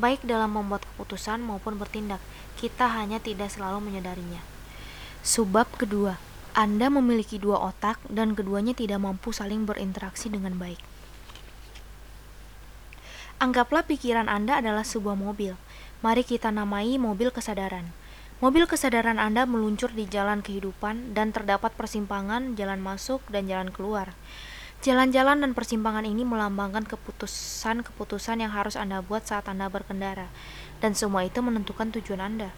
baik 0.00 0.24
dalam 0.24 0.56
membuat 0.56 0.84
keputusan 0.94 1.44
maupun 1.44 1.76
bertindak. 1.76 2.18
Kita 2.56 2.88
hanya 2.88 3.20
tidak 3.20 3.52
selalu 3.52 3.84
menyadarinya. 3.84 4.40
Subab 5.20 5.68
kedua, 5.76 6.16
Anda 6.56 6.88
memiliki 6.88 7.36
dua 7.36 7.60
otak 7.60 8.00
dan 8.08 8.32
keduanya 8.32 8.72
tidak 8.72 8.98
mampu 9.04 9.30
saling 9.30 9.68
berinteraksi 9.68 10.32
dengan 10.32 10.56
baik. 10.56 10.80
Anggaplah 13.40 13.84
pikiran 13.84 14.28
Anda 14.28 14.60
adalah 14.60 14.84
sebuah 14.84 15.16
mobil. 15.16 15.56
Mari 16.00 16.24
kita 16.24 16.48
namai 16.48 16.96
mobil 16.96 17.28
kesadaran. 17.28 17.84
Mobil 18.40 18.64
kesadaran 18.64 19.20
Anda 19.20 19.44
meluncur 19.44 19.92
di 19.92 20.08
jalan 20.08 20.40
kehidupan 20.40 21.12
dan 21.12 21.28
terdapat 21.28 21.76
persimpangan, 21.76 22.56
jalan 22.56 22.80
masuk, 22.80 23.20
dan 23.28 23.44
jalan 23.44 23.68
keluar. 23.68 24.16
Jalan-jalan 24.80 25.44
dan 25.44 25.52
persimpangan 25.52 26.08
ini 26.08 26.24
melambangkan 26.24 26.88
keputusan-keputusan 26.88 28.40
yang 28.40 28.48
harus 28.48 28.80
Anda 28.80 29.04
buat 29.04 29.28
saat 29.28 29.44
Anda 29.44 29.68
berkendara, 29.68 30.32
dan 30.80 30.96
semua 30.96 31.20
itu 31.28 31.44
menentukan 31.44 31.92
tujuan 31.92 32.24
Anda. 32.24 32.48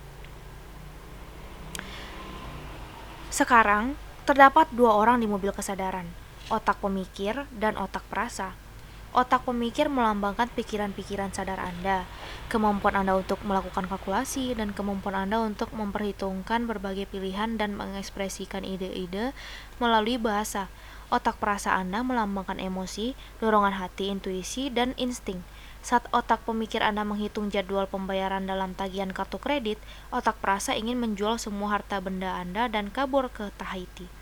Sekarang, 3.35 3.98
terdapat 4.22 4.70
dua 4.70 4.94
orang 4.94 5.18
di 5.18 5.26
mobil 5.26 5.50
kesadaran, 5.50 6.07
otak 6.46 6.78
pemikir 6.78 7.42
dan 7.50 7.74
otak 7.74 8.07
perasa. 8.07 8.55
Otak 9.12 9.44
pemikir 9.44 9.92
melambangkan 9.92 10.48
pikiran-pikiran 10.57 11.37
sadar 11.37 11.61
Anda, 11.61 12.09
kemampuan 12.48 12.96
Anda 12.96 13.12
untuk 13.12 13.44
melakukan 13.44 13.85
kalkulasi, 13.85 14.57
dan 14.57 14.72
kemampuan 14.72 15.29
Anda 15.29 15.44
untuk 15.44 15.68
memperhitungkan 15.77 16.64
berbagai 16.64 17.12
pilihan 17.12 17.61
dan 17.61 17.77
mengekspresikan 17.77 18.64
ide-ide 18.64 19.37
melalui 19.77 20.16
bahasa. 20.16 20.72
Otak 21.12 21.37
perasa 21.37 21.77
Anda 21.77 22.01
melambangkan 22.01 22.57
emosi, 22.57 23.12
dorongan 23.37 23.77
hati, 23.77 24.09
intuisi, 24.09 24.72
dan 24.72 24.96
insting. 24.96 25.44
Saat 25.85 26.09
otak 26.09 26.48
pemikir 26.48 26.81
Anda 26.81 27.05
menghitung 27.05 27.53
jadwal 27.53 27.85
pembayaran 27.85 28.48
dalam 28.48 28.72
tagihan 28.72 29.12
kartu 29.12 29.37
kredit, 29.37 29.77
otak 30.09 30.40
perasa 30.40 30.72
ingin 30.72 30.96
menjual 30.96 31.37
semua 31.37 31.77
harta 31.77 32.01
benda 32.01 32.40
Anda 32.40 32.64
dan 32.64 32.88
kabur 32.88 33.29
ke 33.29 33.53
Tahiti. 33.61 34.21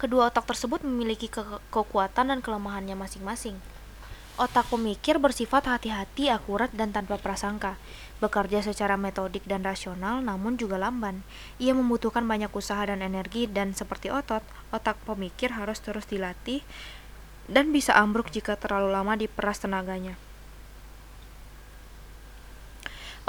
Kedua 0.00 0.32
otak 0.32 0.48
tersebut 0.48 0.80
memiliki 0.80 1.28
ke 1.28 1.44
kekuatan 1.68 2.32
dan 2.32 2.40
kelemahannya 2.40 2.96
masing-masing. 2.96 3.60
Otak 4.40 4.72
pemikir 4.72 5.20
bersifat 5.20 5.68
hati-hati, 5.68 6.32
akurat, 6.32 6.72
dan 6.72 6.96
tanpa 6.96 7.20
prasangka. 7.20 7.76
Bekerja 8.24 8.64
secara 8.64 8.96
metodik 8.96 9.44
dan 9.44 9.60
rasional, 9.60 10.24
namun 10.24 10.56
juga 10.56 10.80
lamban. 10.80 11.20
Ia 11.60 11.76
membutuhkan 11.76 12.24
banyak 12.24 12.48
usaha 12.48 12.80
dan 12.80 13.04
energi, 13.04 13.44
dan 13.44 13.76
seperti 13.76 14.08
otot, 14.08 14.40
otak 14.72 14.96
pemikir 15.04 15.52
harus 15.52 15.84
terus 15.84 16.08
dilatih 16.08 16.64
dan 17.50 17.74
bisa 17.74 17.98
ambruk 17.98 18.30
jika 18.30 18.54
terlalu 18.54 18.94
lama 18.94 19.18
diperas 19.18 19.58
tenaganya. 19.58 20.14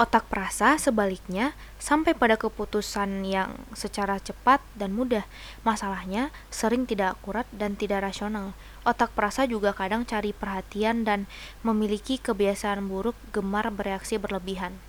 Otak 0.00 0.24
perasa 0.26 0.80
sebaliknya 0.80 1.52
sampai 1.76 2.16
pada 2.16 2.40
keputusan 2.40 3.28
yang 3.28 3.60
secara 3.76 4.16
cepat 4.16 4.64
dan 4.72 4.96
mudah. 4.96 5.28
Masalahnya 5.68 6.32
sering 6.48 6.88
tidak 6.88 7.20
akurat 7.20 7.44
dan 7.52 7.76
tidak 7.76 8.00
rasional. 8.00 8.56
Otak 8.88 9.12
perasa 9.12 9.44
juga 9.44 9.76
kadang 9.76 10.08
cari 10.08 10.32
perhatian 10.32 11.04
dan 11.04 11.28
memiliki 11.60 12.16
kebiasaan 12.16 12.88
buruk 12.88 13.14
gemar 13.36 13.68
bereaksi 13.68 14.16
berlebihan. 14.16 14.80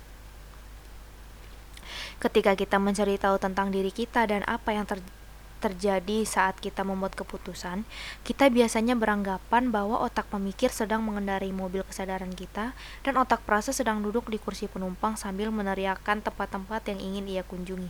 Ketika 2.18 2.56
kita 2.56 2.80
mencari 2.80 3.20
tahu 3.20 3.36
tentang 3.36 3.68
diri 3.68 3.92
kita 3.92 4.24
dan 4.24 4.40
apa 4.48 4.72
yang 4.72 4.88
terjadi 4.88 5.23
terjadi 5.64 6.28
saat 6.28 6.60
kita 6.60 6.84
membuat 6.84 7.16
keputusan, 7.16 7.88
kita 8.20 8.52
biasanya 8.52 8.92
beranggapan 8.92 9.72
bahwa 9.72 10.04
otak 10.04 10.28
pemikir 10.28 10.68
sedang 10.68 11.00
mengendarai 11.00 11.48
mobil 11.56 11.80
kesadaran 11.88 12.36
kita 12.36 12.76
dan 13.00 13.14
otak 13.16 13.40
perasa 13.48 13.72
sedang 13.72 14.04
duduk 14.04 14.28
di 14.28 14.36
kursi 14.36 14.68
penumpang 14.68 15.16
sambil 15.16 15.48
meneriakkan 15.48 16.20
tempat-tempat 16.20 16.92
yang 16.92 17.00
ingin 17.00 17.24
ia 17.24 17.40
kunjungi. 17.40 17.88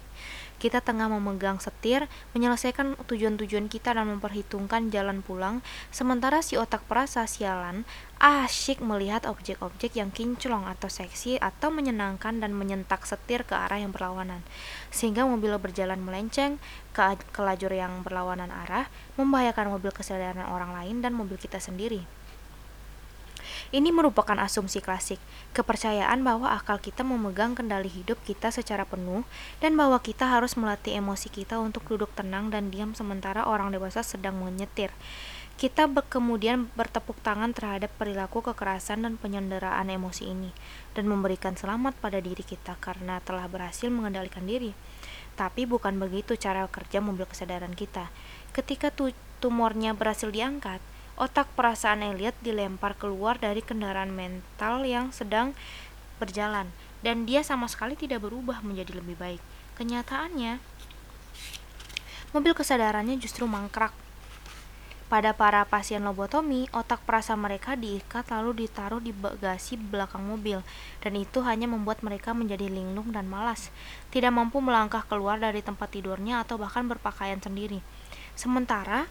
Kita 0.62 0.78
tengah 0.78 1.10
memegang 1.10 1.58
setir, 1.58 2.06
menyelesaikan 2.32 2.94
tujuan-tujuan 3.10 3.66
kita 3.66 3.92
dan 3.98 4.06
memperhitungkan 4.06 4.88
jalan 4.94 5.20
pulang, 5.20 5.60
sementara 5.90 6.40
si 6.40 6.54
otak 6.54 6.87
perasa 6.87 7.26
sialan 7.26 7.82
asyik 8.24 8.80
melihat 8.80 9.28
objek-objek 9.28 9.98
yang 10.00 10.08
kinclong 10.08 10.64
atau 10.64 10.88
seksi 10.88 11.37
atau 11.42 11.68
menyenangkan 11.68 12.40
dan 12.40 12.56
menyentak 12.56 13.04
setir 13.04 13.44
ke 13.44 13.52
arah 13.52 13.82
yang 13.82 13.92
berlawanan. 13.92 14.40
Sehingga 14.88 15.28
mobil 15.28 15.52
berjalan 15.60 16.00
melenceng 16.00 16.56
ke, 16.94 17.18
ke 17.35 17.40
lajur 17.42 17.74
yang 17.74 18.07
berlawanan 18.07 18.54
arah, 18.54 18.87
membahayakan 19.18 19.74
mobil 19.74 19.90
kesadaran 19.90 20.46
orang 20.46 20.70
lain 20.70 21.02
dan 21.02 21.11
mobil 21.12 21.35
kita 21.35 21.59
sendiri. 21.59 22.07
Ini 23.74 23.90
merupakan 23.90 24.38
asumsi 24.38 24.78
klasik, 24.78 25.18
kepercayaan 25.50 26.22
bahwa 26.22 26.54
akal 26.54 26.78
kita 26.78 27.02
memegang 27.02 27.59
kendali 27.59 27.90
hidup 27.90 28.22
kita 28.22 28.54
secara 28.54 28.87
penuh 28.87 29.26
dan 29.59 29.74
bahwa 29.74 29.98
kita 29.98 30.30
harus 30.30 30.54
melatih 30.54 30.94
emosi 31.02 31.26
kita 31.26 31.59
untuk 31.59 31.83
duduk 31.90 32.14
tenang 32.14 32.54
dan 32.54 32.70
diam 32.70 32.94
sementara 32.94 33.42
orang 33.42 33.74
dewasa 33.74 34.07
sedang 34.07 34.38
menyetir. 34.38 34.94
Kita 35.54 35.87
kemudian 35.90 36.70
bertepuk 36.74 37.18
tangan 37.22 37.50
terhadap 37.54 37.90
perilaku 37.94 38.42
kekerasan 38.42 39.07
dan 39.07 39.14
penyanderaan 39.18 39.87
emosi 39.87 40.30
ini 40.30 40.50
dan 40.98 41.07
memberikan 41.11 41.59
selamat 41.59 41.98
pada 41.98 42.18
diri 42.18 42.42
kita 42.42 42.74
karena 42.78 43.22
telah 43.22 43.50
berhasil 43.50 43.87
mengendalikan 43.87 44.46
diri. 44.46 44.74
Tapi 45.35 45.66
bukan 45.66 45.99
begitu 45.99 46.38
cara 46.38 46.66
kerja 46.70 47.03
mobil 47.03 47.27
kesadaran 47.27 47.75
kita. 47.75 48.11
Ketika 48.55 48.94
tumornya 49.42 49.92
berhasil 49.92 50.31
diangkat, 50.31 50.79
otak 51.18 51.51
perasaan 51.59 52.07
Elliot 52.07 52.35
dilempar 52.42 52.94
keluar 52.94 53.38
dari 53.38 53.62
kendaraan 53.62 54.14
mental 54.14 54.87
yang 54.87 55.11
sedang 55.11 55.55
berjalan 56.23 56.70
dan 57.03 57.27
dia 57.27 57.42
sama 57.42 57.66
sekali 57.66 57.99
tidak 57.99 58.23
berubah 58.23 58.62
menjadi 58.62 58.97
lebih 58.97 59.18
baik. 59.18 59.42
Kenyataannya, 59.75 60.62
mobil 62.31 62.53
kesadarannya 62.55 63.18
justru 63.18 63.44
mangkrak. 63.51 64.03
Pada 65.04 65.36
para 65.36 65.62
pasien 65.68 66.00
lobotomi, 66.00 66.64
otak 66.72 67.04
perasa 67.04 67.36
mereka 67.36 67.76
diikat 67.76 68.24
lalu 68.32 68.64
ditaruh 68.64 69.04
di 69.04 69.12
bagasi 69.12 69.76
belakang 69.76 70.24
mobil, 70.24 70.64
dan 71.04 71.12
itu 71.14 71.44
hanya 71.44 71.68
membuat 71.68 72.00
mereka 72.00 72.32
menjadi 72.32 72.72
linglung 72.72 73.12
dan 73.12 73.28
malas, 73.28 73.68
tidak 74.08 74.32
mampu 74.32 74.64
melangkah 74.64 75.04
keluar 75.04 75.36
dari 75.36 75.60
tempat 75.60 75.92
tidurnya 75.92 76.40
atau 76.40 76.56
bahkan 76.56 76.88
berpakaian 76.88 77.38
sendiri. 77.38 77.84
Sementara 78.32 79.06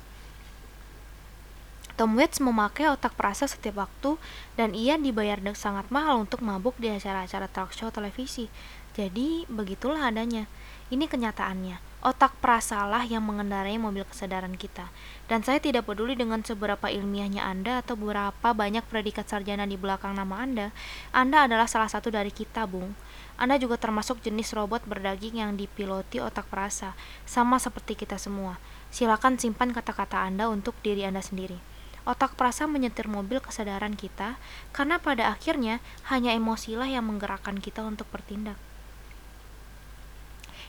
Tom 1.93 2.17
Waits 2.17 2.41
memakai 2.41 2.89
otak 2.89 3.13
perasa 3.13 3.45
setiap 3.45 3.85
waktu 3.85 4.17
dan 4.57 4.73
ia 4.73 4.97
dibayar 4.97 5.37
sangat 5.53 5.93
mahal 5.93 6.25
untuk 6.25 6.41
mabuk 6.41 6.73
di 6.81 6.89
acara-acara 6.89 7.45
talk 7.45 7.69
show 7.69 7.93
televisi. 7.93 8.49
Jadi, 8.97 9.45
begitulah 9.45 10.09
adanya. 10.09 10.49
Ini 10.89 11.05
kenyataannya. 11.05 11.77
Otak 12.01 12.33
perasalah 12.41 13.05
yang 13.05 13.21
mengendarai 13.21 13.77
mobil 13.77 14.09
kesadaran 14.09 14.57
kita. 14.57 14.89
Dan 15.33 15.41
saya 15.41 15.57
tidak 15.57 15.89
peduli 15.89 16.13
dengan 16.13 16.45
seberapa 16.45 16.93
ilmiahnya 16.93 17.41
Anda 17.41 17.81
atau 17.81 17.97
berapa 17.97 18.53
banyak 18.53 18.85
predikat 18.85 19.25
sarjana 19.25 19.65
di 19.65 19.81
belakang 19.81 20.13
nama 20.13 20.45
Anda. 20.45 20.69
Anda 21.09 21.49
adalah 21.49 21.65
salah 21.65 21.89
satu 21.89 22.13
dari 22.13 22.29
kita, 22.29 22.69
Bung. 22.69 22.93
Anda 23.33 23.57
juga 23.57 23.81
termasuk 23.81 24.21
jenis 24.21 24.53
robot 24.53 24.85
berdaging 24.85 25.41
yang 25.41 25.57
dipiloti 25.57 26.21
otak 26.21 26.45
perasa, 26.53 26.93
sama 27.25 27.57
seperti 27.57 27.97
kita 27.97 28.21
semua. 28.21 28.61
Silakan 28.93 29.41
simpan 29.41 29.73
kata-kata 29.73 30.21
Anda 30.21 30.53
untuk 30.53 30.77
diri 30.85 31.01
Anda 31.01 31.25
sendiri. 31.25 31.57
Otak 32.05 32.37
perasa 32.37 32.69
menyetir 32.69 33.09
mobil 33.09 33.41
kesadaran 33.41 33.97
kita, 33.97 34.37
karena 34.69 35.01
pada 35.01 35.33
akhirnya 35.33 35.81
hanya 36.13 36.29
emosilah 36.37 36.85
yang 36.85 37.09
menggerakkan 37.09 37.57
kita 37.57 37.81
untuk 37.81 38.05
bertindak. 38.13 38.61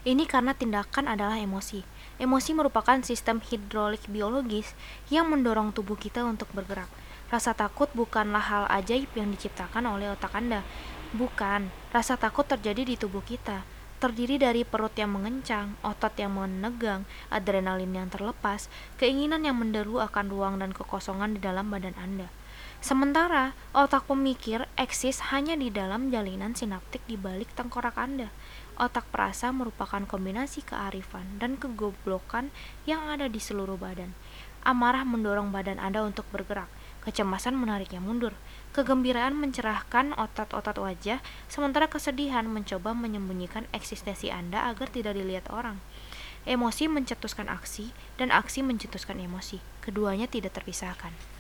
Ini 0.09 0.25
karena 0.25 0.57
tindakan 0.57 1.05
adalah 1.05 1.37
emosi. 1.37 1.85
Emosi 2.21 2.55
merupakan 2.55 3.01
sistem 3.03 3.43
hidrolik 3.43 4.07
biologis 4.07 4.73
yang 5.11 5.27
mendorong 5.31 5.75
tubuh 5.75 5.99
kita 5.99 6.23
untuk 6.23 6.47
bergerak. 6.55 6.89
Rasa 7.33 7.57
takut 7.57 7.91
bukanlah 7.97 8.43
hal 8.43 8.65
ajaib 8.71 9.11
yang 9.19 9.35
diciptakan 9.35 9.89
oleh 9.89 10.13
otak 10.15 10.31
Anda. 10.35 10.63
Bukan, 11.11 11.71
rasa 11.91 12.15
takut 12.15 12.47
terjadi 12.47 12.87
di 12.87 12.95
tubuh 12.95 13.23
kita 13.27 13.67
terdiri 14.05 14.37
dari 14.37 14.69
perut 14.69 14.93
yang 15.01 15.17
mengencang, 15.17 15.81
otot 15.81 16.13
yang 16.21 16.37
menegang, 16.37 17.09
adrenalin 17.33 17.89
yang 17.89 18.13
terlepas, 18.13 18.69
keinginan 19.01 19.49
yang 19.49 19.57
menderu 19.57 19.97
akan 19.97 20.29
ruang 20.29 20.55
dan 20.61 20.77
kekosongan 20.77 21.33
di 21.33 21.41
dalam 21.41 21.73
badan 21.73 21.97
Anda. 21.97 22.29
Sementara, 22.85 23.57
otak 23.73 24.05
pemikir 24.13 24.69
eksis 24.77 25.33
hanya 25.33 25.57
di 25.57 25.73
dalam 25.73 26.13
jalinan 26.13 26.53
sinaptik 26.53 27.01
di 27.09 27.17
balik 27.17 27.49
tengkorak 27.57 27.97
Anda. 27.97 28.29
Otak 28.77 29.09
perasa 29.09 29.49
merupakan 29.57 30.05
kombinasi 30.05 30.61
kearifan 30.61 31.41
dan 31.41 31.57
kegoblokan 31.57 32.53
yang 32.85 33.09
ada 33.09 33.25
di 33.25 33.41
seluruh 33.41 33.81
badan. 33.81 34.13
Amarah 34.69 35.01
mendorong 35.09 35.49
badan 35.49 35.81
Anda 35.81 36.05
untuk 36.05 36.29
bergerak, 36.29 36.69
kecemasan 37.09 37.57
menariknya 37.57 38.05
mundur, 38.05 38.37
Kegembiraan 38.75 39.39
mencerahkan 39.39 40.19
otot-otot 40.19 40.83
wajah, 40.83 41.23
sementara 41.47 41.87
kesedihan 41.87 42.43
mencoba 42.43 42.91
menyembunyikan 42.91 43.71
eksistensi 43.71 44.35
Anda 44.35 44.67
agar 44.67 44.91
tidak 44.91 45.15
dilihat 45.15 45.47
orang. 45.49 45.79
Emosi 46.43 46.91
mencetuskan 46.91 47.47
aksi, 47.47 47.95
dan 48.19 48.35
aksi 48.35 48.67
mencetuskan 48.67 49.23
emosi. 49.23 49.63
Keduanya 49.79 50.29
tidak 50.29 50.59
terpisahkan. 50.59 51.34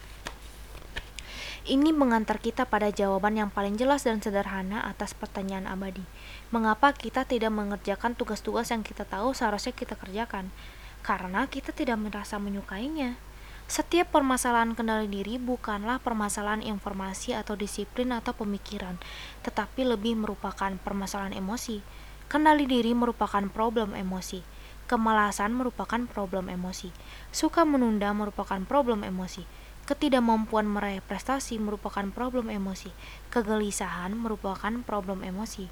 Ini 1.64 1.96
mengantar 1.96 2.44
kita 2.44 2.68
pada 2.68 2.92
jawaban 2.92 3.40
yang 3.40 3.48
paling 3.48 3.80
jelas 3.80 4.04
dan 4.04 4.20
sederhana 4.20 4.84
atas 4.84 5.16
pertanyaan 5.16 5.64
abadi. 5.64 6.04
Mengapa 6.52 6.92
kita 6.92 7.24
tidak 7.24 7.56
mengerjakan 7.56 8.12
tugas-tugas 8.12 8.68
yang 8.68 8.84
kita 8.84 9.08
tahu 9.08 9.32
seharusnya 9.32 9.72
kita 9.72 9.96
kerjakan? 9.96 10.52
Karena 11.00 11.48
kita 11.48 11.72
tidak 11.72 11.96
merasa 11.96 12.36
menyukainya. 12.36 13.16
Setiap 13.64 14.12
permasalahan 14.12 14.76
kendali 14.76 15.08
diri 15.08 15.40
bukanlah 15.40 16.04
permasalahan 16.04 16.60
informasi 16.60 17.32
atau 17.32 17.56
disiplin 17.56 18.12
atau 18.12 18.36
pemikiran, 18.36 19.00
tetapi 19.40 19.88
lebih 19.88 20.20
merupakan 20.20 20.68
permasalahan 20.84 21.32
emosi. 21.32 21.80
Kendali 22.28 22.68
diri 22.68 22.92
merupakan 22.92 23.40
problem 23.48 23.96
emosi. 23.96 24.44
Kemalasan 24.84 25.56
merupakan 25.56 26.04
problem 26.04 26.52
emosi. 26.52 26.92
Suka 27.32 27.64
menunda 27.64 28.12
merupakan 28.12 28.60
problem 28.68 29.00
emosi. 29.00 29.63
Ketidakmampuan 29.84 30.64
meraih 30.64 31.04
prestasi 31.04 31.60
merupakan 31.60 32.08
problem 32.08 32.48
emosi. 32.48 32.88
Kegelisahan 33.28 34.16
merupakan 34.16 34.72
problem 34.84 35.20
emosi. 35.20 35.68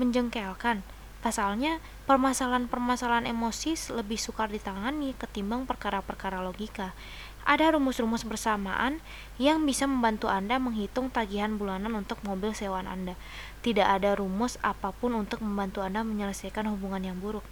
Menjengkelkan, 0.00 0.80
Pasalnya, 1.20 1.84
permasalahan-permasalahan 2.08 3.28
emosi 3.28 3.76
lebih 3.92 4.16
sukar 4.16 4.48
ditangani 4.48 5.12
ketimbang 5.20 5.68
perkara-perkara 5.68 6.40
logika. 6.40 6.96
Ada 7.44 7.76
rumus-rumus 7.76 8.24
bersamaan 8.24 9.04
yang 9.36 9.60
bisa 9.68 9.84
membantu 9.84 10.32
Anda 10.32 10.56
menghitung 10.56 11.12
tagihan 11.12 11.60
bulanan 11.60 11.92
untuk 11.92 12.24
mobil 12.24 12.56
sewaan 12.56 12.88
Anda. 12.88 13.20
Tidak 13.60 13.84
ada 13.84 14.16
rumus 14.16 14.56
apa 14.64 14.96
pun 14.96 15.12
untuk 15.12 15.44
membantu 15.44 15.84
Anda 15.84 16.00
menyelesaikan 16.08 16.64
hubungan 16.72 17.04
yang 17.04 17.20
buruk. 17.20 17.44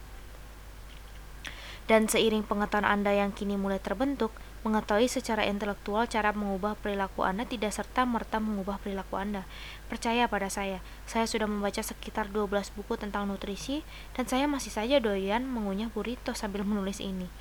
Dan 1.85 2.09
seiring 2.09 2.41
pengetahuan 2.49 2.89
Anda 2.89 3.13
yang 3.13 3.37
kini 3.37 3.53
mulai 3.53 3.77
terbentuk, 3.77 4.33
mengetahui 4.61 5.07
secara 5.07 5.47
intelektual 5.47 6.03
cara 6.05 6.35
mengubah 6.35 6.75
perilaku 6.75 7.23
Anda 7.23 7.47
tidak 7.47 7.71
serta-merta 7.71 8.43
mengubah 8.43 8.75
perilaku 8.83 9.15
Anda. 9.15 9.47
Percaya 9.87 10.27
pada 10.27 10.51
saya, 10.51 10.83
saya 11.07 11.23
sudah 11.23 11.47
membaca 11.47 11.79
sekitar 11.79 12.27
12 12.27 12.75
buku 12.75 12.99
tentang 12.99 13.23
nutrisi 13.25 13.87
dan 14.19 14.27
saya 14.27 14.51
masih 14.51 14.71
saja 14.71 14.99
doyan 14.99 15.47
mengunyah 15.47 15.87
burrito 15.87 16.35
sambil 16.35 16.67
menulis 16.67 16.99
ini. 16.99 17.31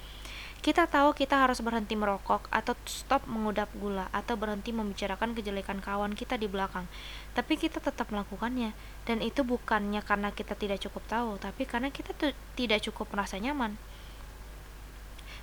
Kita 0.59 0.91
tahu 0.91 1.15
kita 1.15 1.39
harus 1.39 1.63
berhenti 1.63 1.95
merokok 1.95 2.51
atau 2.51 2.75
stop 2.83 3.31
mengudap 3.31 3.71
gula 3.79 4.11
atau 4.11 4.35
berhenti 4.35 4.75
membicarakan 4.75 5.31
kejelekan 5.31 5.79
kawan 5.79 6.19
kita 6.19 6.35
di 6.35 6.51
belakang. 6.51 6.91
Tapi 7.31 7.55
kita 7.55 7.79
tetap 7.79 8.11
melakukannya 8.11 8.75
dan 9.07 9.23
itu 9.23 9.47
bukannya 9.47 10.03
karena 10.03 10.35
kita 10.35 10.59
tidak 10.59 10.83
cukup 10.83 11.07
tahu, 11.07 11.39
tapi 11.39 11.63
karena 11.63 11.95
kita 11.95 12.11
tidak 12.59 12.83
cukup 12.83 13.07
merasa 13.15 13.39
nyaman. 13.39 13.79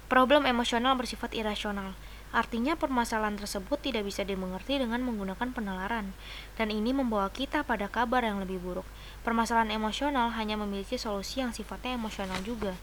Problem 0.06 0.46
emosional 0.46 0.94
bersifat 0.94 1.34
irasional. 1.34 1.98
Artinya 2.36 2.76
permasalahan 2.76 3.40
tersebut 3.40 3.80
tidak 3.80 4.06
bisa 4.06 4.28
dimengerti 4.28 4.76
dengan 4.76 5.00
menggunakan 5.02 5.56
penalaran, 5.56 6.12
dan 6.60 6.68
ini 6.68 6.92
membawa 6.92 7.32
kita 7.32 7.64
pada 7.64 7.88
kabar 7.88 8.22
yang 8.28 8.44
lebih 8.44 8.60
buruk. 8.60 8.84
Permasalahan 9.24 9.72
emosional 9.72 10.36
hanya 10.36 10.60
memiliki 10.60 11.00
solusi 11.00 11.40
yang 11.40 11.56
sifatnya 11.56 11.96
emosional 11.96 12.38
juga. 12.44 12.76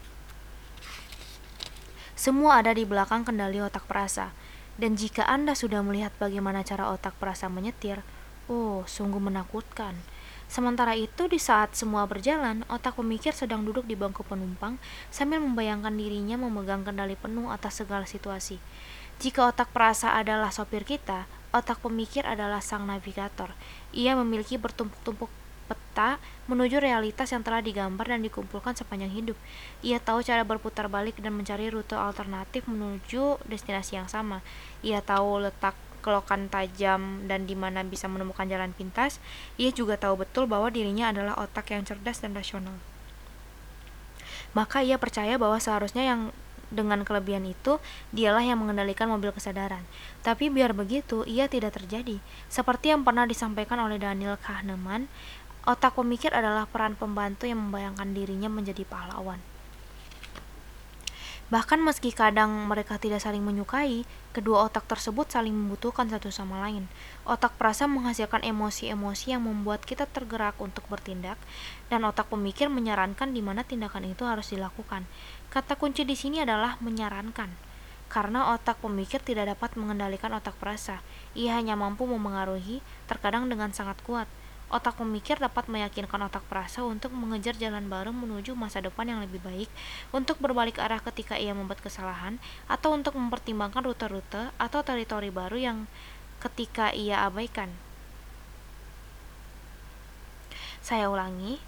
Semua 2.17 2.65
ada 2.65 2.73
di 2.73 2.81
belakang 2.81 3.23
kendali 3.23 3.61
otak 3.61 3.85
perasa, 3.85 4.33
dan 4.81 4.97
jika 4.97 5.21
Anda 5.29 5.53
sudah 5.53 5.85
melihat 5.85 6.11
bagaimana 6.17 6.65
cara 6.65 6.89
otak 6.89 7.13
perasa 7.21 7.45
menyetir, 7.45 8.01
oh, 8.49 8.83
sungguh 8.89 9.21
menakutkan. 9.21 9.95
Sementara 10.51 10.93
itu, 10.93 11.25
di 11.25 11.41
saat 11.41 11.73
semua 11.73 12.05
berjalan, 12.05 12.61
otak 12.69 12.99
pemikir 12.99 13.33
sedang 13.33 13.65
duduk 13.65 13.89
di 13.89 13.97
bangku 13.97 14.21
penumpang 14.21 14.77
sambil 15.09 15.41
membayangkan 15.41 15.93
dirinya 15.95 16.37
memegang 16.37 16.85
kendali 16.85 17.17
penuh 17.17 17.49
atas 17.49 17.81
segala 17.81 18.05
situasi. 18.05 18.61
Jika 19.17 19.49
otak 19.49 19.71
perasa 19.71 20.17
adalah 20.17 20.49
sopir 20.49 20.83
kita, 20.83 21.25
otak 21.53 21.79
pemikir 21.79 22.25
adalah 22.25 22.59
sang 22.59 22.89
navigator. 22.89 23.53
Ia 23.93 24.17
memiliki 24.17 24.57
bertumpuk-tumpuk 24.57 25.29
peta 25.63 26.19
menuju 26.51 26.83
realitas 26.83 27.31
yang 27.31 27.39
telah 27.39 27.63
digambar 27.63 28.03
dan 28.03 28.19
dikumpulkan 28.19 28.75
sepanjang 28.75 29.13
hidup. 29.13 29.37
Ia 29.79 30.01
tahu 30.01 30.19
cara 30.25 30.43
berputar 30.43 30.91
balik 30.91 31.23
dan 31.23 31.33
mencari 31.39 31.71
rute 31.71 31.95
alternatif 31.95 32.67
menuju 32.67 33.39
destinasi 33.47 33.95
yang 33.95 34.11
sama. 34.11 34.43
Ia 34.83 34.99
tahu 34.99 35.47
letak 35.47 35.77
kelokan 36.03 36.51
tajam 36.51 37.23
dan 37.31 37.47
di 37.47 37.55
mana 37.55 37.81
bisa 37.87 38.11
menemukan 38.11 38.43
jalan 38.45 38.75
pintas. 38.75 39.23
Ia 39.55 39.71
juga 39.71 39.95
tahu 39.95 40.27
betul 40.27 40.45
bahwa 40.51 40.67
dirinya 40.67 41.15
adalah 41.15 41.39
otak 41.39 41.71
yang 41.71 41.87
cerdas 41.87 42.19
dan 42.19 42.35
rasional. 42.35 42.75
Maka 44.51 44.83
ia 44.83 44.99
percaya 44.99 45.39
bahwa 45.39 45.57
seharusnya 45.57 46.03
yang 46.03 46.21
dengan 46.73 47.05
kelebihan 47.05 47.45
itu, 47.45 47.77
dialah 48.09 48.41
yang 48.41 48.57
mengendalikan 48.57 49.05
mobil 49.05 49.29
kesadaran. 49.29 49.85
Tapi 50.25 50.49
biar 50.49 50.73
begitu, 50.73 51.21
ia 51.29 51.45
tidak 51.45 51.77
terjadi. 51.77 52.17
Seperti 52.49 52.89
yang 52.89 53.05
pernah 53.05 53.29
disampaikan 53.29 53.77
oleh 53.77 54.01
Daniel 54.01 54.41
Kahneman, 54.41 55.05
otak 55.69 55.95
pemikir 55.95 56.33
adalah 56.33 56.65
peran 56.65 56.97
pembantu 56.97 57.45
yang 57.45 57.61
membayangkan 57.69 58.09
dirinya 58.17 58.49
menjadi 58.49 58.83
pahlawan. 58.89 59.52
Bahkan 61.51 61.83
meski 61.83 62.15
kadang 62.15 62.49
mereka 62.71 62.95
tidak 62.95 63.19
saling 63.19 63.43
menyukai, 63.43 64.07
kedua 64.31 64.71
otak 64.71 64.87
tersebut 64.87 65.27
saling 65.27 65.51
membutuhkan 65.51 66.07
satu 66.07 66.31
sama 66.31 66.63
lain. 66.63 66.87
Otak 67.27 67.59
perasa 67.59 67.83
menghasilkan 67.83 68.47
emosi-emosi 68.47 69.35
yang 69.35 69.43
membuat 69.43 69.83
kita 69.83 70.07
tergerak 70.07 70.55
untuk 70.63 70.87
bertindak, 70.87 71.35
dan 71.91 72.07
otak 72.07 72.31
pemikir 72.31 72.71
menyarankan 72.71 73.35
di 73.35 73.43
mana 73.43 73.67
tindakan 73.67 74.07
itu 74.07 74.23
harus 74.23 74.55
dilakukan. 74.55 75.03
Kata 75.51 75.75
kunci 75.75 76.07
di 76.07 76.15
sini 76.15 76.39
adalah 76.39 76.79
menyarankan. 76.79 77.51
Karena 78.07 78.53
otak 78.53 78.77
pemikir 78.79 79.25
tidak 79.25 79.57
dapat 79.57 79.73
mengendalikan 79.73 80.31
otak 80.37 80.53
perasa, 80.61 81.01
ia 81.33 81.57
hanya 81.57 81.73
mampu 81.73 82.05
memengaruhi, 82.05 82.85
terkadang 83.09 83.49
dengan 83.49 83.73
sangat 83.73 83.97
kuat. 84.05 84.29
Otak 84.71 84.99
pemikir 85.01 85.41
dapat 85.41 85.67
meyakinkan 85.67 86.27
otak 86.27 86.45
perasa 86.47 86.85
untuk 86.85 87.11
mengejar 87.11 87.57
jalan 87.59 87.89
baru 87.91 88.15
menuju 88.15 88.55
masa 88.55 88.79
depan 88.79 89.09
yang 89.09 89.19
lebih 89.19 89.43
baik, 89.43 89.69
untuk 90.15 90.39
berbalik 90.39 90.79
arah 90.79 91.01
ketika 91.01 91.35
ia 91.35 91.51
membuat 91.51 91.83
kesalahan, 91.83 92.39
atau 92.65 92.95
untuk 92.95 93.17
mempertimbangkan 93.19 93.83
rute-rute 93.83 94.49
atau 94.55 94.79
teritori 94.81 95.29
baru 95.29 95.57
yang 95.59 95.77
ketika 96.39 96.91
ia 96.91 97.23
abaikan. 97.27 97.71
Saya 100.83 101.07
ulangi, 101.07 101.63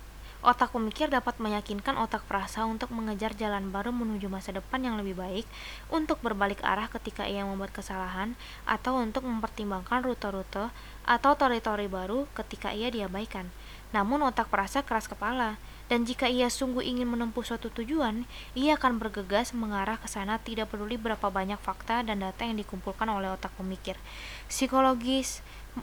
Otak 0.46 0.78
pemikir 0.78 1.10
dapat 1.10 1.42
meyakinkan 1.42 1.98
otak 1.98 2.22
perasa 2.30 2.70
untuk 2.70 2.94
mengejar 2.94 3.34
jalan 3.34 3.74
baru 3.74 3.90
menuju 3.90 4.30
masa 4.30 4.54
depan 4.54 4.78
yang 4.78 4.94
lebih 4.94 5.18
baik, 5.18 5.42
untuk 5.90 6.22
berbalik 6.22 6.62
arah 6.62 6.86
ketika 6.86 7.26
ia 7.26 7.42
membuat 7.42 7.74
kesalahan, 7.74 8.38
atau 8.70 9.02
untuk 9.02 9.26
mempertimbangkan 9.26 10.06
rute-rute 10.06 10.70
atau 11.02 11.32
teritori 11.34 11.90
baru 11.90 12.30
ketika 12.38 12.78
ia 12.78 12.94
diabaikan. 12.94 13.50
Namun 13.90 14.22
otak 14.22 14.54
perasa 14.54 14.86
keras 14.86 15.10
kepala, 15.10 15.58
dan 15.90 16.06
jika 16.06 16.30
ia 16.30 16.46
sungguh 16.46 16.86
ingin 16.86 17.10
menempuh 17.10 17.42
suatu 17.42 17.74
tujuan, 17.74 18.30
ia 18.54 18.78
akan 18.78 19.02
bergegas 19.02 19.50
mengarah 19.50 19.98
ke 19.98 20.06
sana 20.06 20.38
tidak 20.38 20.70
peduli 20.70 21.02
berapa 21.02 21.26
banyak 21.26 21.58
fakta 21.58 22.06
dan 22.06 22.22
data 22.22 22.46
yang 22.46 22.62
dikumpulkan 22.62 23.10
oleh 23.10 23.34
otak 23.34 23.50
pemikir. 23.58 23.98
Psikologis, 24.46 25.42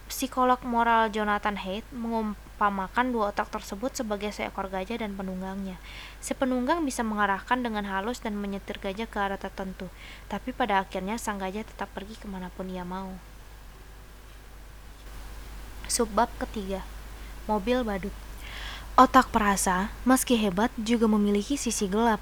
psikolog 0.08 0.60
moral 0.64 1.12
Jonathan 1.12 1.56
Haidt 1.56 1.84
mengumpamakan 1.92 3.12
dua 3.12 3.32
otak 3.32 3.52
tersebut 3.52 3.92
sebagai 3.92 4.32
seekor 4.32 4.72
gajah 4.72 5.04
dan 5.04 5.12
penunggangnya. 5.12 5.76
Si 6.24 6.32
penunggang 6.32 6.80
bisa 6.84 7.04
mengarahkan 7.04 7.60
dengan 7.60 7.84
halus 7.84 8.24
dan 8.24 8.36
menyetir 8.40 8.80
gajah 8.80 9.04
ke 9.04 9.18
arah 9.20 9.36
tertentu, 9.36 9.92
tapi 10.32 10.56
pada 10.56 10.80
akhirnya 10.80 11.20
sang 11.20 11.36
gajah 11.36 11.68
tetap 11.68 11.92
pergi 11.92 12.16
ke 12.16 12.24
mana 12.24 12.48
pun 12.52 12.68
ia 12.72 12.84
mau. 12.88 13.12
Subbab 15.92 16.32
ketiga, 16.40 16.80
mobil 17.44 17.84
badut. 17.84 18.14
Otak 18.96 19.28
perasa, 19.28 19.92
meski 20.08 20.36
hebat, 20.40 20.72
juga 20.80 21.08
memiliki 21.08 21.56
sisi 21.56 21.88
gelap. 21.88 22.20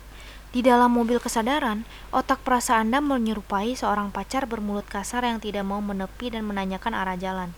Di 0.51 0.67
dalam 0.67 0.91
mobil 0.91 1.23
kesadaran, 1.23 1.87
otak 2.11 2.43
perasa 2.43 2.83
Anda 2.83 2.99
menyerupai 2.99 3.79
seorang 3.79 4.11
pacar 4.11 4.51
bermulut 4.51 4.83
kasar 4.83 5.23
yang 5.23 5.39
tidak 5.39 5.63
mau 5.63 5.79
menepi 5.79 6.35
dan 6.35 6.43
menanyakan 6.43 6.91
arah 6.91 7.15
jalan. 7.15 7.55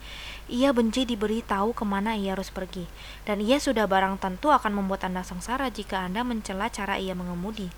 Ia 0.52 0.76
benci 0.76 1.08
diberi 1.08 1.40
tahu 1.40 1.72
ke 1.72 1.88
mana 1.88 2.20
ia 2.20 2.36
harus 2.36 2.52
pergi, 2.52 2.84
dan 3.24 3.40
ia 3.40 3.56
sudah 3.56 3.88
barang 3.88 4.20
tentu 4.20 4.52
akan 4.52 4.76
membuat 4.76 5.08
Anda 5.08 5.24
sengsara 5.24 5.72
jika 5.72 6.04
Anda 6.04 6.20
mencela 6.20 6.68
cara 6.68 7.00
ia 7.00 7.16
mengemudi. 7.16 7.72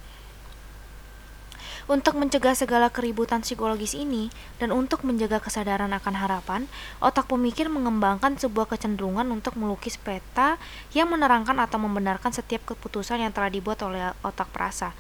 Untuk 1.85 2.17
mencegah 2.17 2.57
segala 2.57 2.89
keributan 2.89 3.45
psikologis 3.45 3.93
ini 3.93 4.33
dan 4.57 4.73
untuk 4.73 5.05
menjaga 5.05 5.37
kesadaran 5.37 5.93
akan 5.93 6.17
harapan, 6.17 6.65
otak 6.97 7.29
pemikir 7.29 7.69
mengembangkan 7.69 8.41
sebuah 8.41 8.73
kecenderungan 8.73 9.29
untuk 9.29 9.61
melukis 9.61 10.01
peta 10.01 10.57
yang 10.97 11.13
menerangkan 11.13 11.61
atau 11.61 11.77
membenarkan 11.77 12.33
setiap 12.33 12.65
keputusan 12.73 13.21
yang 13.21 13.37
telah 13.37 13.53
dibuat 13.53 13.85
oleh 13.85 14.17
otak 14.25 14.49
perasa. 14.49 14.97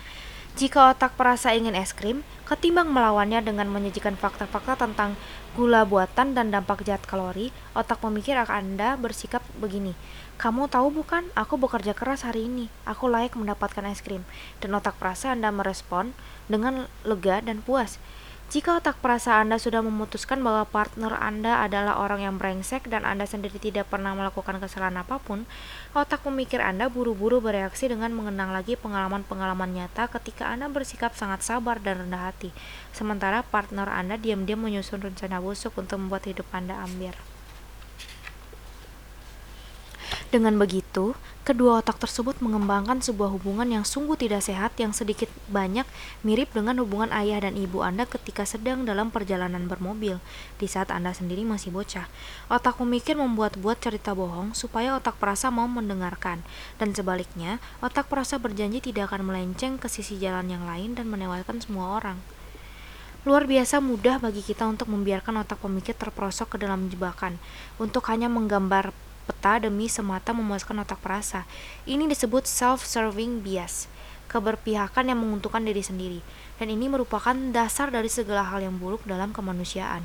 Jika 0.54 0.94
otak 0.94 1.18
perasa 1.18 1.50
ingin 1.50 1.74
es 1.74 1.90
krim, 1.90 2.22
ketimbang 2.46 2.86
melawannya 2.86 3.42
dengan 3.42 3.66
menyajikan 3.72 4.14
fakta-fakta 4.14 4.86
tentang 4.86 5.18
gula 5.58 5.82
buatan 5.82 6.36
dan 6.36 6.54
dampak 6.54 6.86
jahat 6.86 7.02
kalori, 7.08 7.50
otak 7.74 7.98
pemikir 7.98 8.38
akan 8.38 8.76
Anda 8.76 8.94
bersikap 8.94 9.42
begini. 9.58 9.98
Kamu 10.38 10.70
tahu 10.70 10.94
bukan, 10.94 11.26
aku 11.34 11.58
bekerja 11.58 11.90
keras 11.90 12.22
hari 12.22 12.46
ini. 12.46 12.70
Aku 12.86 13.10
layak 13.10 13.34
mendapatkan 13.34 13.82
es 13.90 13.98
krim. 13.98 14.22
Dan 14.62 14.78
otak 14.78 14.94
perasa 14.94 15.34
Anda 15.34 15.50
merespon 15.50 16.14
dengan 16.48 16.90
lega 17.06 17.40
dan 17.44 17.64
puas. 17.64 18.00
Jika 18.52 18.76
otak 18.76 19.00
perasa 19.00 19.40
Anda 19.40 19.56
sudah 19.56 19.80
memutuskan 19.80 20.38
bahwa 20.44 20.68
partner 20.68 21.16
Anda 21.16 21.64
adalah 21.64 21.98
orang 21.98 22.22
yang 22.22 22.36
brengsek 22.36 22.86
dan 22.92 23.02
Anda 23.02 23.24
sendiri 23.24 23.56
tidak 23.58 23.88
pernah 23.88 24.12
melakukan 24.12 24.60
kesalahan 24.60 25.00
apa 25.00 25.16
pun, 25.18 25.48
otak 25.96 26.22
pemikir 26.22 26.60
Anda 26.60 26.92
buru-buru 26.92 27.40
bereaksi 27.40 27.88
dengan 27.88 28.12
mengenang 28.12 28.52
lagi 28.52 28.76
pengalaman-pengalaman 28.78 29.74
nyata 29.74 30.06
ketika 30.06 30.52
Anda 30.52 30.68
bersikap 30.70 31.16
sangat 31.16 31.40
sabar 31.40 31.80
dan 31.80 32.06
rendah 32.06 32.30
hati, 32.30 32.52
sementara 32.92 33.42
partner 33.42 33.88
Anda 33.88 34.20
diam-diam 34.20 34.60
menyusun 34.60 35.02
rencana 35.02 35.40
busuk 35.40 35.74
untuk 35.80 35.98
membuat 35.98 36.28
hidup 36.28 36.46
Anda 36.52 36.78
ambiar. 36.78 37.33
Dengan 40.34 40.58
begitu, 40.58 41.14
kedua 41.46 41.78
otak 41.78 42.02
tersebut 42.02 42.42
mengembangkan 42.42 42.98
sebuah 42.98 43.30
hubungan 43.38 43.70
yang 43.70 43.86
sungguh 43.86 44.18
tidak 44.18 44.42
sehat 44.42 44.74
yang 44.82 44.90
sedikit 44.90 45.30
banyak 45.46 45.86
mirip 46.26 46.50
dengan 46.50 46.82
hubungan 46.82 47.14
ayah 47.14 47.42
dan 47.42 47.54
ibu 47.54 47.86
Anda 47.86 48.02
ketika 48.02 48.42
sedang 48.42 48.82
dalam 48.82 49.14
perjalanan 49.14 49.70
bermobil 49.70 50.18
di 50.58 50.66
saat 50.66 50.90
Anda 50.90 51.14
sendiri 51.14 51.46
masih 51.46 51.70
bocah. 51.70 52.10
Otak 52.50 52.82
memikir 52.82 53.14
membuat-buat 53.14 53.78
cerita 53.78 54.10
bohong 54.10 54.58
supaya 54.58 54.98
otak 54.98 55.18
perasa 55.22 55.54
mau 55.54 55.70
mendengarkan, 55.70 56.42
dan 56.82 56.90
sebaliknya, 56.90 57.62
otak 57.78 58.10
perasa 58.10 58.34
berjanji 58.38 58.82
tidak 58.82 59.14
akan 59.14 59.30
melenceng 59.30 59.78
ke 59.78 59.86
sisi 59.86 60.18
jalan 60.18 60.50
yang 60.50 60.66
lain 60.66 60.98
dan 60.98 61.06
menewaskan 61.06 61.62
semua 61.62 62.02
orang. 62.02 62.18
Luar 63.24 63.48
biasa 63.48 63.80
mudah 63.80 64.20
bagi 64.20 64.44
kita 64.44 64.68
untuk 64.68 64.92
membiarkan 64.92 65.40
otak 65.40 65.56
pemikir 65.64 65.96
terperosok 65.96 66.56
ke 66.56 66.56
dalam 66.60 66.92
jebakan, 66.92 67.40
untuk 67.80 68.04
hanya 68.12 68.28
menggambar 68.28 68.92
peta 69.24 69.60
demi 69.60 69.88
semata 69.88 70.36
memuaskan 70.36 70.84
otak 70.84 71.00
perasa. 71.00 71.48
Ini 71.88 72.04
disebut 72.08 72.44
self-serving 72.44 73.40
bias, 73.40 73.88
keberpihakan 74.28 75.12
yang 75.12 75.18
menguntungkan 75.20 75.64
diri 75.64 75.80
sendiri, 75.80 76.20
dan 76.60 76.68
ini 76.72 76.88
merupakan 76.88 77.34
dasar 77.52 77.88
dari 77.88 78.12
segala 78.12 78.44
hal 78.44 78.60
yang 78.60 78.76
buruk 78.76 79.04
dalam 79.08 79.32
kemanusiaan. 79.32 80.04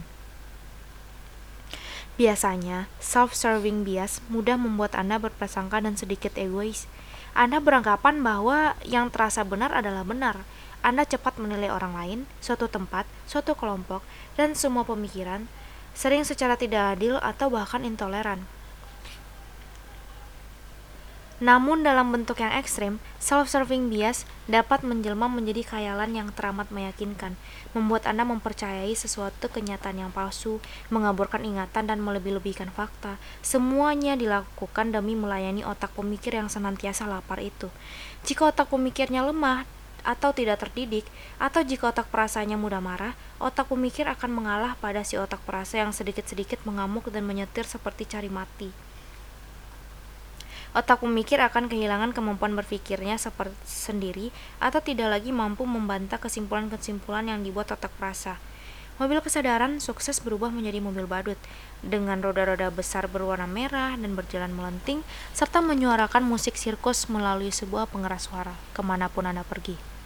Biasanya, 2.19 2.91
self-serving 2.99 3.87
bias 3.87 4.19
mudah 4.27 4.59
membuat 4.59 4.91
Anda 4.91 5.15
berprasangka 5.23 5.79
dan 5.79 5.95
sedikit 5.95 6.35
egois. 6.35 6.83
Anda 7.31 7.63
beranggapan 7.63 8.19
bahwa 8.19 8.75
yang 8.83 9.07
terasa 9.07 9.47
benar 9.47 9.71
adalah 9.71 10.03
benar. 10.03 10.43
Anda 10.83 11.07
cepat 11.07 11.39
menilai 11.39 11.71
orang 11.71 11.95
lain, 11.95 12.19
suatu 12.43 12.67
tempat, 12.67 13.07
suatu 13.23 13.55
kelompok, 13.55 14.03
dan 14.35 14.51
semua 14.51 14.83
pemikiran, 14.83 15.47
sering 15.95 16.27
secara 16.27 16.59
tidak 16.59 16.99
adil 16.99 17.23
atau 17.23 17.47
bahkan 17.47 17.87
intoleran. 17.87 18.43
Namun 21.39 21.87
dalam 21.87 22.11
bentuk 22.11 22.43
yang 22.43 22.51
ekstrim, 22.51 22.99
self-serving 23.23 23.87
bias 23.87 24.27
dapat 24.51 24.83
menjelma 24.83 25.31
menjadi 25.31 25.63
khayalan 25.63 26.11
yang 26.11 26.29
teramat 26.35 26.67
meyakinkan, 26.67 27.39
membuat 27.71 28.03
Anda 28.11 28.27
mempercayai 28.27 28.91
sesuatu 28.91 29.47
kenyataan 29.47 30.03
yang 30.03 30.11
palsu, 30.11 30.59
mengaburkan 30.91 31.47
ingatan 31.47 31.87
dan 31.87 32.03
melebih-lebihkan 32.03 32.75
fakta. 32.75 33.15
Semuanya 33.39 34.19
dilakukan 34.19 34.91
demi 34.91 35.15
melayani 35.15 35.63
otak 35.63 35.95
pemikir 35.95 36.35
yang 36.35 36.51
senantiasa 36.51 37.07
lapar 37.07 37.39
itu. 37.39 37.71
Jika 38.27 38.51
otak 38.51 38.67
pemikirnya 38.67 39.23
lemah 39.23 39.63
atau 40.03 40.35
tidak 40.35 40.59
terdidik, 40.59 41.07
atau 41.39 41.63
jika 41.63 41.95
otak 41.95 42.11
perasanya 42.11 42.59
mudah 42.59 42.83
marah, 42.83 43.15
otak 43.39 43.71
pemikir 43.71 44.11
akan 44.11 44.43
mengalah 44.43 44.75
pada 44.83 45.07
si 45.07 45.15
otak 45.15 45.39
perasa 45.47 45.79
yang 45.79 45.95
sedikit-sedikit 45.95 46.67
mengamuk 46.67 47.07
dan 47.07 47.23
menyetir 47.23 47.63
seperti 47.63 48.03
cari 48.03 48.27
mati. 48.27 48.88
Otak 50.69 51.01
pemikir 51.01 51.41
akan 51.41 51.65
kehilangan 51.65 52.13
kemampuan 52.13 52.53
berpikirnya 52.53 53.17
sendiri 53.65 54.29
atau 54.61 54.77
tidak 54.77 55.09
lagi 55.17 55.33
mampu 55.33 55.65
membantah 55.65 56.21
kesimpulan-kesimpulan 56.21 57.25
yang 57.25 57.41
dibuat 57.41 57.73
otak 57.73 57.89
perasa. 57.97 58.37
Mobil 59.01 59.17
kesadaran 59.23 59.81
sukses 59.81 60.19
berubah 60.19 60.51
menjadi 60.51 60.83
mobil 60.83 61.07
badut 61.07 61.39
dengan 61.81 62.19
roda-roda 62.19 62.67
besar 62.67 63.07
berwarna 63.07 63.47
merah 63.47 63.95
dan 63.95 64.11
berjalan 64.13 64.51
melenting 64.51 65.07
serta 65.31 65.63
menyuarakan 65.63 66.21
musik 66.21 66.59
sirkus 66.59 67.07
melalui 67.07 67.49
sebuah 67.49 67.87
pengeras 67.87 68.27
suara 68.27 68.53
ke 68.75 68.83
mana 68.83 69.07
pun 69.07 69.25
Anda 69.25 69.47
pergi. 69.47 69.98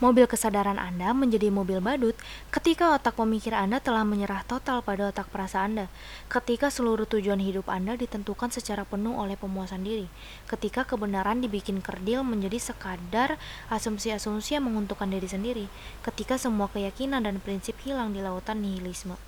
Mobil 0.00 0.24
kesadaran 0.24 0.80
Anda 0.80 1.12
menjadi 1.12 1.52
mobil 1.52 1.76
badut 1.84 2.16
ketika 2.48 2.96
otak 2.96 3.20
pemikir 3.20 3.52
Anda 3.52 3.84
telah 3.84 4.00
menyerah 4.00 4.48
total 4.48 4.80
pada 4.80 5.12
otak 5.12 5.28
perasa 5.28 5.60
Anda, 5.60 5.92
ketika 6.32 6.72
seluruh 6.72 7.04
tujuan 7.04 7.36
hidup 7.36 7.68
Anda 7.68 8.00
ditentukan 8.00 8.48
secara 8.48 8.88
penuh 8.88 9.12
oleh 9.12 9.36
pemuasan 9.36 9.84
diri, 9.84 10.08
ketika 10.48 10.88
kebenaran 10.88 11.44
dibikin 11.44 11.84
kerdil 11.84 12.24
menjadi 12.24 12.72
sekadar 12.72 13.36
asumsi-asumsi 13.68 14.56
yang 14.56 14.72
menguntungkan 14.72 15.12
diri 15.12 15.28
sendiri, 15.28 15.66
ketika 16.00 16.40
semua 16.40 16.72
keyakinan 16.72 17.28
dan 17.28 17.36
prinsip 17.36 17.76
hilang 17.84 18.16
di 18.16 18.24
lautan 18.24 18.64
nihilisme. 18.64 19.20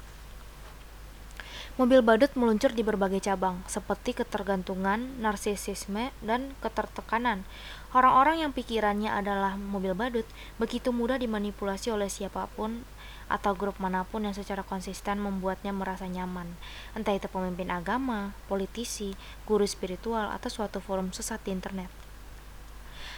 Mobil 1.80 2.04
badut 2.04 2.28
meluncur 2.36 2.72
di 2.76 2.84
berbagai 2.84 3.24
cabang, 3.24 3.64
seperti 3.64 4.12
ketergantungan, 4.12 5.20
narsisisme, 5.20 6.12
dan 6.20 6.52
ketertekanan. 6.60 7.48
Orang-orang 7.92 8.40
yang 8.40 8.56
pikirannya 8.56 9.12
adalah 9.12 9.60
mobil 9.60 9.92
badut 9.92 10.24
begitu 10.56 10.96
mudah 10.96 11.20
dimanipulasi 11.20 11.92
oleh 11.92 12.08
siapa 12.08 12.48
pun 12.56 12.88
atau 13.28 13.52
grup 13.56 13.76
mana 13.80 14.04
pun 14.04 14.24
yang 14.24 14.36
secara 14.36 14.60
konsisten 14.64 15.20
membuatnya 15.20 15.72
merasa 15.72 16.04
nyaman, 16.04 16.52
entah 16.92 17.16
itu 17.16 17.28
pemimpin 17.32 17.72
agama, 17.72 18.36
politisi, 18.44 19.16
guru 19.48 19.64
spiritual, 19.64 20.28
atau 20.32 20.52
suatu 20.52 20.84
forum 20.84 21.16
sesat 21.16 21.40
di 21.44 21.56
internet. 21.56 22.01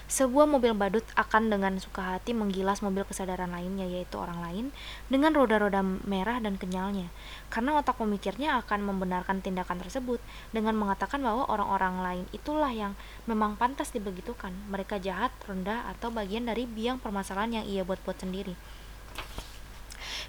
Sebuah 0.04 0.44
mobil 0.44 0.76
badut 0.76 1.00
akan 1.16 1.48
dengan 1.48 1.80
suka 1.80 2.14
hati 2.14 2.36
menggilas 2.36 2.84
mobil 2.84 3.08
kesadaran 3.08 3.48
lainnya, 3.48 3.88
yaitu 3.88 4.20
orang 4.20 4.36
lain, 4.44 4.66
dengan 5.08 5.32
roda-roda 5.32 5.80
merah 5.80 6.36
dan 6.44 6.60
kenyalnya, 6.60 7.08
karena 7.48 7.80
otak 7.80 7.96
pemikirnya 7.96 8.60
akan 8.60 8.84
membenarkan 8.84 9.40
tindakan 9.40 9.80
tersebut 9.80 10.20
dengan 10.52 10.76
mengatakan 10.76 11.24
bahwa 11.24 11.48
orang-orang 11.48 12.04
lain 12.04 12.26
itulah 12.36 12.68
yang 12.68 12.92
memang 13.24 13.56
pantas 13.56 13.96
dibegitukan, 13.96 14.52
mereka 14.68 15.00
jahat, 15.00 15.32
rendah, 15.48 15.88
atau 15.96 16.12
bagian 16.12 16.44
dari 16.44 16.68
biang 16.68 17.00
permasalahan 17.00 17.60
yang 17.60 17.64
ia 17.64 17.80
buat-buat 17.80 18.20
sendiri. 18.20 18.52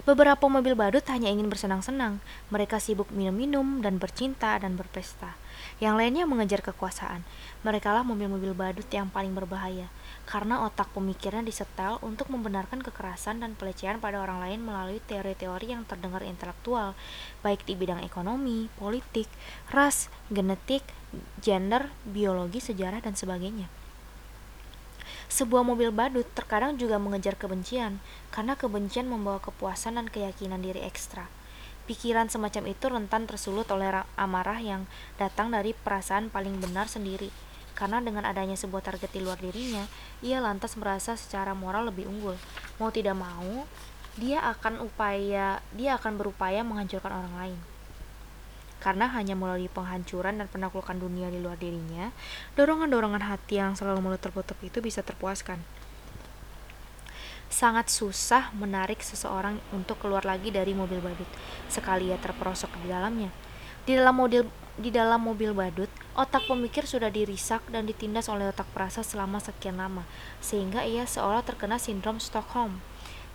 Beberapa 0.04 0.44
mobil 0.48 0.76
badut 0.76 1.04
hanya 1.08 1.32
ingin 1.32 1.48
bersenang-senang. 1.48 2.20
Mereka 2.52 2.76
sibuk 2.76 3.08
minum-minum 3.08 3.80
dan 3.80 3.96
bercinta 3.96 4.52
dan 4.60 4.76
berpesta. 4.76 5.40
Yang 5.76 5.94
lainnya 6.00 6.24
mengejar 6.24 6.64
kekuasaan. 6.64 7.20
Mereka 7.60 7.92
lah 7.92 8.00
mobil-mobil 8.00 8.56
badut 8.56 8.88
yang 8.88 9.12
paling 9.12 9.36
berbahaya 9.36 9.92
karena 10.26 10.66
otak 10.66 10.90
pemikirnya 10.90 11.46
disetel 11.46 12.02
untuk 12.02 12.26
membenarkan 12.34 12.82
kekerasan 12.82 13.38
dan 13.38 13.54
pelecehan 13.54 14.02
pada 14.02 14.18
orang 14.18 14.42
lain 14.42 14.58
melalui 14.58 14.98
teori-teori 15.06 15.70
yang 15.70 15.86
terdengar 15.86 16.26
intelektual, 16.26 16.98
baik 17.46 17.62
di 17.62 17.78
bidang 17.78 18.02
ekonomi, 18.02 18.66
politik, 18.74 19.30
ras, 19.70 20.10
genetik, 20.26 20.82
gender, 21.38 21.94
biologi, 22.02 22.58
sejarah, 22.58 22.98
dan 22.98 23.14
sebagainya. 23.14 23.70
Sebuah 25.30 25.62
mobil 25.62 25.94
badut 25.94 26.26
terkadang 26.34 26.74
juga 26.74 26.98
mengejar 26.98 27.38
kebencian, 27.38 28.02
karena 28.34 28.58
kebencian 28.58 29.06
membawa 29.06 29.38
kepuasan 29.38 29.94
dan 29.94 30.10
keyakinan 30.10 30.58
diri 30.58 30.82
ekstra. 30.82 31.30
Pikiran 31.86 32.26
semacam 32.26 32.66
itu 32.66 32.86
rentan 32.90 33.30
tersulut 33.30 33.70
oleh 33.70 34.02
amarah 34.18 34.58
yang 34.58 34.90
datang 35.16 35.54
dari 35.54 35.70
perasaan 35.72 36.34
paling 36.34 36.58
benar 36.58 36.90
sendiri. 36.90 37.30
Karena 37.78 38.02
dengan 38.02 38.26
adanya 38.26 38.58
sebuah 38.58 38.82
target 38.82 39.14
di 39.14 39.22
luar 39.22 39.38
dirinya, 39.38 39.86
ia 40.18 40.42
lantas 40.42 40.74
merasa 40.74 41.14
secara 41.14 41.54
moral 41.54 41.88
lebih 41.88 42.10
unggul. 42.10 42.34
Mau 42.82 42.90
tidak 42.90 43.14
mau, 43.14 43.68
dia 44.18 44.40
akan 44.42 44.80
upaya 44.82 45.60
dia 45.76 45.94
akan 46.00 46.16
berupaya 46.16 46.64
menghancurkan 46.64 47.12
orang 47.12 47.34
lain 47.36 47.60
karena 48.86 49.10
hanya 49.10 49.34
melalui 49.34 49.66
penghancuran 49.66 50.38
dan 50.38 50.46
penaklukan 50.46 50.94
dunia 50.94 51.26
di 51.26 51.42
luar 51.42 51.58
dirinya, 51.58 52.14
dorongan-dorongan 52.54 53.24
hati 53.24 53.58
yang 53.58 53.74
selalu 53.74 53.98
mulut 53.98 54.22
tertutup 54.22 54.54
itu 54.62 54.78
bisa 54.78 55.02
terpuaskan. 55.02 55.58
Sangat 57.46 57.88
susah 57.88 58.50
menarik 58.58 59.00
seseorang 59.00 59.62
untuk 59.70 60.02
keluar 60.02 60.26
lagi 60.26 60.50
dari 60.50 60.74
mobil 60.74 60.98
badut, 60.98 61.28
sekali 61.70 62.10
ia 62.10 62.18
terperosok 62.18 62.74
di 62.82 62.90
dalamnya. 62.90 63.30
Di 63.86 63.94
dalam 63.94 64.18
mobil 64.18 64.42
di 64.76 64.92
dalam 64.92 65.24
mobil 65.24 65.56
badut, 65.56 65.88
otak 66.12 66.44
pemikir 66.50 66.84
sudah 66.84 67.08
dirisak 67.08 67.64
dan 67.72 67.88
ditindas 67.88 68.28
oleh 68.28 68.50
otak 68.50 68.68
perasa 68.74 69.00
selama 69.00 69.40
sekian 69.40 69.80
lama, 69.80 70.04
sehingga 70.42 70.84
ia 70.84 71.08
seolah 71.08 71.40
terkena 71.46 71.80
sindrom 71.80 72.20
Stockholm. 72.20 72.82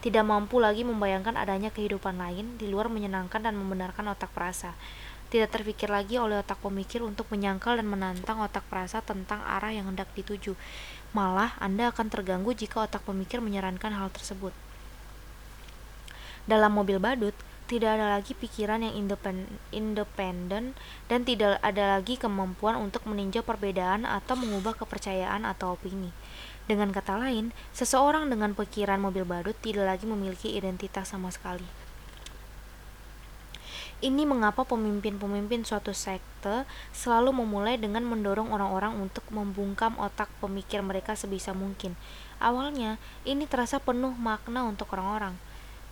Tidak 0.05 0.21
mampu 0.21 0.61
lagi 0.61 0.85
membayangkan 0.85 1.37
adanya 1.37 1.69
kehidupan 1.73 2.17
lain 2.17 2.57
di 2.61 2.69
luar 2.69 2.89
menyenangkan 2.89 3.41
dan 3.41 3.57
membenarkan 3.57 4.11
otak 4.13 4.33
perasa 4.33 4.77
tidak 5.31 5.47
terpikir 5.55 5.87
lagi 5.87 6.19
oleh 6.19 6.43
otak 6.43 6.59
pemikir 6.59 6.99
untuk 6.99 7.31
menyangkal 7.31 7.79
dan 7.79 7.87
menantang 7.87 8.43
otak 8.43 8.67
perasa 8.67 8.99
tentang 8.99 9.39
arah 9.47 9.71
yang 9.71 9.87
hendak 9.87 10.11
dituju. 10.11 10.59
Malah, 11.11 11.59
Anda 11.59 11.91
akan 11.91 12.07
terganggu 12.07 12.55
jika 12.55 12.87
otak 12.87 13.03
pemikir 13.03 13.43
menyarankan 13.43 13.91
hal 13.91 14.07
tersebut. 14.15 14.55
Dalam 16.47 16.71
mobil 16.71 17.03
badut, 17.03 17.35
tidak 17.67 17.99
ada 17.99 18.19
lagi 18.19 18.35
pikiran 18.35 18.83
yang 18.83 18.95
independen 19.71 20.75
dan 21.07 21.19
tidak 21.23 21.59
ada 21.63 21.99
lagi 21.99 22.19
kemampuan 22.19 22.75
untuk 22.75 23.07
meninjau 23.07 23.43
perbedaan 23.47 24.03
atau 24.03 24.35
mengubah 24.35 24.75
kepercayaan 24.75 25.47
atau 25.47 25.79
opini. 25.79 26.11
Dengan 26.67 26.91
kata 26.91 27.19
lain, 27.19 27.55
seseorang 27.75 28.27
dengan 28.31 28.55
pikiran 28.55 28.99
mobil 28.99 29.27
badut 29.27 29.55
tidak 29.59 29.87
lagi 29.87 30.07
memiliki 30.07 30.51
identitas 30.51 31.11
sama 31.11 31.31
sekali. 31.31 31.80
Ini 34.01 34.25
mengapa 34.25 34.65
pemimpin-pemimpin 34.65 35.61
suatu 35.61 35.93
sekte 35.93 36.65
selalu 36.89 37.37
memulai 37.37 37.77
dengan 37.77 38.01
mendorong 38.01 38.49
orang-orang 38.49 38.97
untuk 38.97 39.21
membungkam 39.29 39.93
otak 40.01 40.25
pemikir 40.41 40.81
mereka 40.81 41.13
sebisa 41.13 41.53
mungkin. 41.53 41.93
Awalnya, 42.41 42.97
ini 43.29 43.45
terasa 43.45 43.77
penuh 43.77 44.17
makna 44.17 44.65
untuk 44.65 44.89
orang-orang 44.97 45.37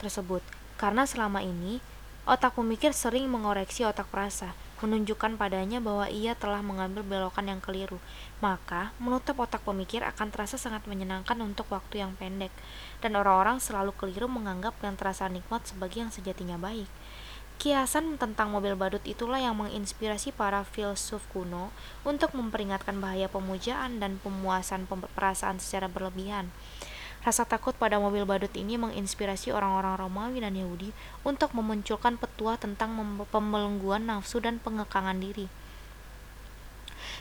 tersebut, 0.02 0.42
karena 0.82 1.06
selama 1.06 1.46
ini 1.46 1.86
otak 2.26 2.58
pemikir 2.58 2.98
sering 2.98 3.30
mengoreksi 3.30 3.86
otak 3.86 4.10
perasa, 4.10 4.58
menunjukkan 4.82 5.38
padanya 5.38 5.78
bahwa 5.78 6.10
ia 6.10 6.34
telah 6.34 6.66
mengambil 6.66 7.06
belokan 7.06 7.46
yang 7.46 7.62
keliru. 7.62 8.02
Maka, 8.42 8.90
menutup 8.98 9.38
otak 9.38 9.62
pemikir 9.62 10.02
akan 10.02 10.34
terasa 10.34 10.58
sangat 10.58 10.90
menyenangkan 10.90 11.38
untuk 11.46 11.70
waktu 11.70 12.02
yang 12.02 12.18
pendek, 12.18 12.50
dan 13.06 13.14
orang-orang 13.14 13.62
selalu 13.62 13.94
keliru 13.94 14.26
menganggap 14.26 14.74
yang 14.82 14.98
terasa 14.98 15.30
nikmat 15.30 15.62
sebagai 15.70 16.02
yang 16.02 16.10
sejatinya 16.10 16.58
baik. 16.58 16.90
Kiasan 17.60 18.16
tentang 18.16 18.56
mobil 18.56 18.72
badut 18.72 19.04
itulah 19.04 19.36
yang 19.36 19.60
menginspirasi 19.60 20.32
para 20.32 20.64
filsuf 20.64 21.20
kuno 21.28 21.76
untuk 22.08 22.32
memperingatkan 22.32 23.04
bahaya 23.04 23.28
pemujaan 23.28 24.00
dan 24.00 24.16
pemuasan 24.24 24.88
perasaan 24.88 25.60
secara 25.60 25.92
berlebihan. 25.92 26.56
Rasa 27.20 27.44
takut 27.44 27.76
pada 27.76 28.00
mobil 28.00 28.24
badut 28.24 28.56
ini 28.56 28.80
menginspirasi 28.80 29.52
orang-orang 29.52 30.00
Romawi 30.00 30.40
dan 30.40 30.56
Yahudi 30.56 30.96
untuk 31.28 31.52
memunculkan 31.52 32.16
petua 32.16 32.56
tentang 32.56 32.96
pembelengguan 33.28 34.08
nafsu 34.08 34.40
dan 34.40 34.64
pengekangan 34.64 35.20
diri. 35.20 35.52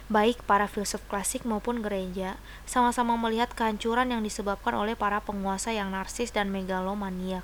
Baik 0.06 0.38
para 0.46 0.70
filsuf 0.70 1.02
klasik 1.10 1.42
maupun 1.42 1.82
gereja 1.82 2.38
sama-sama 2.62 3.18
melihat 3.18 3.50
kehancuran 3.58 4.14
yang 4.14 4.22
disebabkan 4.22 4.78
oleh 4.78 4.94
para 4.94 5.18
penguasa 5.18 5.74
yang 5.74 5.90
narsis 5.90 6.30
dan 6.30 6.54
megalomaniak 6.54 7.42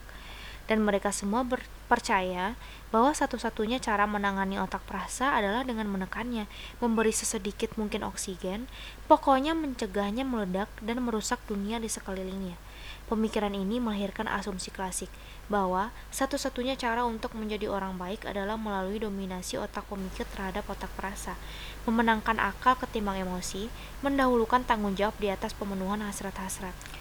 dan 0.65 0.81
mereka 0.81 1.13
semua 1.13 1.45
percaya 1.91 2.57
bahwa 2.89 3.11
satu-satunya 3.11 3.83
cara 3.83 4.07
menangani 4.07 4.57
otak 4.57 4.81
perasa 4.87 5.35
adalah 5.35 5.67
dengan 5.67 5.91
menekannya, 5.91 6.47
memberi 6.79 7.11
sesedikit 7.11 7.75
mungkin 7.75 8.07
oksigen, 8.07 8.71
pokoknya 9.11 9.53
mencegahnya 9.53 10.23
meledak 10.23 10.71
dan 10.81 11.03
merusak 11.03 11.43
dunia 11.51 11.77
di 11.83 11.91
sekelilingnya. 11.91 12.57
Pemikiran 13.05 13.53
ini 13.53 13.85
melahirkan 13.85 14.25
asumsi 14.25 14.73
klasik 14.73 15.13
bahwa 15.53 15.93
satu-satunya 16.09 16.73
cara 16.81 17.05
untuk 17.05 17.37
menjadi 17.37 17.69
orang 17.69 18.01
baik 18.01 18.25
adalah 18.25 18.57
melalui 18.57 18.97
dominasi 18.97 19.61
otak 19.61 19.85
pemikir 19.93 20.25
terhadap 20.33 20.65
otak 20.65 20.89
perasa, 20.97 21.37
memenangkan 21.85 22.41
akal 22.41 22.81
ketimbang 22.81 23.21
emosi, 23.21 23.69
mendahulukan 24.01 24.65
tanggung 24.65 24.97
jawab 24.97 25.13
di 25.21 25.29
atas 25.29 25.53
pemenuhan 25.53 26.01
hasrat-hasrat. 26.01 26.94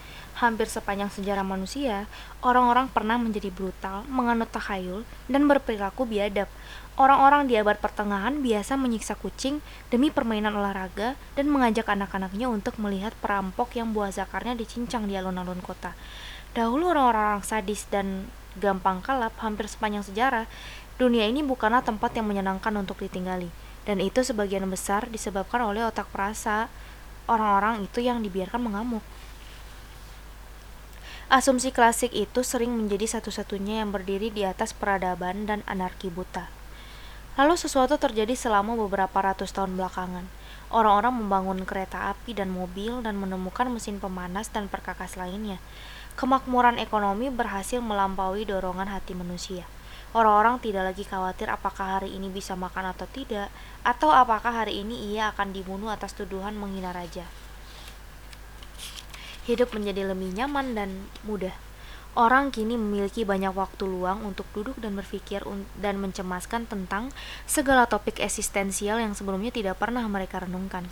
Hampir 0.43 0.67
sepanjang 0.67 1.07
sejarah 1.07 1.47
manusia, 1.47 2.03
orang-orang 2.43 2.91
pernah 2.91 3.15
menjadi 3.15 3.47
brutal, 3.47 4.03
menganut 4.11 4.51
takhayul, 4.51 5.07
dan 5.31 5.47
berperilaku 5.47 6.03
biadab. 6.03 6.51
Orang-orang 6.99 7.47
di 7.47 7.55
abad 7.55 7.79
pertengahan 7.79 8.43
biasa 8.43 8.75
menyiksa 8.75 9.15
kucing 9.15 9.63
demi 9.87 10.11
permainan 10.11 10.51
olahraga 10.51 11.15
dan 11.39 11.47
mengajak 11.47 11.87
anak-anaknya 11.87 12.51
untuk 12.51 12.75
melihat 12.75 13.15
perampok 13.23 13.71
yang 13.79 13.95
buah 13.95 14.11
zakarnya 14.11 14.51
dicincang 14.59 15.07
di 15.07 15.15
alun-alun 15.15 15.63
kota. 15.63 15.95
Dahulu 16.51 16.91
orang-orang 16.91 17.39
sadis 17.39 17.87
dan 17.87 18.27
gampang 18.59 18.99
kalap 18.99 19.31
hampir 19.39 19.71
sepanjang 19.71 20.03
sejarah, 20.03 20.43
dunia 20.99 21.23
ini 21.23 21.39
bukanlah 21.39 21.87
tempat 21.87 22.19
yang 22.19 22.27
menyenangkan 22.27 22.75
untuk 22.75 22.99
ditinggali. 22.99 23.47
Dan 23.87 24.03
itu 24.03 24.19
sebagian 24.27 24.67
besar 24.67 25.07
disebabkan 25.07 25.63
oleh 25.63 25.87
otak 25.87 26.11
perasa 26.11 26.67
orang-orang 27.31 27.87
itu 27.87 28.03
yang 28.03 28.19
dibiarkan 28.19 28.59
mengamuk. 28.59 29.07
Asumsi 31.31 31.71
klasik 31.71 32.11
itu 32.11 32.43
sering 32.43 32.75
menjadi 32.75 33.07
satu-satunya 33.07 33.79
yang 33.79 33.95
berdiri 33.95 34.27
di 34.27 34.43
atas 34.43 34.75
peradaban 34.75 35.47
dan 35.47 35.63
anarki 35.63 36.11
buta. 36.11 36.51
Lalu 37.39 37.55
sesuatu 37.55 37.95
terjadi 37.95 38.35
selama 38.35 38.75
beberapa 38.75 39.23
ratus 39.23 39.55
tahun 39.55 39.79
belakangan. 39.79 40.27
Orang-orang 40.67 41.15
membangun 41.23 41.63
kereta 41.63 42.11
api 42.11 42.35
dan 42.35 42.51
mobil 42.51 42.99
dan 42.99 43.15
menemukan 43.15 43.71
mesin 43.71 44.03
pemanas 44.03 44.51
dan 44.51 44.67
perkakas 44.67 45.15
lainnya. 45.15 45.63
Kemakmuran 46.19 46.75
ekonomi 46.75 47.31
berhasil 47.31 47.79
melampaui 47.79 48.43
dorongan 48.43 48.91
hati 48.91 49.15
manusia. 49.15 49.63
Orang-orang 50.13 50.61
tidak 50.61 50.93
lagi 50.93 51.07
khawatir 51.07 51.49
apakah 51.49 51.97
hari 51.97 52.13
ini 52.13 52.29
bisa 52.29 52.53
makan 52.53 52.93
atau 52.93 53.09
tidak, 53.09 53.49
atau 53.81 54.13
apakah 54.13 54.53
hari 54.53 54.85
ini 54.85 55.15
ia 55.15 55.33
akan 55.33 55.55
dibunuh 55.55 55.89
atas 55.89 56.13
tuduhan 56.13 56.53
menghina 56.53 56.93
raja 56.93 57.25
hidup 59.49 59.75
menjadi 59.75 60.07
lebih 60.11 60.31
nyaman 60.35 60.75
dan 60.75 60.89
mudah. 61.27 61.53
Orang 62.13 62.53
kini 62.53 62.77
memiliki 62.77 63.25
banyak 63.25 63.57
waktu 63.57 63.89
luang 63.89 64.21
untuk 64.21 64.45
duduk 64.53 64.77
dan 64.77 64.93
berpikir 64.93 65.41
dan 65.81 65.97
mencemaskan 65.97 66.69
tentang 66.69 67.09
segala 67.49 67.89
topik 67.89 68.21
eksistensial 68.21 69.01
yang 69.01 69.17
sebelumnya 69.17 69.49
tidak 69.49 69.81
pernah 69.81 70.05
mereka 70.05 70.45
renungkan. 70.45 70.85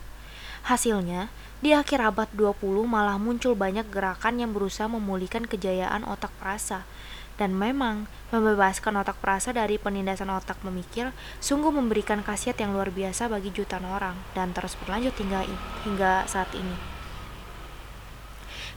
Hasilnya, 0.66 1.30
di 1.62 1.78
akhir 1.78 2.02
abad 2.02 2.30
20 2.34 2.86
malah 2.90 3.22
muncul 3.22 3.54
banyak 3.54 3.86
gerakan 3.94 4.42
yang 4.42 4.50
berusaha 4.50 4.90
memulihkan 4.90 5.46
kejayaan 5.46 6.06
otak 6.10 6.34
perasa. 6.42 6.90
Dan 7.38 7.58
memang, 7.58 8.06
membebaskan 8.30 9.02
otak 9.02 9.18
perasa 9.18 9.50
dari 9.54 9.82
penindasan 9.82 10.30
otak 10.30 10.62
memikir 10.66 11.14
sungguh 11.38 11.74
memberikan 11.74 12.22
khasiat 12.22 12.58
yang 12.62 12.74
luar 12.74 12.94
biasa 12.94 13.30
bagi 13.30 13.50
jutaan 13.54 13.86
orang 13.86 14.18
dan 14.38 14.54
terus 14.54 14.78
berlanjut 14.78 15.14
hingga 15.18 15.46
hingga 15.86 16.12
saat 16.30 16.50
ini. 16.54 17.01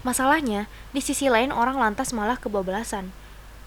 Masalahnya, 0.04 0.68
di 0.92 1.00
sisi 1.00 1.32
lain 1.32 1.48
orang 1.48 1.80
lantas 1.80 2.12
malah 2.12 2.36
kebablasan. 2.36 3.08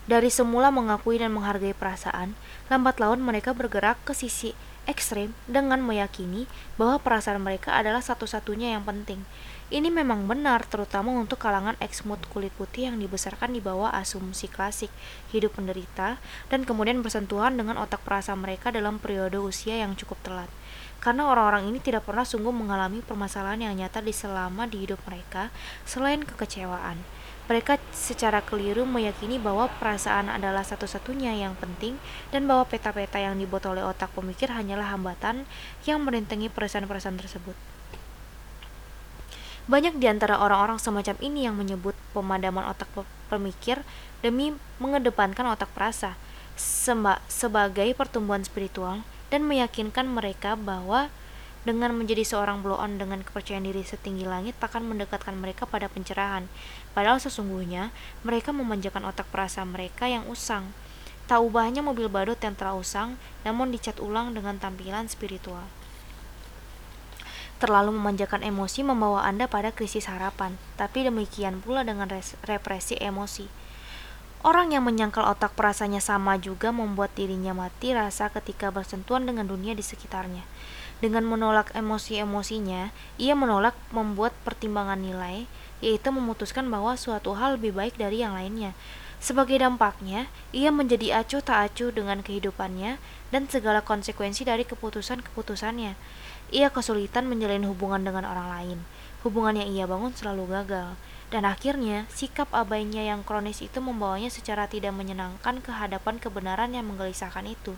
Dari 0.05 0.29
semula 0.29 0.69
mengakui 0.69 1.17
dan 1.17 1.33
menghargai 1.33 1.73
perasaan, 1.73 2.37
lambat 2.69 3.01
laun 3.01 3.25
mereka 3.25 3.57
bergerak 3.57 3.97
ke 4.05 4.13
sisi 4.13 4.53
ekstrem 4.85 5.33
dengan 5.49 5.81
meyakini 5.81 6.45
bahwa 6.77 7.01
perasaan 7.01 7.41
mereka 7.41 7.73
adalah 7.73 8.05
satu-satunya 8.05 8.77
yang 8.77 8.85
penting. 8.85 9.25
Ini 9.73 9.89
memang 9.89 10.29
benar, 10.29 10.63
terutama 10.63 11.11
untuk 11.11 11.41
kalangan 11.41 11.73
eksmut 11.81 12.23
kulit 12.29 12.53
putih 12.53 12.87
yang 12.93 13.01
dibesarkan 13.01 13.51
di 13.51 13.59
bawah 13.59 13.91
asumsi 13.97 14.45
klasik 14.47 14.93
hidup 15.33 15.57
penderita 15.57 16.21
dan 16.53 16.63
kemudian 16.63 17.01
bersentuhan 17.01 17.57
dengan 17.57 17.81
otak 17.81 17.99
perasa 18.05 18.31
mereka 18.37 18.69
dalam 18.69 19.01
periode 19.01 19.41
usia 19.41 19.75
yang 19.75 19.97
cukup 19.97 20.21
telat 20.23 20.47
karena 21.07 21.23
orang-orang 21.23 21.71
ini 21.71 21.79
tidak 21.79 22.03
pernah 22.03 22.27
sungguh 22.27 22.51
mengalami 22.51 22.99
permasalahan 22.99 23.63
yang 23.63 23.79
nyata 23.79 24.03
di 24.03 24.11
selama 24.11 24.67
di 24.67 24.83
hidup 24.83 24.99
mereka 25.07 25.55
selain 25.87 26.19
kekecewaan. 26.19 26.99
Mereka 27.47 27.79
secara 27.95 28.43
keliru 28.43 28.83
meyakini 28.83 29.39
bahwa 29.39 29.71
perasaan 29.79 30.27
adalah 30.27 30.67
satu-satunya 30.67 31.31
yang 31.31 31.55
penting 31.63 31.95
dan 32.35 32.43
bahwa 32.43 32.67
peta-peta 32.67 33.23
yang 33.23 33.39
dibuat 33.39 33.63
oleh 33.71 33.87
otak 33.87 34.11
pemikir 34.11 34.51
hanyalah 34.51 34.91
hambatan 34.91 35.47
yang 35.87 36.03
merintangi 36.03 36.51
perasaan-perasaan 36.51 37.15
tersebut. 37.15 37.55
Banyak 39.71 40.03
di 40.03 40.11
antara 40.11 40.43
orang-orang 40.43 40.75
semacam 40.75 41.15
ini 41.23 41.47
yang 41.47 41.55
menyebut 41.55 41.95
pemadaman 42.11 42.67
otak 42.67 42.91
pemikir 43.31 43.79
demi 44.19 44.59
mengedepankan 44.83 45.55
otak 45.55 45.71
perasa 45.71 46.19
sebagai 47.31 47.95
pertumbuhan 47.95 48.43
spiritual 48.43 49.07
dan 49.27 49.43
meyakinkan 49.43 50.07
mereka 50.07 50.55
bahwa 50.55 51.11
dengan 51.67 51.91
menjadi 51.91 52.23
seorang 52.23 52.63
blow 52.63 52.79
on 52.79 52.95
dengan 52.95 53.19
kepercayaan 53.19 53.67
diri 53.67 53.83
setinggi 53.83 54.23
langit 54.23 54.55
akan 54.63 54.87
mendekatkan 54.87 55.35
mereka 55.35 55.67
pada 55.67 55.91
pencerahan. 55.91 56.47
Padahal 56.95 57.19
sesungguhnya 57.19 57.91
mereka 58.23 58.55
memanjakan 58.55 59.03
otak 59.03 59.27
perasa 59.27 59.67
mereka 59.67 60.07
yang 60.07 60.23
usang. 60.31 60.71
Tak 61.27 61.43
ubahnya 61.43 61.83
mobil 61.83 62.07
badut 62.07 62.39
yang 62.39 62.55
telah 62.55 62.71
usang, 62.71 63.19
namun 63.43 63.67
dicat 63.75 63.99
ulang 63.99 64.31
dengan 64.31 64.55
tampilan 64.55 65.11
spiritual. 65.11 65.67
Terlalu 67.59 67.91
memanjakan 67.99 68.47
emosi 68.47 68.87
membawa 68.87 69.27
Anda 69.27 69.51
pada 69.51 69.75
krisis 69.75 70.07
harapan, 70.07 70.55
tapi 70.79 71.03
demikian 71.03 71.59
pula 71.59 71.83
dengan 71.83 72.07
represi 72.47 72.95
emosi. 72.95 73.66
Orang 74.47 74.71
yang 74.71 74.87
menyangkal 74.87 75.27
otak 75.27 75.59
perasanya 75.59 75.99
sama 75.99 76.39
juga 76.39 76.71
membuat 76.71 77.11
dirinya 77.19 77.51
mati 77.51 77.91
rasa 77.91 78.31
ketika 78.31 78.71
bersentuhan 78.71 79.27
dengan 79.27 79.43
dunia 79.43 79.75
di 79.75 79.83
sekitarnya. 79.83 80.47
Dengan 81.03 81.27
menolak 81.27 81.75
emosi-emosinya, 81.75 82.95
ia 83.19 83.35
menolak 83.35 83.75
membuat 83.91 84.31
pertimbangan 84.47 85.03
nilai, 85.03 85.51
yaitu 85.83 86.15
memutuskan 86.15 86.63
bahwa 86.71 86.95
suatu 86.95 87.35
hal 87.35 87.59
lebih 87.59 87.75
baik 87.75 87.99
dari 87.99 88.23
yang 88.23 88.39
lainnya. 88.39 88.71
Sebagai 89.19 89.59
dampaknya, 89.59 90.31
ia 90.55 90.71
menjadi 90.71 91.19
acuh 91.19 91.43
tak 91.43 91.67
acuh 91.67 91.91
dengan 91.91 92.23
kehidupannya 92.23 93.03
dan 93.35 93.51
segala 93.51 93.83
konsekuensi 93.83 94.47
dari 94.47 94.63
keputusan-keputusannya. 94.63 95.99
Ia 96.55 96.71
kesulitan 96.71 97.27
menjalin 97.27 97.67
hubungan 97.67 97.99
dengan 97.99 98.23
orang 98.23 98.47
lain. 98.47 98.79
Hubungan 99.27 99.59
yang 99.59 99.67
ia 99.75 99.83
bangun 99.83 100.15
selalu 100.15 100.55
gagal 100.55 100.95
dan 101.27 101.43
akhirnya, 101.43 102.07
sikap 102.07 102.47
abainya 102.55 103.03
yang 103.03 103.19
kronis 103.27 103.59
itu 103.59 103.83
membawanya 103.83 104.31
secara 104.31 104.63
tidak 104.71 104.95
menyenangkan 104.95 105.59
ke 105.59 105.75
hadapan 105.75 106.23
kebenaran 106.23 106.71
yang 106.71 106.87
menggelisahkan 106.87 107.43
itu. 107.43 107.75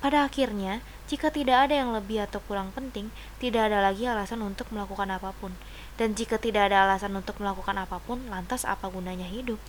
Pada 0.00 0.24
akhirnya, 0.24 0.80
jika 1.12 1.28
tidak 1.28 1.68
ada 1.68 1.76
yang 1.76 1.92
lebih 1.92 2.24
atau 2.24 2.40
kurang 2.40 2.72
penting, 2.72 3.12
tidak 3.36 3.68
ada 3.68 3.84
lagi 3.84 4.08
alasan 4.08 4.40
untuk 4.40 4.72
melakukan 4.72 5.12
apa 5.12 5.36
pun. 5.36 5.52
Dan 6.00 6.16
jika 6.16 6.40
tidak 6.40 6.72
ada 6.72 6.88
alasan 6.88 7.12
untuk 7.12 7.36
melakukan 7.36 7.76
apa 7.76 8.00
pun, 8.00 8.24
lantas 8.32 8.64
apa 8.64 8.88
gunanya 8.88 9.28
hidup? 9.28 9.60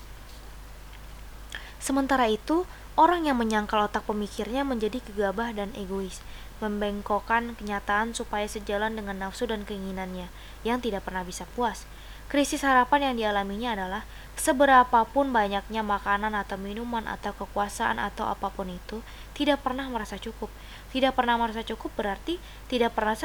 Sementara 1.84 2.32
itu, 2.32 2.64
orang 2.96 3.28
yang 3.28 3.36
menyangkal 3.36 3.92
otak 3.92 4.08
pemikirnya 4.08 4.64
menjadi 4.64 5.04
gegabah 5.04 5.52
dan 5.52 5.76
egois, 5.76 6.24
membengkokkan 6.64 7.60
kenyataan 7.60 8.16
supaya 8.16 8.48
sejalan 8.48 8.96
dengan 8.96 9.20
nafsu 9.20 9.52
dan 9.52 9.68
keinginannya 9.68 10.32
yang 10.64 10.80
tidak 10.80 11.04
pernah 11.04 11.28
bisa 11.28 11.44
puas. 11.60 11.84
Krisis 12.32 12.64
harapan 12.64 13.12
yang 13.12 13.16
dialaminya 13.20 13.76
adalah 13.76 14.08
seberapapun 14.40 15.36
banyaknya 15.36 15.84
makanan 15.84 16.32
atau 16.32 16.56
minuman 16.56 17.04
atau 17.04 17.36
kekuasaan 17.36 18.00
atau 18.00 18.24
apa 18.24 18.48
pun 18.48 18.72
itu 18.72 19.04
tidak 19.36 19.60
pernah 19.60 19.92
merasa 19.92 20.16
cukup. 20.16 20.48
Tidak 20.96 21.12
pernah 21.12 21.36
merasa 21.36 21.60
cukup 21.60 21.92
berarti 22.00 22.40
tidak 22.72 22.96
pernah 22.96 23.20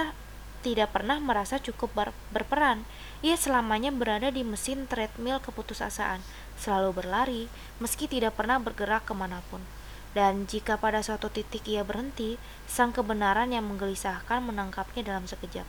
tidak 0.66 0.90
pernah 0.90 1.22
merasa 1.22 1.62
cukup 1.62 1.94
ber, 1.94 2.10
berperan. 2.34 2.82
Ia 3.22 3.38
selamanya 3.38 3.94
berada 3.94 4.34
di 4.34 4.42
mesin 4.42 4.90
treadmill 4.90 5.38
keputusasaan, 5.38 6.18
selalu 6.58 6.90
berlari, 6.90 7.42
meski 7.78 8.10
tidak 8.10 8.34
pernah 8.34 8.58
bergerak 8.58 9.06
ke 9.06 9.14
mana 9.14 9.38
pun. 9.46 9.62
Dan 10.18 10.50
jika 10.50 10.82
pada 10.82 11.06
suatu 11.06 11.30
titik 11.30 11.62
ia 11.70 11.86
berhenti, 11.86 12.42
sang 12.66 12.90
kebenaran 12.90 13.54
yang 13.54 13.70
menggelisahkan 13.70 14.42
menangkapnya 14.42 15.14
dalam 15.14 15.30
sekejap. 15.30 15.68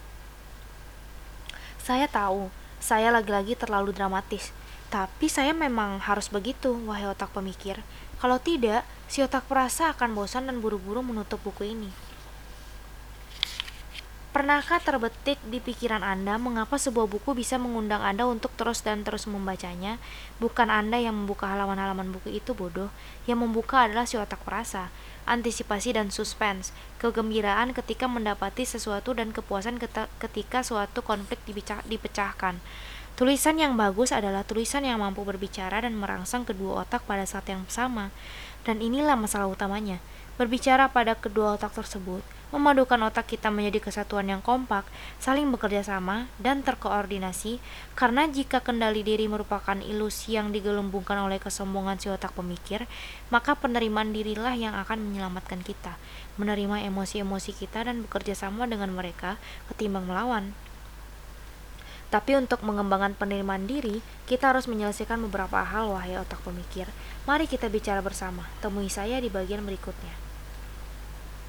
Saya 1.77 2.09
tahu, 2.09 2.49
saya 2.87 3.11
lagi-lagi 3.11 3.59
terlalu 3.59 3.91
dramatis. 3.91 4.55
Tapi 4.87 5.27
saya 5.27 5.51
memang 5.51 5.99
harus 5.99 6.31
begitu, 6.31 6.71
wahai 6.87 7.11
otak 7.11 7.35
pemikir. 7.35 7.83
Kalau 8.23 8.39
tidak, 8.39 8.87
si 9.11 9.19
otak 9.19 9.43
perasa 9.51 9.91
akan 9.91 10.15
bosan 10.15 10.47
dan 10.47 10.63
buru-buru 10.63 11.03
menutup 11.03 11.43
buku 11.43 11.75
ini. 11.75 11.91
Pernahkah 14.37 14.77
terbetik 14.77 15.41
di 15.49 15.57
pikiran 15.57 16.05
Anda 16.05 16.37
mengapa 16.37 16.77
sebuah 16.77 17.09
buku 17.09 17.33
bisa 17.33 17.57
mengundang 17.57 18.05
Anda 18.05 18.29
untuk 18.29 18.53
terus 18.53 18.85
dan 18.85 19.01
terus 19.01 19.25
membacanya? 19.25 19.97
Bukan 20.37 20.69
Anda 20.69 21.01
yang 21.01 21.17
membuka 21.17 21.49
halaman-halaman 21.49 22.13
buku 22.13 22.37
itu 22.37 22.53
bodoh, 22.53 22.93
yang 23.25 23.41
membuka 23.41 23.89
adalah 23.89 24.05
si 24.05 24.13
otak 24.13 24.37
perasa 24.45 24.93
antisipasi 25.25 25.97
dan 25.97 26.13
suspense, 26.13 26.69
kegembiraan 27.01 27.73
ketika 27.73 28.05
mendapati 28.05 28.61
sesuatu 28.61 29.17
dan 29.17 29.33
kepuasan 29.33 29.81
ketika 30.21 30.61
suatu 30.61 31.01
konflik 31.01 31.41
dipecahkan. 31.89 32.61
Tulisan 33.17 33.57
yang 33.57 33.73
bagus 33.73 34.13
adalah 34.13 34.45
tulisan 34.45 34.85
yang 34.85 35.01
mampu 35.01 35.25
berbicara 35.25 35.81
dan 35.81 35.97
merangsang 35.97 36.45
kedua 36.45 36.85
otak 36.85 37.01
pada 37.09 37.25
saat 37.25 37.49
yang 37.49 37.65
sama. 37.73 38.13
Dan 38.61 38.85
inilah 38.85 39.17
masalah 39.17 39.49
utamanya. 39.49 39.97
Berbicara 40.37 40.93
pada 40.93 41.17
kedua 41.17 41.57
otak 41.57 41.73
tersebut, 41.73 42.21
memadukan 42.47 42.95
otak 43.03 43.35
kita 43.35 43.51
menjadi 43.51 43.83
kesatuan 43.83 44.31
yang 44.31 44.39
kompak, 44.39 44.87
saling 45.19 45.51
bekerja 45.51 45.83
sama, 45.83 46.31
dan 46.39 46.63
terkoordinasi, 46.63 47.59
karena 47.99 48.23
jika 48.31 48.63
kendali 48.63 49.03
diri 49.03 49.27
merupakan 49.27 49.75
ilusi 49.83 50.39
yang 50.39 50.55
digelembungkan 50.55 51.19
oleh 51.19 51.43
kesombongan 51.43 51.99
si 51.99 52.07
otak 52.07 52.31
pemikir, 52.31 52.87
maka 53.27 53.59
penerimaan 53.59 54.15
dirilah 54.15 54.55
yang 54.55 54.75
akan 54.79 55.11
menyelamatkan 55.11 55.59
kita, 55.59 55.99
menerima 56.39 56.87
emosi-emosi 56.87 57.51
kita 57.51 57.83
dan 57.83 58.07
bekerja 58.07 58.37
sama 58.37 58.63
dengan 58.63 58.95
mereka 58.95 59.35
ketimbang 59.67 60.07
melawan. 60.07 60.55
Tapi 62.07 62.39
untuk 62.39 62.63
mengembangkan 62.63 63.19
penerimaan 63.19 63.67
diri, 63.67 63.99
kita 64.31 64.55
harus 64.55 64.71
menyelesaikan 64.71 65.19
beberapa 65.27 65.59
hal 65.59 65.91
wahai 65.91 66.15
otak 66.15 66.39
pemikir. 66.39 66.87
Mari 67.27 67.51
kita 67.51 67.67
bicara 67.67 67.99
bersama. 67.99 68.47
Temui 68.63 68.87
saya 68.87 69.19
di 69.19 69.27
bagian 69.27 69.67
berikutnya. 69.67 70.26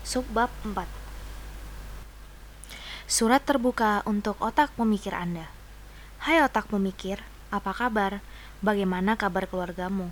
Subbab 0.09 0.49
4 0.65 0.89
Surat 3.05 3.45
terbuka 3.45 4.01
untuk 4.09 4.41
otak 4.41 4.73
pemikir 4.73 5.13
Anda. 5.13 5.53
Hai 6.25 6.41
otak 6.41 6.73
pemikir, 6.73 7.21
apa 7.53 7.77
kabar? 7.77 8.25
Bagaimana 8.65 9.21
kabar 9.21 9.45
keluargamu? 9.45 10.09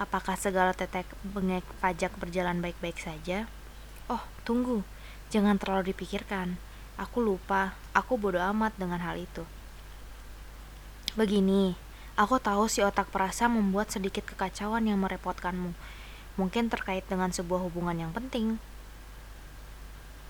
Apakah 0.00 0.40
segala 0.40 0.72
tetek 0.72 1.04
bengek 1.20 1.60
pajak 1.76 2.16
berjalan 2.16 2.64
baik-baik 2.64 2.96
saja? 2.96 3.44
Oh, 4.08 4.24
tunggu. 4.48 4.80
Jangan 5.28 5.60
terlalu 5.60 5.92
dipikirkan. 5.92 6.56
Aku 6.96 7.20
lupa, 7.20 7.76
aku 7.92 8.16
bodoh 8.16 8.40
amat 8.40 8.72
dengan 8.80 9.04
hal 9.04 9.20
itu. 9.20 9.44
Begini, 11.20 11.76
aku 12.16 12.40
tahu 12.40 12.64
si 12.72 12.80
otak 12.80 13.12
perasa 13.12 13.44
membuat 13.44 13.92
sedikit 13.92 14.24
kekacauan 14.24 14.88
yang 14.88 15.04
merepotkanmu. 15.04 15.76
Mungkin 16.40 16.72
terkait 16.72 17.04
dengan 17.04 17.28
sebuah 17.28 17.60
hubungan 17.60 18.08
yang 18.08 18.16
penting. 18.16 18.56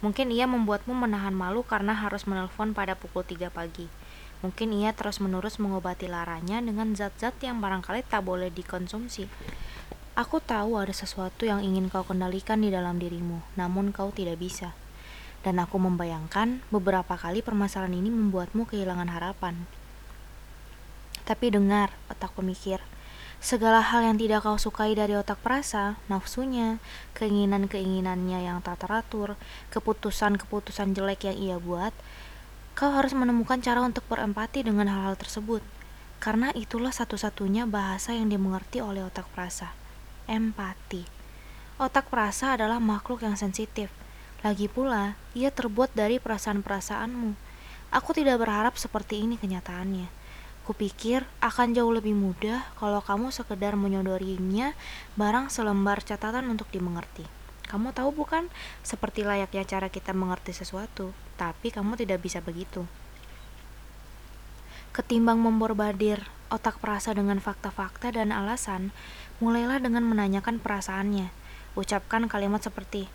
Mungkin 0.05 0.29
ia 0.29 0.45
membuatmu 0.45 0.93
menahan 0.93 1.33
malu 1.33 1.65
karena 1.65 1.97
harus 1.97 2.29
menelpon 2.29 2.77
pada 2.77 2.93
pukul 2.93 3.25
3 3.25 3.49
pagi. 3.49 3.89
Mungkin 4.45 4.77
ia 4.77 4.93
terus-menerus 4.93 5.57
mengobati 5.57 6.05
laranya 6.05 6.61
dengan 6.61 6.93
zat-zat 6.93 7.33
yang 7.41 7.65
barangkali 7.65 8.05
tak 8.05 8.29
boleh 8.29 8.53
dikonsumsi. 8.53 9.25
Aku 10.13 10.45
tahu 10.45 10.77
ada 10.77 10.93
sesuatu 10.93 11.49
yang 11.49 11.65
ingin 11.65 11.89
kau 11.89 12.05
kendalikan 12.05 12.61
di 12.61 12.69
dalam 12.69 13.01
dirimu, 13.01 13.41
namun 13.57 13.97
kau 13.97 14.13
tidak 14.13 14.37
bisa. 14.37 14.77
Dan 15.41 15.57
aku 15.57 15.81
membayangkan 15.81 16.61
beberapa 16.69 17.17
kali 17.17 17.41
permasalahan 17.41 17.97
ini 17.97 18.13
membuatmu 18.13 18.69
kehilangan 18.69 19.09
harapan. 19.09 19.65
Tapi 21.25 21.49
dengar, 21.49 21.97
otak 22.13 22.37
pemikir, 22.37 22.85
segala 23.45 23.85
hal 23.85 24.01
yang 24.01 24.17
tidak 24.17 24.41
kau 24.41 24.57
sukai 24.57 24.97
dari 24.97 25.13
otak 25.13 25.37
perasa, 25.45 26.01
nafsunya, 26.09 26.81
keinginan-keinginannya 27.13 28.41
yang 28.41 28.65
tak 28.65 28.81
teratur, 28.81 29.37
keputusan-keputusan 29.69 30.97
jelek 30.97 31.29
yang 31.29 31.37
ia 31.37 31.57
buat, 31.61 31.93
kau 32.73 32.89
harus 32.89 33.13
menemukan 33.13 33.61
cara 33.61 33.85
untuk 33.85 34.01
berempati 34.09 34.65
dengan 34.65 34.89
hal-hal 34.89 35.21
tersebut. 35.21 35.61
Karena 36.25 36.57
itulah 36.57 36.89
satu-satunya 36.89 37.69
bahasa 37.69 38.17
yang 38.17 38.33
dimengerti 38.33 38.81
oleh 38.81 39.05
otak 39.05 39.29
perasa. 39.37 39.77
Empati. 40.25 41.05
Otak 41.77 42.09
perasa 42.09 42.57
adalah 42.57 42.81
makhluk 42.81 43.29
yang 43.29 43.37
sensitif. 43.37 43.93
Lagi 44.41 44.73
pula, 44.73 45.21
ia 45.37 45.53
terbuat 45.53 45.93
dari 45.93 46.17
perasaan-perasaanmu. 46.17 47.37
Aku 47.93 48.17
tidak 48.17 48.41
berharap 48.41 48.81
seperti 48.81 49.21
ini 49.21 49.37
kenyataannya 49.37 50.24
Kupikir 50.65 51.29
akan 51.45 51.77
jauh 51.77 51.93
lebih 51.93 52.17
mudah 52.17 52.65
kalau 52.81 53.05
kamu 53.05 53.29
sekedar 53.29 53.77
menyodorinya 53.77 54.73
barang 55.13 55.53
selembar 55.53 56.01
catatan 56.01 56.49
untuk 56.49 56.73
dimengerti. 56.73 57.29
Kamu 57.69 57.93
tahu 57.93 58.17
bukan, 58.17 58.49
seperti 58.81 59.29
layaknya 59.29 59.69
cara 59.69 59.93
kita 59.93 60.17
mengerti 60.17 60.57
sesuatu, 60.57 61.13
tapi 61.37 61.69
kamu 61.69 62.01
tidak 62.01 62.25
bisa 62.25 62.41
begitu. 62.41 62.89
Ketimbang 64.97 65.37
memborbadir 65.37 66.25
otak 66.49 66.81
perasa 66.81 67.13
dengan 67.13 67.45
fakta-fakta 67.45 68.15
dan 68.15 68.33
alasan, 68.33 68.89
mulailah 69.45 69.85
dengan 69.85 70.07
menanyakan 70.09 70.65
perasaannya. 70.65 71.29
Ucapkan 71.77 72.25
kalimat 72.25 72.65
seperti, 72.65 73.11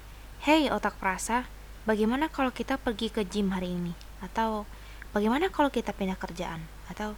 Hei 0.46 0.70
otak 0.70 1.02
perasa, 1.02 1.50
bagaimana 1.90 2.30
kalau 2.30 2.54
kita 2.54 2.78
pergi 2.78 3.10
ke 3.10 3.26
gym 3.26 3.56
hari 3.56 3.74
ini? 3.74 3.98
Atau, 4.20 4.70
bagaimana 5.16 5.50
kalau 5.50 5.72
kita 5.72 5.96
pindah 5.96 6.20
kerjaan? 6.20 6.68
Atau, 6.92 7.16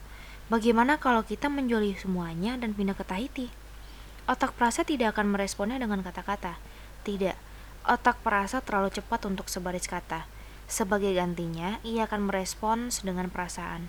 Bagaimana 0.51 0.99
kalau 0.99 1.23
kita 1.23 1.47
menjuali 1.47 1.95
semuanya 1.95 2.59
dan 2.59 2.75
pindah 2.75 2.91
ke 2.91 3.07
Tahiti? 3.07 3.47
Otak 4.27 4.51
perasa 4.51 4.83
tidak 4.83 5.15
akan 5.15 5.31
meresponnya 5.31 5.79
dengan 5.79 6.03
kata-kata. 6.03 6.59
Tidak, 7.07 7.39
otak 7.87 8.19
perasa 8.19 8.59
terlalu 8.59 8.91
cepat 8.91 9.31
untuk 9.31 9.47
sebaris 9.47 9.87
kata. 9.87 10.27
Sebagai 10.67 11.15
gantinya, 11.15 11.79
ia 11.87 12.03
akan 12.03 12.27
merespons 12.27 12.99
dengan 12.99 13.31
perasaan. 13.31 13.87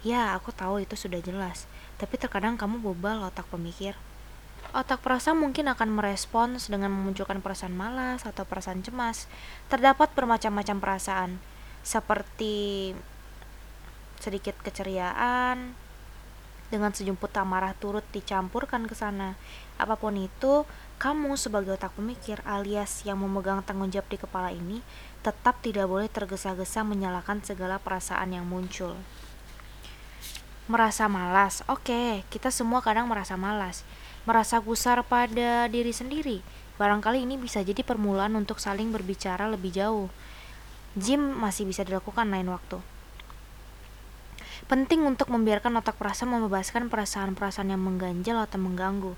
Ya, 0.00 0.32
aku 0.32 0.48
tahu 0.48 0.80
itu 0.80 0.96
sudah 0.96 1.20
jelas, 1.20 1.68
tapi 2.00 2.16
terkadang 2.16 2.56
kamu 2.56 2.80
bobal 2.80 3.28
otak 3.28 3.44
pemikir. 3.52 3.92
Otak 4.72 5.04
perasa 5.04 5.36
mungkin 5.36 5.68
akan 5.68 5.92
merespons 5.92 6.72
dengan 6.72 6.88
memunculkan 6.88 7.44
perasaan 7.44 7.76
malas 7.76 8.24
atau 8.24 8.48
perasaan 8.48 8.80
cemas. 8.80 9.28
Terdapat 9.68 10.08
bermacam-macam 10.16 10.76
perasaan, 10.80 11.36
seperti 11.84 12.96
sedikit 14.24 14.56
keceriaan, 14.64 15.76
dengan 16.68 16.92
sejumput 16.92 17.32
amarah 17.36 17.72
turut 17.76 18.04
dicampurkan 18.12 18.84
ke 18.84 18.94
sana. 18.96 19.36
Apa 19.80 19.96
pun 19.96 20.16
itu, 20.16 20.68
kamu 20.98 21.38
sebagai 21.38 21.78
otak 21.78 21.94
pemikir 21.94 22.42
alias 22.42 23.06
yang 23.06 23.22
memegang 23.22 23.62
tanggung 23.62 23.88
jawab 23.88 24.10
di 24.10 24.18
kepala 24.18 24.50
ini 24.50 24.82
tetap 25.22 25.60
tidak 25.60 25.86
boleh 25.90 26.06
tergesa-gesa 26.06 26.86
menyalahkan 26.86 27.42
segala 27.42 27.78
perasaan 27.82 28.34
yang 28.34 28.46
muncul. 28.46 28.94
Merasa 30.68 31.08
malas, 31.08 31.64
oke, 31.64 32.22
kita 32.28 32.52
semua 32.52 32.84
kadang 32.84 33.08
merasa 33.08 33.40
malas. 33.40 33.88
Merasa 34.28 34.60
gusar 34.60 35.00
pada 35.08 35.64
diri 35.72 35.96
sendiri, 35.96 36.44
barangkali 36.76 37.24
ini 37.24 37.40
bisa 37.40 37.64
jadi 37.64 37.80
permulaan 37.80 38.36
untuk 38.36 38.60
saling 38.60 38.92
berbicara 38.92 39.48
lebih 39.48 39.72
jauh. 39.72 40.12
Gym 40.92 41.20
masih 41.40 41.64
bisa 41.64 41.88
dilakukan 41.88 42.28
lain 42.28 42.52
waktu. 42.52 42.97
Penting 44.68 45.00
untuk 45.08 45.32
membiarkan 45.32 45.80
otak 45.80 45.96
perasa 45.96 46.28
membebaskan 46.28 46.92
perasaan-perasaan 46.92 47.72
yang 47.72 47.80
mengganjal 47.80 48.36
atau 48.36 48.60
mengganggu. 48.60 49.16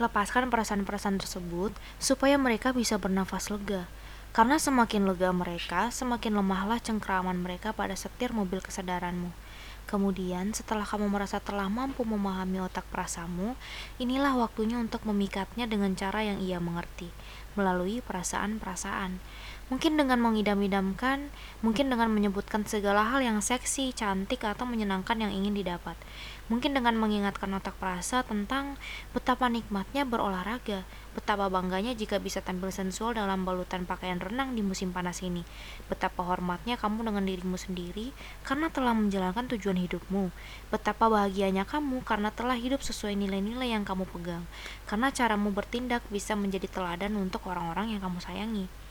Lepaskan 0.00 0.48
perasaan-perasaan 0.48 1.20
tersebut 1.20 1.76
supaya 2.00 2.40
mereka 2.40 2.72
bisa 2.72 2.96
bernafas 2.96 3.52
lega. 3.52 3.84
Karena 4.32 4.56
semakin 4.56 5.04
lega 5.04 5.36
mereka, 5.36 5.92
semakin 5.92 6.40
lemahlah 6.40 6.80
cengkraman 6.80 7.36
mereka 7.44 7.76
pada 7.76 7.92
setir 7.92 8.32
mobil 8.32 8.64
kesadaranmu. 8.64 9.36
Kemudian, 9.84 10.56
setelah 10.56 10.88
kamu 10.88 11.12
merasa 11.12 11.44
telah 11.44 11.68
mampu 11.68 12.00
memahami 12.08 12.64
otak 12.64 12.88
perasamu, 12.88 13.52
inilah 14.00 14.32
waktunya 14.32 14.80
untuk 14.80 15.04
memikatnya 15.04 15.68
dengan 15.68 15.92
cara 15.92 16.24
yang 16.24 16.40
ia 16.40 16.56
mengerti, 16.56 17.12
melalui 17.52 18.00
perasaan-perasaan. 18.00 19.20
Mungkin 19.66 19.98
dengan 19.98 20.22
mengidam-idamkan, 20.22 21.26
mungkin 21.58 21.90
dengan 21.90 22.06
menyebutkan 22.06 22.62
segala 22.62 23.02
hal 23.02 23.18
yang 23.18 23.42
seksi, 23.42 23.90
cantik, 23.90 24.46
atau 24.46 24.62
menyenangkan 24.62 25.18
yang 25.18 25.34
ingin 25.34 25.58
didapat. 25.58 25.98
Mungkin 26.46 26.70
dengan 26.70 26.94
mengingatkan 26.94 27.50
otak 27.50 27.74
perasa 27.74 28.22
tentang 28.22 28.78
betapa 29.10 29.50
nikmatnya 29.50 30.06
berolahraga, 30.06 30.86
betapa 31.18 31.50
bangganya 31.50 31.98
jika 31.98 32.22
bisa 32.22 32.38
tampil 32.38 32.70
sensual 32.70 33.18
dalam 33.18 33.42
balutan 33.42 33.82
pakaian 33.90 34.22
renang 34.22 34.54
di 34.54 34.62
musim 34.62 34.94
panas 34.94 35.18
ini, 35.26 35.42
betapa 35.90 36.22
hormatnya 36.22 36.78
kamu 36.78 37.02
dengan 37.02 37.26
dirimu 37.26 37.58
sendiri 37.58 38.14
karena 38.46 38.70
telah 38.70 38.94
menjalankan 38.94 39.50
tujuan 39.58 39.82
hidupmu, 39.82 40.30
betapa 40.70 41.10
bahagianya 41.10 41.66
kamu 41.66 42.06
karena 42.06 42.30
telah 42.30 42.54
hidup 42.54 42.86
sesuai 42.86 43.18
nilai-nilai 43.18 43.74
yang 43.74 43.82
kamu 43.82 44.06
pegang, 44.14 44.46
karena 44.86 45.10
caramu 45.10 45.50
bertindak 45.50 46.06
bisa 46.06 46.38
menjadi 46.38 46.70
teladan 46.70 47.18
untuk 47.18 47.42
orang-orang 47.50 47.98
yang 47.98 48.06
kamu 48.06 48.22
sayangi. 48.22 48.85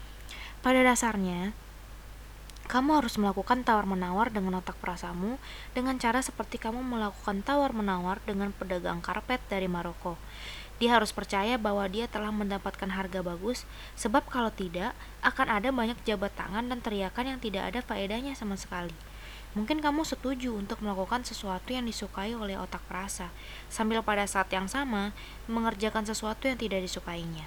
Pada 0.66 0.82
dasarnya, 0.82 1.53
kamu 2.66 2.97
harus 2.97 3.22
melakukan 3.22 3.61
tawar-menawar 3.61 4.34
dengan 4.34 4.57
otak 4.66 4.74
perasamu 4.82 5.38
dengan 5.78 6.01
cara 6.01 6.26
seperti 6.26 6.57
kamu 6.57 6.82
melakukan 6.82 7.45
tawar-menawar 7.45 8.18
dengan 8.26 8.49
pedagang 8.49 8.97
karpet 8.97 9.38
dari 9.45 9.70
Maroko. 9.70 10.18
Dia 10.82 10.97
harus 10.97 11.13
percaya 11.13 11.61
bahwa 11.61 11.86
dia 11.86 12.09
telah 12.09 12.34
mendapatkan 12.34 12.89
harga 12.89 13.22
bagus, 13.22 13.70
sebab 13.93 14.26
kalau 14.26 14.49
tidak, 14.49 14.97
akan 15.22 15.53
ada 15.53 15.70
banyak 15.70 16.01
jabat 16.01 16.34
tangan 16.34 16.66
dan 16.66 16.82
teriakan 16.82 17.38
yang 17.38 17.39
tidak 17.45 17.70
ada 17.70 17.86
faedahnya 17.86 18.34
sama 18.34 18.57
sekali. 18.57 18.97
Mungkin 19.53 19.86
kamu 19.86 20.01
setuju 20.01 20.49
untuk 20.57 20.82
melakukan 20.82 21.22
sesuatu 21.30 21.78
yang 21.78 21.86
disukai 21.86 22.34
oleh 22.34 22.57
otak 22.57 22.82
perasa, 22.89 23.30
sambil 23.70 24.01
pada 24.01 24.26
saat 24.26 24.49
yang 24.49 24.66
sama 24.66 25.13
mengerjakan 25.45 26.09
sesuatu 26.09 26.49
yang 26.49 26.57
tidak 26.57 26.82
disukainya. 26.82 27.45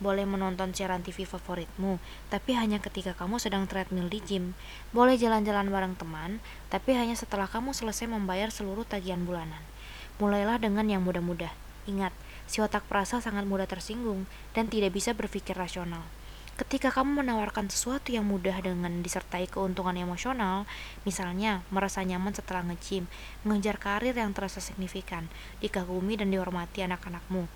Boleh 0.00 0.24
menonton 0.24 0.72
siaran 0.72 1.04
TV 1.04 1.28
favoritmu, 1.28 2.00
tapi 2.32 2.56
hanya 2.56 2.80
ketika 2.80 3.12
kamu 3.12 3.36
sedang 3.36 3.68
treadmill 3.68 4.08
di 4.08 4.18
gym. 4.24 4.56
Boleh 4.96 5.20
jalan-jalan 5.20 5.68
bareng 5.68 5.94
teman, 5.94 6.40
tapi 6.72 6.96
hanya 6.96 7.14
setelah 7.14 7.46
kamu 7.46 7.76
selesai 7.76 8.08
membayar 8.08 8.48
seluruh 8.48 8.88
tagihan 8.88 9.22
bulanan. 9.22 9.60
Mulailah 10.16 10.58
dengan 10.58 10.88
yang 10.88 11.04
mudah-mudah. 11.04 11.52
Ingat, 11.84 12.12
si 12.48 12.64
otak 12.64 12.88
perasa 12.88 13.20
sangat 13.20 13.44
mudah 13.44 13.68
tersinggung 13.68 14.24
dan 14.56 14.66
tidak 14.66 14.96
bisa 14.96 15.12
berpikir 15.12 15.54
rasional. 15.54 16.02
Ketika 16.60 16.92
kamu 16.92 17.24
menawarkan 17.24 17.72
sesuatu 17.72 18.12
yang 18.12 18.28
mudah 18.28 18.60
dengan 18.60 19.00
disertai 19.00 19.48
keuntungan 19.48 19.96
emosional, 19.96 20.68
misalnya 21.08 21.64
merasa 21.72 22.04
nyaman 22.04 22.36
setelah 22.36 22.60
nge-gym, 22.68 23.08
mengejar 23.48 23.80
karir 23.80 24.12
yang 24.12 24.36
terasa 24.36 24.60
signifikan, 24.60 25.32
dikagumi 25.64 26.20
dan 26.20 26.28
dihormati 26.28 26.84
anak-anakmu, 26.84 27.48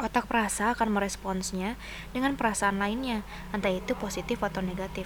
otak 0.00 0.26
perasa 0.26 0.72
akan 0.72 0.96
meresponsnya 0.96 1.76
dengan 2.16 2.34
perasaan 2.34 2.80
lainnya, 2.80 3.20
entah 3.52 3.70
itu 3.70 3.92
positif 3.94 4.40
atau 4.40 4.64
negatif. 4.64 5.04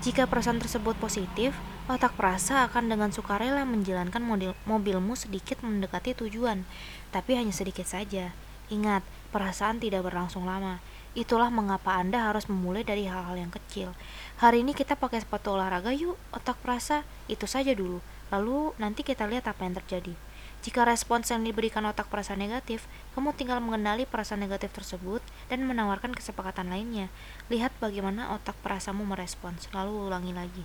Jika 0.00 0.24
perasaan 0.24 0.62
tersebut 0.62 0.96
positif, 0.96 1.52
otak 1.90 2.16
perasa 2.16 2.64
akan 2.64 2.88
dengan 2.88 3.10
sukarela 3.12 3.68
menjalankan 3.68 4.22
mobil 4.22 4.56
mobilmu 4.64 5.12
sedikit 5.18 5.60
mendekati 5.60 6.16
tujuan, 6.16 6.64
tapi 7.12 7.36
hanya 7.36 7.52
sedikit 7.52 7.84
saja. 7.84 8.32
Ingat, 8.72 9.04
perasaan 9.34 9.82
tidak 9.82 10.06
berlangsung 10.06 10.46
lama. 10.46 10.80
Itulah 11.12 11.50
mengapa 11.50 11.98
Anda 11.98 12.30
harus 12.30 12.46
memulai 12.46 12.86
dari 12.86 13.10
hal-hal 13.10 13.34
yang 13.34 13.50
kecil. 13.50 13.90
Hari 14.38 14.62
ini 14.62 14.78
kita 14.78 14.94
pakai 14.94 15.18
sepatu 15.18 15.58
olahraga 15.58 15.90
yuk, 15.90 16.14
otak 16.30 16.54
perasa. 16.62 17.02
Itu 17.26 17.50
saja 17.50 17.74
dulu. 17.74 17.98
Lalu 18.30 18.78
nanti 18.78 19.02
kita 19.02 19.26
lihat 19.26 19.50
apa 19.50 19.66
yang 19.66 19.74
terjadi. 19.74 20.14
Jika 20.60 20.84
respons 20.84 21.24
yang 21.32 21.40
diberikan 21.40 21.80
otak 21.88 22.12
perasa 22.12 22.36
negatif, 22.36 22.84
kamu 23.16 23.32
tinggal 23.32 23.64
mengenali 23.64 24.04
perasaan 24.04 24.44
negatif 24.44 24.68
tersebut 24.76 25.24
dan 25.48 25.64
menawarkan 25.64 26.12
kesepakatan 26.12 26.68
lainnya. 26.68 27.08
Lihat 27.48 27.72
bagaimana 27.80 28.36
otak 28.36 28.52
perasamu 28.60 29.08
merespons, 29.08 29.72
lalu 29.72 30.12
ulangi 30.12 30.36
lagi. 30.36 30.64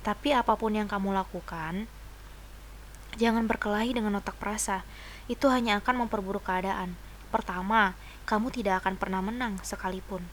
Tapi 0.00 0.32
apa 0.32 0.56
pun 0.56 0.72
yang 0.72 0.88
kamu 0.88 1.12
lakukan, 1.12 1.84
jangan 3.20 3.44
berkelahi 3.44 3.92
dengan 3.92 4.16
otak 4.16 4.40
perasa. 4.40 4.88
Itu 5.28 5.52
hanya 5.52 5.84
akan 5.84 6.08
memperburuk 6.08 6.48
keadaan. 6.48 6.96
Pertama, 7.28 7.92
kamu 8.24 8.48
tidak 8.48 8.80
akan 8.80 8.96
pernah 8.96 9.20
menang 9.20 9.60
sekalipun. 9.60 10.24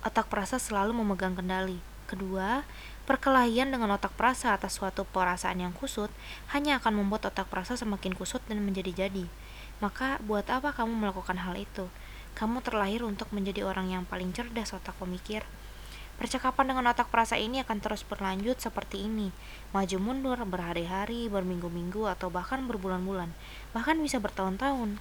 Otak 0.00 0.32
perasa 0.32 0.56
selalu 0.56 0.96
memegang 0.96 1.36
kendali. 1.36 1.84
Kedua, 2.08 2.64
perkelahian 3.08 3.72
dengan 3.72 3.96
otak 3.96 4.12
perasa 4.12 4.52
atas 4.52 4.76
suatu 4.76 5.08
perasaan 5.08 5.64
yang 5.64 5.72
kusut 5.72 6.12
hanya 6.52 6.76
akan 6.76 7.00
membuat 7.00 7.32
otak 7.32 7.48
perasa 7.48 7.72
semakin 7.72 8.12
kusut 8.12 8.44
dan 8.44 8.60
menjadi-jadi. 8.60 9.24
Maka, 9.80 10.20
buat 10.28 10.44
apa 10.52 10.76
kamu 10.76 10.92
melakukan 10.92 11.40
hal 11.40 11.56
itu? 11.56 11.88
Kamu 12.36 12.60
terlahir 12.60 13.00
untuk 13.08 13.32
menjadi 13.32 13.64
orang 13.64 13.88
yang 13.88 14.04
paling 14.04 14.36
cerdas 14.36 14.76
otak 14.76 14.92
pemikir. 15.00 15.40
Percakapan 16.20 16.74
dengan 16.74 16.92
otak 16.92 17.08
perasa 17.08 17.40
ini 17.40 17.64
akan 17.64 17.80
terus 17.80 18.04
berlanjut 18.04 18.60
seperti 18.60 19.08
ini, 19.08 19.32
maju 19.72 19.96
mundur 19.96 20.36
berhari-hari, 20.44 21.32
berminggu-minggu, 21.32 22.10
atau 22.12 22.28
bahkan 22.28 22.60
berbulan-bulan, 22.68 23.32
bahkan 23.72 23.96
bisa 24.02 24.20
bertahun-tahun. 24.20 25.00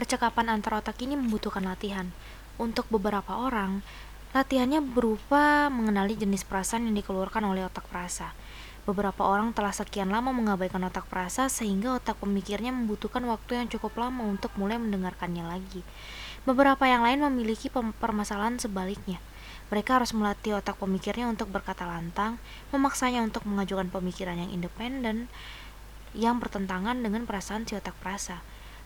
Percakapan 0.00 0.56
antar 0.56 0.80
otak 0.80 0.96
ini 1.04 1.20
membutuhkan 1.20 1.68
latihan. 1.68 2.14
Untuk 2.54 2.86
beberapa 2.86 3.34
orang, 3.34 3.82
latihannya 4.34 4.82
berupa 4.82 5.70
mengenali 5.70 6.18
jenis 6.18 6.42
perasaan 6.42 6.90
yang 6.90 6.98
dikeluarkan 6.98 7.46
oleh 7.46 7.62
otak 7.70 7.86
perasa. 7.86 8.34
Beberapa 8.82 9.22
orang 9.22 9.54
telah 9.54 9.70
sekian 9.70 10.10
lama 10.10 10.34
mengabaikan 10.34 10.82
otak 10.82 11.06
perasa 11.06 11.46
sehingga 11.46 11.94
otak 11.94 12.18
pemikirnya 12.18 12.74
membutuhkan 12.74 13.22
waktu 13.30 13.62
yang 13.62 13.70
cukup 13.70 13.94
lama 13.94 14.26
untuk 14.26 14.50
mulai 14.58 14.76
mendengarkannya 14.82 15.46
lagi. 15.46 15.86
Beberapa 16.42 16.82
yang 16.84 17.06
lain 17.06 17.22
memiliki 17.22 17.70
permasalahan 17.72 18.58
sebaliknya. 18.58 19.22
Mereka 19.70 20.02
harus 20.02 20.10
melatih 20.10 20.58
otak 20.58 20.82
pemikirnya 20.82 21.30
untuk 21.30 21.48
berkata 21.54 21.86
lantang, 21.86 22.36
memaksanya 22.74 23.22
untuk 23.22 23.46
mengajukan 23.46 23.86
pemikiran 23.88 24.36
yang 24.36 24.50
independen, 24.50 25.30
yang 26.12 26.42
bertentangan 26.42 26.98
dengan 27.00 27.22
perasaan 27.24 27.70
si 27.70 27.78
otak 27.78 27.94
perasa. 28.02 28.42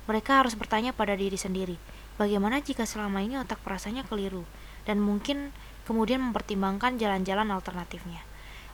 Mereka 0.07 0.45
harus 0.45 0.55
bertanya 0.55 0.93
pada 0.93 1.17
diri 1.19 1.41
sendiri, 1.41 1.81
bagaimana 2.21 2.61
jika 2.61 2.85
selama 2.85 3.25
ini 3.25 3.41
otak 3.41 3.59
perasanya 3.67 4.07
keliru, 4.07 4.47
dan 4.89 5.05
mungkin 5.05 5.53
kemudian 5.85 6.25
mempertimbangkan 6.25 6.97
jalan-jalan 6.97 7.53
alternatifnya. 7.53 8.25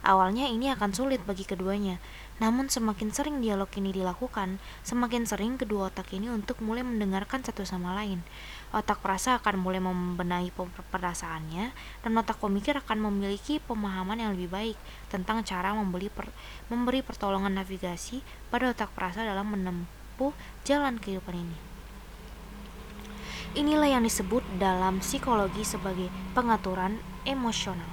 Awalnya 0.04 0.52
ini 0.52 0.68
akan 0.68 0.92
sulit 0.92 1.24
bagi 1.24 1.48
keduanya, 1.48 1.96
namun 2.36 2.68
semakin 2.68 3.08
sering 3.08 3.40
dialog 3.40 3.72
ini 3.72 3.88
dilakukan, 3.88 4.60
semakin 4.84 5.24
sering 5.24 5.56
kedua 5.56 5.88
otak 5.88 6.12
ini 6.12 6.28
untuk 6.28 6.60
mulai 6.60 6.84
mendengarkan 6.84 7.40
satu 7.40 7.64
sama 7.64 7.96
lain. 7.96 8.20
Otak 8.76 9.00
perasa 9.00 9.40
akan 9.40 9.64
mulai 9.64 9.80
membenahi 9.80 10.52
perasaannya, 10.92 11.72
dan 12.04 12.12
otak 12.20 12.36
pemikir 12.36 12.76
akan 12.84 13.00
memiliki 13.00 13.64
pemahaman 13.64 14.20
yang 14.20 14.36
lebih 14.36 14.52
baik 14.52 14.78
tentang 15.08 15.40
cara 15.40 15.72
membeli 15.72 16.12
per, 16.12 16.28
memberi 16.68 17.00
pertolongan 17.00 17.56
navigasi 17.56 18.20
pada 18.52 18.76
otak 18.76 18.92
perasa 18.92 19.24
dalam 19.24 19.56
menempuh 19.56 20.36
jalan 20.68 21.00
kehidupan 21.00 21.32
ini. 21.32 21.73
Inilah 23.54 23.86
yang 23.86 24.02
disebut 24.02 24.42
dalam 24.58 24.98
psikologi 24.98 25.62
sebagai 25.62 26.10
pengaturan 26.34 26.98
emosional. 27.22 27.86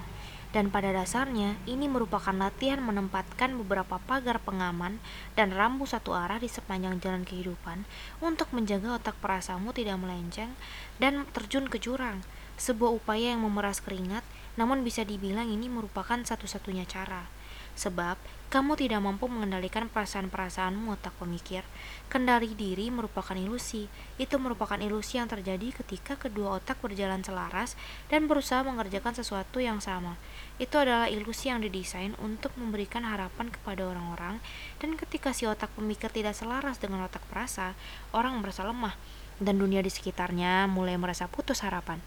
Dan 0.49 0.73
pada 0.73 0.89
dasarnya, 0.89 1.53
ini 1.69 1.85
merupakan 1.85 2.33
latihan 2.33 2.81
menempatkan 2.81 3.53
beberapa 3.61 4.01
pagar 4.09 4.41
pengaman 4.41 4.97
dan 5.37 5.53
rambu 5.53 5.85
satu 5.85 6.17
arah 6.17 6.41
di 6.41 6.49
sepanjang 6.49 6.97
jalan 6.97 7.21
kehidupan 7.21 7.85
untuk 8.25 8.49
menjaga 8.57 8.97
otak 8.97 9.13
perasamu 9.21 9.69
tidak 9.69 10.01
melenceng 10.01 10.49
dan 10.97 11.29
terjun 11.29 11.69
ke 11.69 11.77
jurang. 11.77 12.25
Sebuah 12.57 12.97
upaya 12.97 13.37
yang 13.37 13.45
memeras 13.45 13.85
keringat, 13.85 14.25
namun 14.57 14.81
bisa 14.81 15.05
dibilang 15.05 15.45
ini 15.45 15.69
merupakan 15.69 16.17
satu-satunya 16.25 16.89
cara 16.89 17.29
sebab 17.77 18.17
kamu 18.51 18.75
tidak 18.75 18.99
mampu 18.99 19.31
mengendalikan 19.31 19.87
perasaan-perasaanmu 19.87 20.91
otak 20.99 21.15
pemikir. 21.15 21.63
Kendali 22.11 22.51
diri 22.51 22.91
merupakan 22.91 23.31
ilusi. 23.31 23.87
Itu 24.19 24.43
merupakan 24.43 24.75
ilusi 24.75 25.23
yang 25.23 25.31
terjadi 25.31 25.71
ketika 25.71 26.19
kedua 26.19 26.59
otak 26.59 26.75
berjalan 26.83 27.23
selaras 27.23 27.79
dan 28.11 28.27
berusaha 28.27 28.59
mengerjakan 28.67 29.15
sesuatu 29.15 29.63
yang 29.63 29.79
sama. 29.79 30.19
Itu 30.59 30.83
adalah 30.83 31.07
ilusi 31.07 31.47
yang 31.47 31.63
didesain 31.63 32.11
untuk 32.19 32.51
memberikan 32.59 33.07
harapan 33.07 33.47
kepada 33.47 33.87
orang-orang 33.87 34.43
dan 34.83 34.99
ketika 34.99 35.31
si 35.31 35.47
otak 35.47 35.71
pemikir 35.71 36.11
tidak 36.11 36.35
selaras 36.35 36.75
dengan 36.75 37.07
otak 37.07 37.23
perasa, 37.31 37.71
orang 38.11 38.35
merasa 38.43 38.67
lemah 38.67 38.99
dan 39.39 39.63
dunia 39.63 39.79
di 39.79 39.87
sekitarnya 39.87 40.67
mulai 40.67 40.99
merasa 40.99 41.31
putus 41.31 41.63
harapan. 41.63 42.03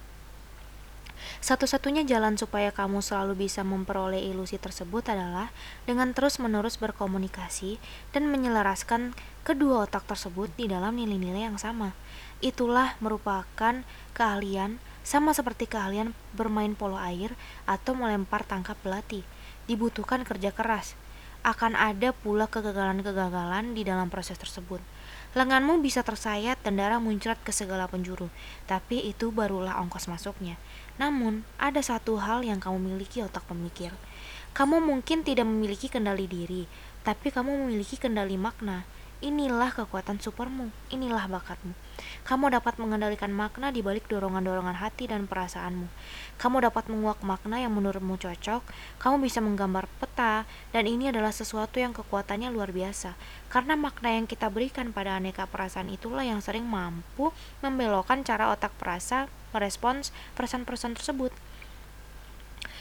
Satu-satunya 1.45 2.05
jalan 2.09 2.35
supaya 2.41 2.73
kamu 2.73 3.05
selalu 3.05 3.47
bisa 3.47 3.61
memperoleh 3.67 4.21
ilusi 4.21 4.57
tersebut 4.57 5.07
adalah 5.11 5.53
dengan 5.85 6.13
terus-menerus 6.17 6.81
berkomunikasi 6.81 7.77
dan 8.17 8.31
menyelaraskan 8.31 9.13
kedua 9.45 9.85
otak 9.85 10.09
tersebut 10.09 10.49
di 10.57 10.71
dalam 10.71 10.97
nilai-nilai 10.97 11.49
yang 11.49 11.61
sama. 11.61 11.93
Itulah 12.45 12.97
merupakan 13.01 13.85
keahlian 14.17 14.81
sama 15.05 15.37
seperti 15.37 15.69
keahlian 15.69 16.17
bermain 16.33 16.73
polo 16.73 16.97
air 16.97 17.37
atau 17.69 17.93
melempar 17.93 18.43
tangkap 18.49 18.81
belati. 18.81 19.21
Dibutuhkan 19.69 20.25
kerja 20.25 20.53
keras. 20.53 20.97
Akan 21.45 21.77
ada 21.77 22.17
pula 22.17 22.49
kegagalan-kegagalan 22.49 23.77
di 23.77 23.85
dalam 23.85 24.09
proses 24.09 24.41
tersebut. 24.41 24.81
Lenganmu 25.37 25.83
bisa 25.85 26.01
tersayat 26.01 26.57
dan 26.65 26.81
darah 26.81 27.03
muncrat 27.03 27.37
ke 27.45 27.53
segala 27.53 27.85
penjuru, 27.85 28.33
tapi 28.71 29.05
itu 29.05 29.29
barulah 29.29 29.77
ongkos 29.83 30.09
masuknya. 30.09 30.57
Namun, 30.95 31.43
ada 31.59 31.83
satu 31.83 32.23
hal 32.23 32.47
yang 32.47 32.63
kamu 32.63 32.95
miliki 32.95 33.19
otak 33.23 33.43
pemikir. 33.51 33.91
Kamu 34.55 34.79
mungkin 34.79 35.27
tidak 35.27 35.51
memiliki 35.51 35.91
kendali 35.91 36.31
diri, 36.31 36.71
tapi 37.03 37.35
kamu 37.35 37.67
memiliki 37.67 37.99
kendali 37.99 38.39
makna. 38.39 38.87
Inilah 39.25 39.73
kekuatan 39.73 40.21
supermu, 40.21 40.69
inilah 40.93 41.27
bakatmu. 41.27 41.73
Kamu 42.29 42.53
dapat 42.53 42.77
mengendalikan 42.77 43.33
makna 43.33 43.73
di 43.73 43.81
balik 43.81 44.05
dorongan-dorongan 44.07 44.77
hati 44.77 45.09
dan 45.09 45.25
perasaanmu. 45.25 45.89
Kamu 46.37 46.61
dapat 46.61 46.93
menguak 46.93 47.25
makna 47.25 47.57
yang 47.57 47.73
menurutmu 47.73 48.21
cocok, 48.21 48.61
kamu 49.01 49.25
bisa 49.25 49.41
menggambar 49.41 49.89
peta, 49.97 50.45
dan 50.77 50.85
ini 50.85 51.09
adalah 51.09 51.33
sesuatu 51.33 51.81
yang 51.81 51.97
kekuatannya 51.97 52.53
luar 52.53 52.69
biasa. 52.69 53.17
Karena 53.55 53.79
makna 53.79 54.11
yang 54.11 54.27
kita 54.27 54.51
berikan 54.51 54.91
pada 54.91 55.15
aneka 55.15 55.47
perasaan 55.47 55.87
itulah 55.87 56.27
yang 56.27 56.43
sering 56.43 56.67
mampu 56.67 57.31
membelokkan 57.63 58.27
cara 58.27 58.51
otak 58.51 58.75
perasa 58.75 59.31
merespons 59.55 60.11
perasaan-perasaan 60.35 60.99
tersebut. 60.99 61.31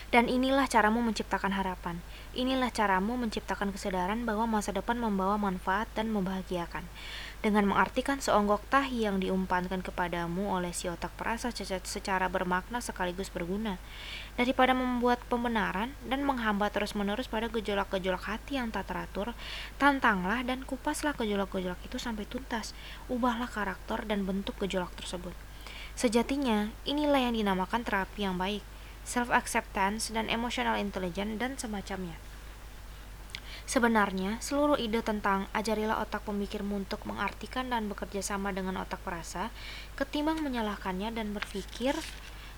Dan 0.09 0.29
inilah 0.29 0.65
caramu 0.65 1.05
menciptakan 1.05 1.53
harapan. 1.53 2.01
Inilah 2.33 2.73
caramu 2.73 3.17
menciptakan 3.21 3.69
kesadaran 3.69 4.25
bahwa 4.25 4.49
masa 4.49 4.73
depan 4.73 4.97
membawa 4.97 5.37
manfaat 5.37 5.85
dan 5.93 6.09
membahagiakan. 6.09 6.85
Dengan 7.45 7.69
mengartikan 7.69 8.17
seonggok 8.17 8.65
tahi 8.73 9.05
yang 9.05 9.21
diumpankan 9.21 9.85
kepadamu 9.85 10.53
oleh 10.53 10.73
si 10.73 10.89
otak 10.89 11.13
perasa 11.17 11.53
secara 11.53 12.29
bermakna 12.29 12.81
sekaligus 12.81 13.29
berguna. 13.29 13.81
Daripada 14.33 14.73
membuat 14.73 15.21
pembenaran 15.29 15.93
dan 16.09 16.25
menghambat 16.25 16.73
terus-menerus 16.73 17.29
pada 17.29 17.53
gejolak-gejolak 17.53 18.25
hati 18.25 18.57
yang 18.57 18.73
tak 18.73 18.89
teratur, 18.89 19.37
tantanglah 19.77 20.41
dan 20.41 20.65
kupaslah 20.65 21.13
gejolak-gejolak 21.13 21.77
itu 21.85 22.01
sampai 22.01 22.25
tuntas. 22.25 22.73
Ubahlah 23.13 23.45
karakter 23.45 24.09
dan 24.09 24.25
bentuk 24.25 24.57
gejolak 24.57 24.89
tersebut. 24.97 25.37
Sejatinya, 25.93 26.73
inilah 26.89 27.29
yang 27.29 27.37
dinamakan 27.37 27.85
terapi 27.85 28.25
yang 28.25 28.41
baik, 28.41 28.65
self-acceptance 29.05 30.09
dan 30.09 30.25
emotional 30.33 30.81
intelligence 30.81 31.37
dan 31.37 31.53
semacamnya. 31.53 32.17
Sebenarnya, 33.63 34.41
seluruh 34.43 34.75
ide 34.75 34.99
tentang 35.05 35.47
ajarilah 35.55 36.01
otak 36.03 36.27
pemikirmu 36.27 36.83
untuk 36.83 37.05
mengartikan 37.07 37.71
dan 37.71 37.87
bekerja 37.87 38.19
sama 38.19 38.51
dengan 38.51 38.81
otak 38.81 38.99
perasa, 39.05 39.53
ketimbang 39.95 40.43
menyalahkannya 40.43 41.15
dan 41.15 41.31
berpikir 41.31 41.95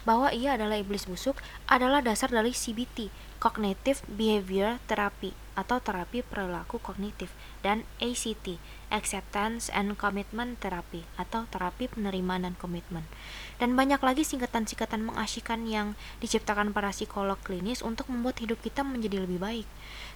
bahwa 0.06 0.32
ia 0.32 0.56
adalah 0.56 0.80
iblis 0.80 1.10
busuk 1.10 1.36
adalah 1.68 2.00
dasar 2.00 2.32
dari 2.32 2.54
CBT, 2.54 3.10
Cognitive 3.42 4.06
Behavior 4.08 4.80
Therapy 4.88 5.45
atau 5.56 5.80
terapi 5.80 6.22
perilaku 6.22 6.78
kognitif 6.84 7.32
dan 7.64 7.88
ACT, 8.04 8.60
Acceptance 8.94 9.74
and 9.74 9.98
Commitment 9.98 10.62
Therapy 10.62 11.08
atau 11.18 11.50
terapi 11.50 11.90
penerimaan 11.90 12.46
dan 12.46 12.56
komitmen. 12.60 13.08
Dan 13.56 13.74
banyak 13.74 14.04
lagi 14.04 14.28
singkatan-singkatan 14.28 15.02
mengasyikan 15.02 15.64
yang 15.66 15.96
diciptakan 16.20 16.76
para 16.76 16.92
psikolog 16.92 17.40
klinis 17.40 17.80
untuk 17.80 18.12
membuat 18.12 18.44
hidup 18.44 18.60
kita 18.60 18.84
menjadi 18.84 19.24
lebih 19.24 19.40
baik. 19.40 19.68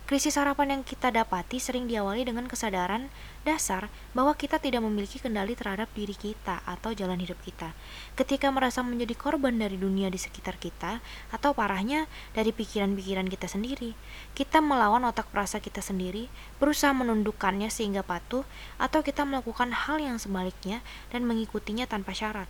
Krisis 0.09 0.41
harapan 0.41 0.79
yang 0.79 0.83
kita 0.83 1.13
dapati 1.13 1.61
sering 1.61 1.85
diawali 1.85 2.25
dengan 2.25 2.49
kesadaran 2.49 3.13
dasar 3.45 3.93
bahwa 4.17 4.33
kita 4.33 4.57
tidak 4.57 4.81
memiliki 4.81 5.21
kendali 5.21 5.53
terhadap 5.53 5.85
diri 5.93 6.17
kita 6.17 6.65
atau 6.65 6.91
jalan 6.97 7.21
hidup 7.21 7.37
kita. 7.45 7.77
Ketika 8.17 8.49
merasa 8.49 8.81
menjadi 8.81 9.13
korban 9.13 9.55
dari 9.55 9.77
dunia 9.77 10.09
di 10.09 10.17
sekitar 10.17 10.57
kita, 10.57 10.97
atau 11.29 11.53
parahnya 11.53 12.09
dari 12.33 12.49
pikiran-pikiran 12.49 13.29
kita 13.29 13.45
sendiri, 13.45 13.93
kita 14.33 14.59
melawan 14.65 15.05
otak 15.05 15.28
perasa 15.29 15.61
kita 15.61 15.79
sendiri, 15.79 16.27
berusaha 16.57 16.91
menundukkannya 16.91 17.69
sehingga 17.69 18.01
patuh, 18.01 18.43
atau 18.81 18.99
kita 19.05 19.23
melakukan 19.23 19.71
hal 19.71 20.01
yang 20.01 20.17
sebaliknya 20.17 20.81
dan 21.13 21.25
mengikutinya 21.25 21.85
tanpa 21.85 22.11
syarat. 22.11 22.49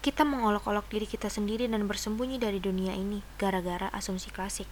Kita 0.00 0.24
mengolok-olok 0.24 0.88
diri 0.88 1.04
kita 1.04 1.28
sendiri 1.28 1.68
dan 1.68 1.84
bersembunyi 1.84 2.40
dari 2.40 2.56
dunia 2.56 2.96
ini 2.96 3.20
gara-gara 3.36 3.92
asumsi 3.92 4.32
klasik. 4.32 4.70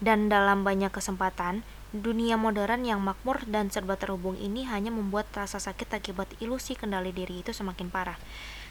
Dan 0.00 0.32
dalam 0.32 0.64
banyak 0.64 0.88
kesempatan, 0.88 1.66
dunia 1.92 2.40
modern 2.40 2.84
yang 2.84 3.04
makmur 3.04 3.44
dan 3.44 3.68
serba 3.68 4.00
terhubung 4.00 4.40
ini 4.40 4.64
hanya 4.64 4.88
membuat 4.88 5.28
rasa 5.36 5.60
sakit 5.60 6.00
akibat 6.00 6.28
ilusi 6.40 6.76
kendali 6.76 7.12
diri 7.12 7.44
itu 7.44 7.52
semakin 7.52 7.92
parah. 7.92 8.16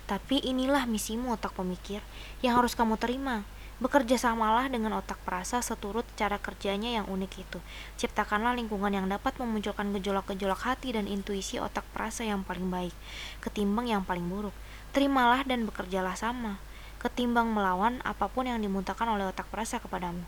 Tapi 0.07 0.39
inilah 0.39 0.88
misimu 0.88 1.35
otak 1.35 1.51
pemikir 1.53 1.99
yang 2.39 2.57
harus 2.57 2.73
kamu 2.73 2.95
terima. 2.95 3.43
Bekerja 3.78 4.17
samalah 4.17 4.73
dengan 4.73 4.97
otak 4.97 5.21
perasa 5.21 5.61
seturut 5.61 6.01
cara 6.17 6.41
kerjanya 6.41 6.97
yang 6.97 7.05
unik 7.05 7.32
itu. 7.45 7.59
Ciptakanlah 8.01 8.57
lingkungan 8.57 8.89
yang 8.89 9.05
dapat 9.05 9.38
memunculkan 9.38 9.93
gejolak-gejolak 9.93 10.57
hati 10.65 10.97
dan 10.97 11.05
intuisi 11.05 11.61
otak 11.61 11.86
perasa 11.93 12.25
yang 12.25 12.41
paling 12.41 12.73
baik, 12.73 12.95
ketimbang 13.38 13.86
yang 13.86 14.01
paling 14.01 14.25
buruk. 14.25 14.55
Terimalah 14.97 15.45
dan 15.45 15.69
bekerjalah 15.69 16.17
sama, 16.17 16.57
ketimbang 16.97 17.53
melawan 17.53 18.01
apa 18.01 18.25
pun 18.25 18.49
yang 18.49 18.57
dimuntahkan 18.57 19.05
oleh 19.13 19.30
otak 19.30 19.45
perasa 19.53 19.78
kepadamu. 19.78 20.25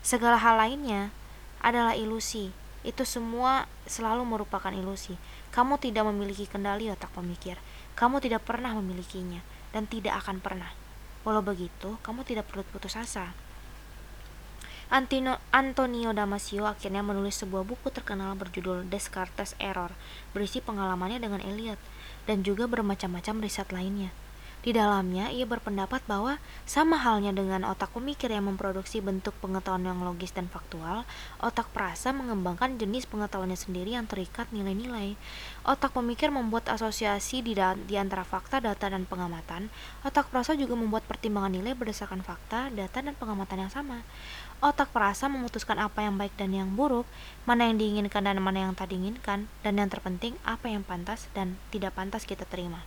Segala 0.00 0.40
hal 0.40 0.56
lainnya 0.56 1.12
adalah 1.60 1.92
ilusi. 1.92 2.48
Itu 2.80 3.04
semua 3.04 3.68
selalu 3.84 4.24
merupakan 4.24 4.72
ilusi. 4.72 5.20
Kamu 5.52 5.76
tidak 5.76 6.08
memiliki 6.08 6.48
kendali 6.48 6.88
otak 6.88 7.12
pemikir. 7.12 7.60
Kamu 7.92 8.24
tidak 8.24 8.48
pernah 8.48 8.72
memilikinya 8.72 9.44
dan 9.76 9.84
tidak 9.84 10.16
akan 10.24 10.40
pernah. 10.40 10.79
Walau 11.22 11.44
begitu, 11.44 12.00
kamu 12.00 12.24
tidak 12.24 12.48
perlu 12.48 12.64
putus 12.68 12.96
asa. 12.96 13.36
Antino, 14.90 15.38
Antonio 15.54 16.10
Damasio 16.10 16.66
akhirnya 16.66 17.06
menulis 17.06 17.38
sebuah 17.38 17.62
buku 17.62 17.94
terkenal 17.94 18.34
berjudul 18.34 18.90
Descartes 18.90 19.54
Error, 19.62 19.94
berisi 20.34 20.58
pengalamannya 20.58 21.22
dengan 21.22 21.38
Eliot, 21.38 21.78
dan 22.26 22.42
juga 22.42 22.66
bermacam-macam 22.66 23.38
riset 23.38 23.70
lainnya. 23.70 24.10
Di 24.60 24.76
dalamnya, 24.76 25.32
ia 25.32 25.48
berpendapat 25.48 26.04
bahwa 26.04 26.36
sama 26.68 27.00
halnya 27.00 27.32
dengan 27.32 27.64
otak 27.64 27.96
pemikir 27.96 28.28
yang 28.28 28.44
memproduksi 28.44 29.00
bentuk 29.00 29.32
pengetahuan 29.40 29.88
yang 29.88 30.04
logis 30.04 30.36
dan 30.36 30.52
faktual, 30.52 31.08
otak 31.40 31.72
perasa 31.72 32.12
mengembangkan 32.12 32.76
jenis 32.76 33.08
pengetahuannya 33.08 33.56
sendiri 33.56 33.96
yang 33.96 34.04
terikat 34.04 34.52
nilai-nilai. 34.52 35.16
Otak 35.64 35.96
pemikir 35.96 36.28
membuat 36.28 36.68
asosiasi 36.68 37.40
di, 37.40 37.56
di 37.88 37.96
antara 37.96 38.20
fakta, 38.20 38.60
data, 38.60 38.92
dan 38.92 39.08
pengamatan. 39.08 39.72
Otak 40.04 40.28
perasa 40.28 40.52
juga 40.52 40.76
membuat 40.76 41.08
pertimbangan 41.08 41.56
nilai 41.56 41.72
berdasarkan 41.72 42.20
fakta, 42.20 42.68
data, 42.68 43.00
dan 43.00 43.16
pengamatan 43.16 43.64
yang 43.64 43.72
sama. 43.72 44.04
Otak 44.60 44.92
perasa 44.92 45.24
memutuskan 45.32 45.80
apa 45.80 46.04
yang 46.04 46.20
baik 46.20 46.36
dan 46.36 46.52
yang 46.52 46.76
buruk, 46.76 47.08
mana 47.48 47.64
yang 47.72 47.80
diinginkan 47.80 48.28
dan 48.28 48.36
mana 48.44 48.68
yang 48.68 48.76
tak 48.76 48.92
diinginkan, 48.92 49.48
dan 49.64 49.72
yang 49.80 49.88
terpenting 49.88 50.36
apa 50.44 50.68
yang 50.68 50.84
pantas 50.84 51.32
dan 51.32 51.56
tidak 51.72 51.96
pantas 51.96 52.28
kita 52.28 52.44
terima. 52.44 52.84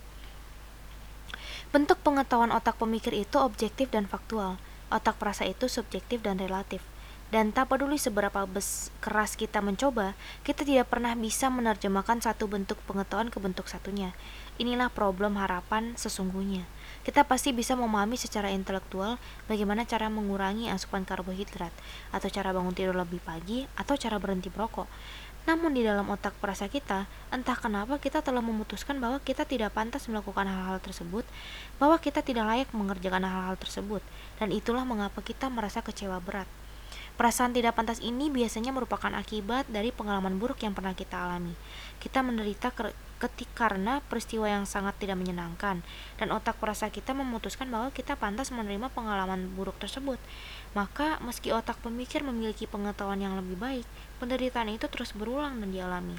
Bentuk 1.73 1.97
pengetahuan 2.05 2.53
otak 2.53 2.77
pemikir 2.77 3.17
itu 3.17 3.41
objektif 3.41 3.89
dan 3.89 4.05
faktual. 4.05 4.61
Otak 4.93 5.17
perasa 5.17 5.41
itu 5.49 5.65
subjektif 5.65 6.21
dan 6.21 6.37
relatif. 6.37 6.85
Dan 7.33 7.49
tak 7.49 7.73
peduli 7.73 7.97
seberapa 7.97 8.45
bes 8.45 8.93
keras 9.01 9.33
kita 9.33 9.57
mencoba, 9.57 10.13
kita 10.45 10.61
tidak 10.61 10.93
pernah 10.93 11.17
bisa 11.17 11.49
menerjemahkan 11.49 12.21
satu 12.21 12.45
bentuk 12.45 12.77
pengetahuan 12.85 13.33
ke 13.33 13.41
bentuk 13.41 13.65
satunya. 13.65 14.13
Inilah 14.61 14.93
problem 14.93 15.33
harapan 15.41 15.97
sesungguhnya. 15.97 16.69
Kita 17.01 17.25
pasti 17.25 17.49
bisa 17.49 17.73
memahami 17.73 18.21
secara 18.21 18.53
intelektual 18.53 19.17
bagaimana 19.49 19.81
cara 19.81 20.13
mengurangi 20.13 20.69
asupan 20.69 21.09
karbohidrat, 21.09 21.73
atau 22.13 22.29
cara 22.29 22.53
bangun 22.53 22.77
tidur 22.77 22.93
lebih 22.93 23.17
pagi, 23.25 23.65
atau 23.81 23.97
cara 23.97 24.21
berhenti 24.21 24.53
merokok. 24.53 24.85
Namun 25.43 25.75
di 25.75 25.83
dalam 25.83 26.07
otak 26.07 26.31
perasa 26.39 26.71
kita, 26.71 27.03
entah 27.27 27.57
kenapa 27.59 27.99
kita 27.99 28.23
telah 28.23 28.39
memutuskan 28.39 28.95
bahwa 29.03 29.19
kita 29.19 29.43
tidak 29.43 29.75
pantas 29.75 30.07
melakukan 30.07 30.47
hal-hal 30.47 30.79
tersebut, 30.79 31.27
bahwa 31.83 31.99
kita 31.99 32.23
tidak 32.23 32.47
layak 32.47 32.69
mengerjakan 32.71 33.27
hal-hal 33.27 33.59
tersebut, 33.59 33.99
dan 34.39 34.55
itulah 34.55 34.87
mengapa 34.87 35.19
kita 35.19 35.51
merasa 35.51 35.83
kecewa 35.83 36.23
berat. 36.23 36.47
Perasaan 37.13 37.53
tidak 37.53 37.77
pantas 37.77 38.01
ini 38.01 38.33
biasanya 38.33 38.73
merupakan 38.73 39.13
akibat 39.13 39.69
dari 39.69 39.93
pengalaman 39.93 40.41
buruk 40.41 40.65
yang 40.65 40.73
pernah 40.73 40.97
kita 40.97 41.13
alami. 41.13 41.53
Kita 42.01 42.25
menderita 42.25 42.73
ketika 42.73 43.69
karena 43.69 44.01
peristiwa 44.09 44.49
yang 44.49 44.65
sangat 44.65 44.97
tidak 44.97 45.21
menyenangkan, 45.21 45.85
dan 46.17 46.27
otak 46.33 46.57
perasa 46.57 46.89
kita 46.89 47.13
memutuskan 47.13 47.69
bahwa 47.69 47.93
kita 47.93 48.17
pantas 48.17 48.49
menerima 48.49 48.89
pengalaman 48.89 49.45
buruk 49.53 49.77
tersebut. 49.77 50.17
Maka, 50.73 51.21
meski 51.21 51.53
otak 51.53 51.77
pemikir 51.85 52.25
memiliki 52.25 52.65
pengetahuan 52.65 53.21
yang 53.21 53.37
lebih 53.37 53.61
baik, 53.61 53.85
penderitaan 54.23 54.71
itu 54.71 54.87
terus 54.87 55.11
berulang 55.11 55.59
dan 55.59 55.75
dialami. 55.75 56.15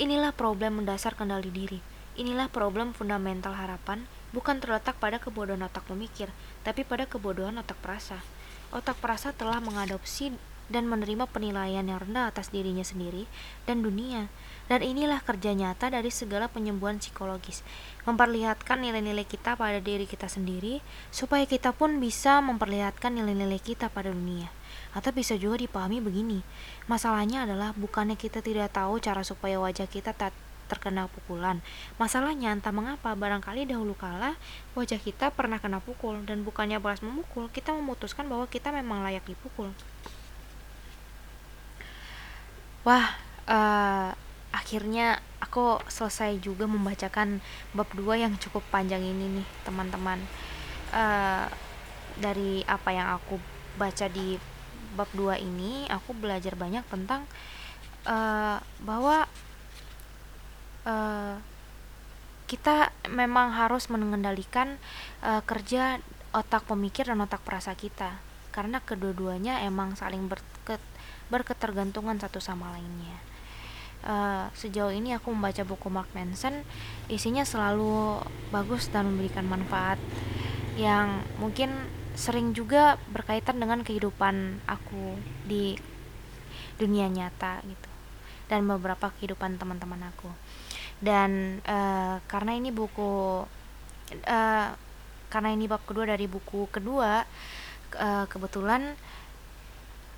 Inilah 0.00 0.32
problem 0.32 0.80
mendasar 0.80 1.12
kendali 1.12 1.52
diri. 1.52 1.84
Inilah 2.16 2.48
problem 2.48 2.96
fundamental 2.96 3.52
harapan, 3.52 4.08
bukan 4.32 4.56
terletak 4.56 4.96
pada 4.96 5.20
kebodohan 5.20 5.68
otak 5.68 5.84
pemikir, 5.84 6.32
tapi 6.64 6.80
pada 6.80 7.04
kebodohan 7.04 7.60
otak 7.60 7.76
perasa. 7.84 8.24
Otak 8.72 8.96
perasa 8.98 9.36
telah 9.36 9.60
mengadopsi 9.60 10.32
dan 10.72 10.88
menerima 10.88 11.28
penilaian 11.28 11.84
yang 11.84 12.00
rendah 12.00 12.32
atas 12.32 12.48
dirinya 12.48 12.82
sendiri 12.82 13.28
dan 13.68 13.84
dunia. 13.84 14.32
Dan 14.64 14.80
inilah 14.80 15.20
kerja 15.20 15.52
nyata 15.52 15.92
dari 15.92 16.08
segala 16.08 16.48
penyembuhan 16.48 16.96
psikologis, 16.96 17.60
memperlihatkan 18.08 18.80
nilai-nilai 18.80 19.28
kita 19.28 19.60
pada 19.60 19.76
diri 19.76 20.08
kita 20.08 20.24
sendiri, 20.24 20.80
supaya 21.12 21.44
kita 21.44 21.76
pun 21.76 22.00
bisa 22.00 22.40
memperlihatkan 22.40 23.12
nilai-nilai 23.12 23.60
kita 23.60 23.92
pada 23.92 24.08
dunia. 24.08 24.48
Atau 24.94 25.10
bisa 25.10 25.34
juga 25.34 25.58
dipahami 25.58 25.98
begini, 25.98 26.40
masalahnya 26.86 27.44
adalah 27.44 27.74
bukannya 27.74 28.14
kita 28.14 28.38
tidak 28.40 28.70
tahu 28.70 29.02
cara 29.02 29.26
supaya 29.26 29.58
wajah 29.58 29.90
kita 29.90 30.14
tak 30.14 30.30
terkena 30.64 31.10
pukulan. 31.12 31.60
Masalahnya 32.00 32.56
entah 32.56 32.72
mengapa 32.72 33.12
barangkali 33.12 33.68
dahulu 33.68 33.92
kala 33.92 34.38
wajah 34.72 34.96
kita 34.96 35.28
pernah 35.34 35.60
kena 35.60 35.78
pukul 35.82 36.24
dan 36.24 36.40
bukannya 36.42 36.80
balas 36.80 37.04
memukul, 37.04 37.52
kita 37.52 37.76
memutuskan 37.76 38.26
bahwa 38.30 38.48
kita 38.48 38.72
memang 38.72 39.04
layak 39.04 39.26
dipukul. 39.28 39.70
Wah, 42.84 43.16
uh, 43.48 44.12
akhirnya 44.52 45.20
aku 45.40 45.80
selesai 45.88 46.36
juga 46.40 46.68
membacakan 46.68 47.40
bab 47.72 47.88
2 47.96 48.24
yang 48.24 48.32
cukup 48.36 48.60
panjang 48.68 49.00
ini 49.00 49.40
nih, 49.40 49.46
teman-teman. 49.64 50.20
Uh, 50.92 51.48
dari 52.14 52.62
apa 52.70 52.94
yang 52.94 53.10
aku 53.18 53.42
baca 53.74 54.06
di 54.06 54.38
bab 54.94 55.10
2 55.12 55.42
ini, 55.42 55.86
aku 55.90 56.14
belajar 56.14 56.54
banyak 56.54 56.86
tentang 56.88 57.26
uh, 58.06 58.58
bahwa 58.82 59.26
uh, 60.86 61.36
kita 62.44 62.92
memang 63.10 63.56
harus 63.56 63.88
mengendalikan 63.88 64.76
uh, 65.24 65.40
kerja 65.42 65.98
otak 66.34 66.66
pemikir 66.68 67.08
dan 67.08 67.22
otak 67.22 67.40
perasa 67.42 67.72
kita 67.72 68.20
karena 68.54 68.78
kedua-duanya 68.78 69.66
emang 69.66 69.98
saling 69.98 70.30
berket 70.30 70.78
berketergantungan 71.32 72.20
satu 72.20 72.38
sama 72.38 72.70
lainnya. 72.76 73.16
Uh, 74.04 74.52
sejauh 74.52 74.92
ini 74.92 75.16
aku 75.16 75.32
membaca 75.32 75.64
buku 75.64 75.88
Mark 75.88 76.12
Manson, 76.12 76.60
isinya 77.08 77.42
selalu 77.42 78.20
bagus 78.52 78.92
dan 78.92 79.08
memberikan 79.08 79.48
manfaat 79.48 79.96
yang 80.76 81.24
mungkin 81.40 81.72
sering 82.14 82.54
juga 82.54 82.96
berkaitan 83.10 83.58
dengan 83.58 83.82
kehidupan 83.82 84.62
aku 84.66 85.18
di 85.46 85.74
dunia 86.78 87.10
nyata 87.10 87.62
gitu. 87.66 87.90
Dan 88.46 88.66
beberapa 88.70 89.10
kehidupan 89.18 89.58
teman-teman 89.58 90.10
aku. 90.14 90.30
dan 91.02 91.60
uh, 91.66 92.16
karena 92.30 92.56
ini 92.56 92.70
buku 92.70 93.44
uh, 94.24 94.68
karena 95.28 95.48
ini 95.50 95.66
bab 95.66 95.82
kedua 95.82 96.06
dari 96.06 96.24
buku 96.30 96.70
kedua 96.70 97.26
uh, 97.98 98.24
kebetulan 98.30 98.94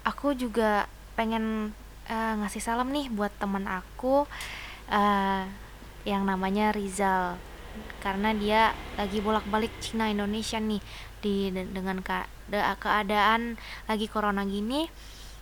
aku 0.04 0.36
juga 0.36 0.86
pengen 1.16 1.72
uh, 2.06 2.34
ngasih 2.44 2.62
salam 2.62 2.92
nih 2.92 3.08
buat 3.10 3.32
teman 3.40 3.64
aku 3.66 4.28
uh, 4.92 5.42
yang 6.06 6.22
namanya 6.22 6.70
Rizal. 6.70 7.40
Karena 8.00 8.32
dia 8.32 8.72
lagi 8.96 9.20
bolak-balik 9.20 9.68
Cina 9.84 10.08
Indonesia 10.08 10.56
nih 10.56 10.80
di 11.24 11.50
dengan 11.50 12.00
ke, 12.04 12.26
keadaan 12.80 13.56
lagi 13.88 14.06
corona 14.06 14.44
gini 14.44 14.86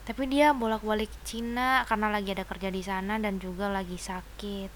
tapi 0.05 0.29
dia 0.29 0.53
bolak-balik 0.53 1.09
Cina 1.25 1.81
karena 1.89 2.13
lagi 2.13 2.37
ada 2.37 2.45
kerja 2.45 2.69
di 2.69 2.85
sana 2.85 3.17
dan 3.17 3.41
juga 3.41 3.73
lagi 3.73 3.97
sakit. 3.97 4.69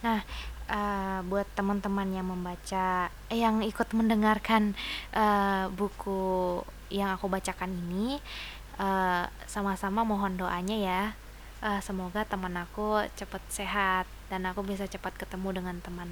Nah, 0.00 0.24
uh, 0.72 1.20
buat 1.28 1.44
teman-teman 1.52 2.08
yang 2.08 2.32
membaca, 2.32 3.12
eh, 3.28 3.44
yang 3.44 3.60
ikut 3.60 3.92
mendengarkan 3.92 4.72
uh, 5.12 5.68
buku 5.68 6.64
yang 6.88 7.12
aku 7.12 7.28
bacakan 7.28 7.70
ini, 7.70 8.18
sama 8.80 9.28
sama-sama 9.76 10.00
mohon 10.08 10.40
doanya 10.40 10.76
ya. 10.80 11.02
Uh, 11.60 11.76
semoga 11.84 12.24
teman 12.24 12.56
aku 12.56 13.04
cepat 13.20 13.44
sehat 13.52 14.08
dan 14.32 14.48
aku 14.48 14.64
bisa 14.64 14.88
cepat 14.88 15.12
ketemu 15.20 15.60
dengan 15.60 15.76
teman 15.84 16.08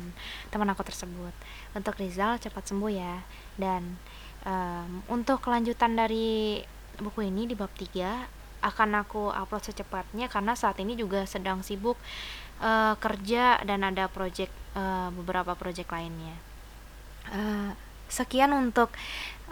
teman 0.53 0.69
aku 0.69 0.85
tersebut. 0.85 1.33
Untuk 1.73 1.97
Rizal 1.97 2.37
cepat 2.37 2.69
sembuh 2.69 2.93
ya. 2.93 3.25
Dan 3.57 3.97
um, 4.49 5.05
untuk 5.13 5.45
kelanjutan 5.45 5.93
dari 5.93 6.65
buku 6.97 7.29
ini 7.29 7.45
di 7.45 7.55
bab 7.55 7.71
3 7.77 8.65
akan 8.65 8.91
aku 9.07 9.31
upload 9.31 9.71
secepatnya 9.71 10.27
karena 10.27 10.59
saat 10.59 10.81
ini 10.83 10.99
juga 10.99 11.23
sedang 11.29 11.63
sibuk 11.63 11.95
uh, 12.59 12.99
kerja 12.99 13.63
dan 13.63 13.87
ada 13.87 14.11
project 14.11 14.51
uh, 14.75 15.15
beberapa 15.15 15.55
project 15.55 15.93
lainnya. 15.95 16.35
Uh, 17.31 17.71
sekian 18.09 18.51
untuk 18.57 18.91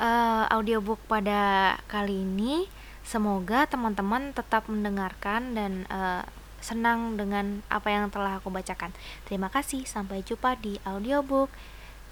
uh, 0.00 0.44
audiobook 0.50 0.98
pada 1.06 1.76
kali 1.86 2.24
ini. 2.24 2.66
Semoga 3.06 3.70
teman-teman 3.70 4.34
tetap 4.34 4.66
mendengarkan 4.66 5.54
dan 5.54 5.86
uh, 5.86 6.26
senang 6.58 7.14
dengan 7.14 7.62
apa 7.70 7.94
yang 7.94 8.10
telah 8.10 8.42
aku 8.42 8.50
bacakan. 8.50 8.90
Terima 9.30 9.46
kasih, 9.46 9.86
sampai 9.86 10.26
jumpa 10.26 10.58
di 10.58 10.82
audiobook 10.82 11.46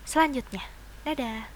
selanjutnya. 0.06 0.62
Dadah. 1.02 1.53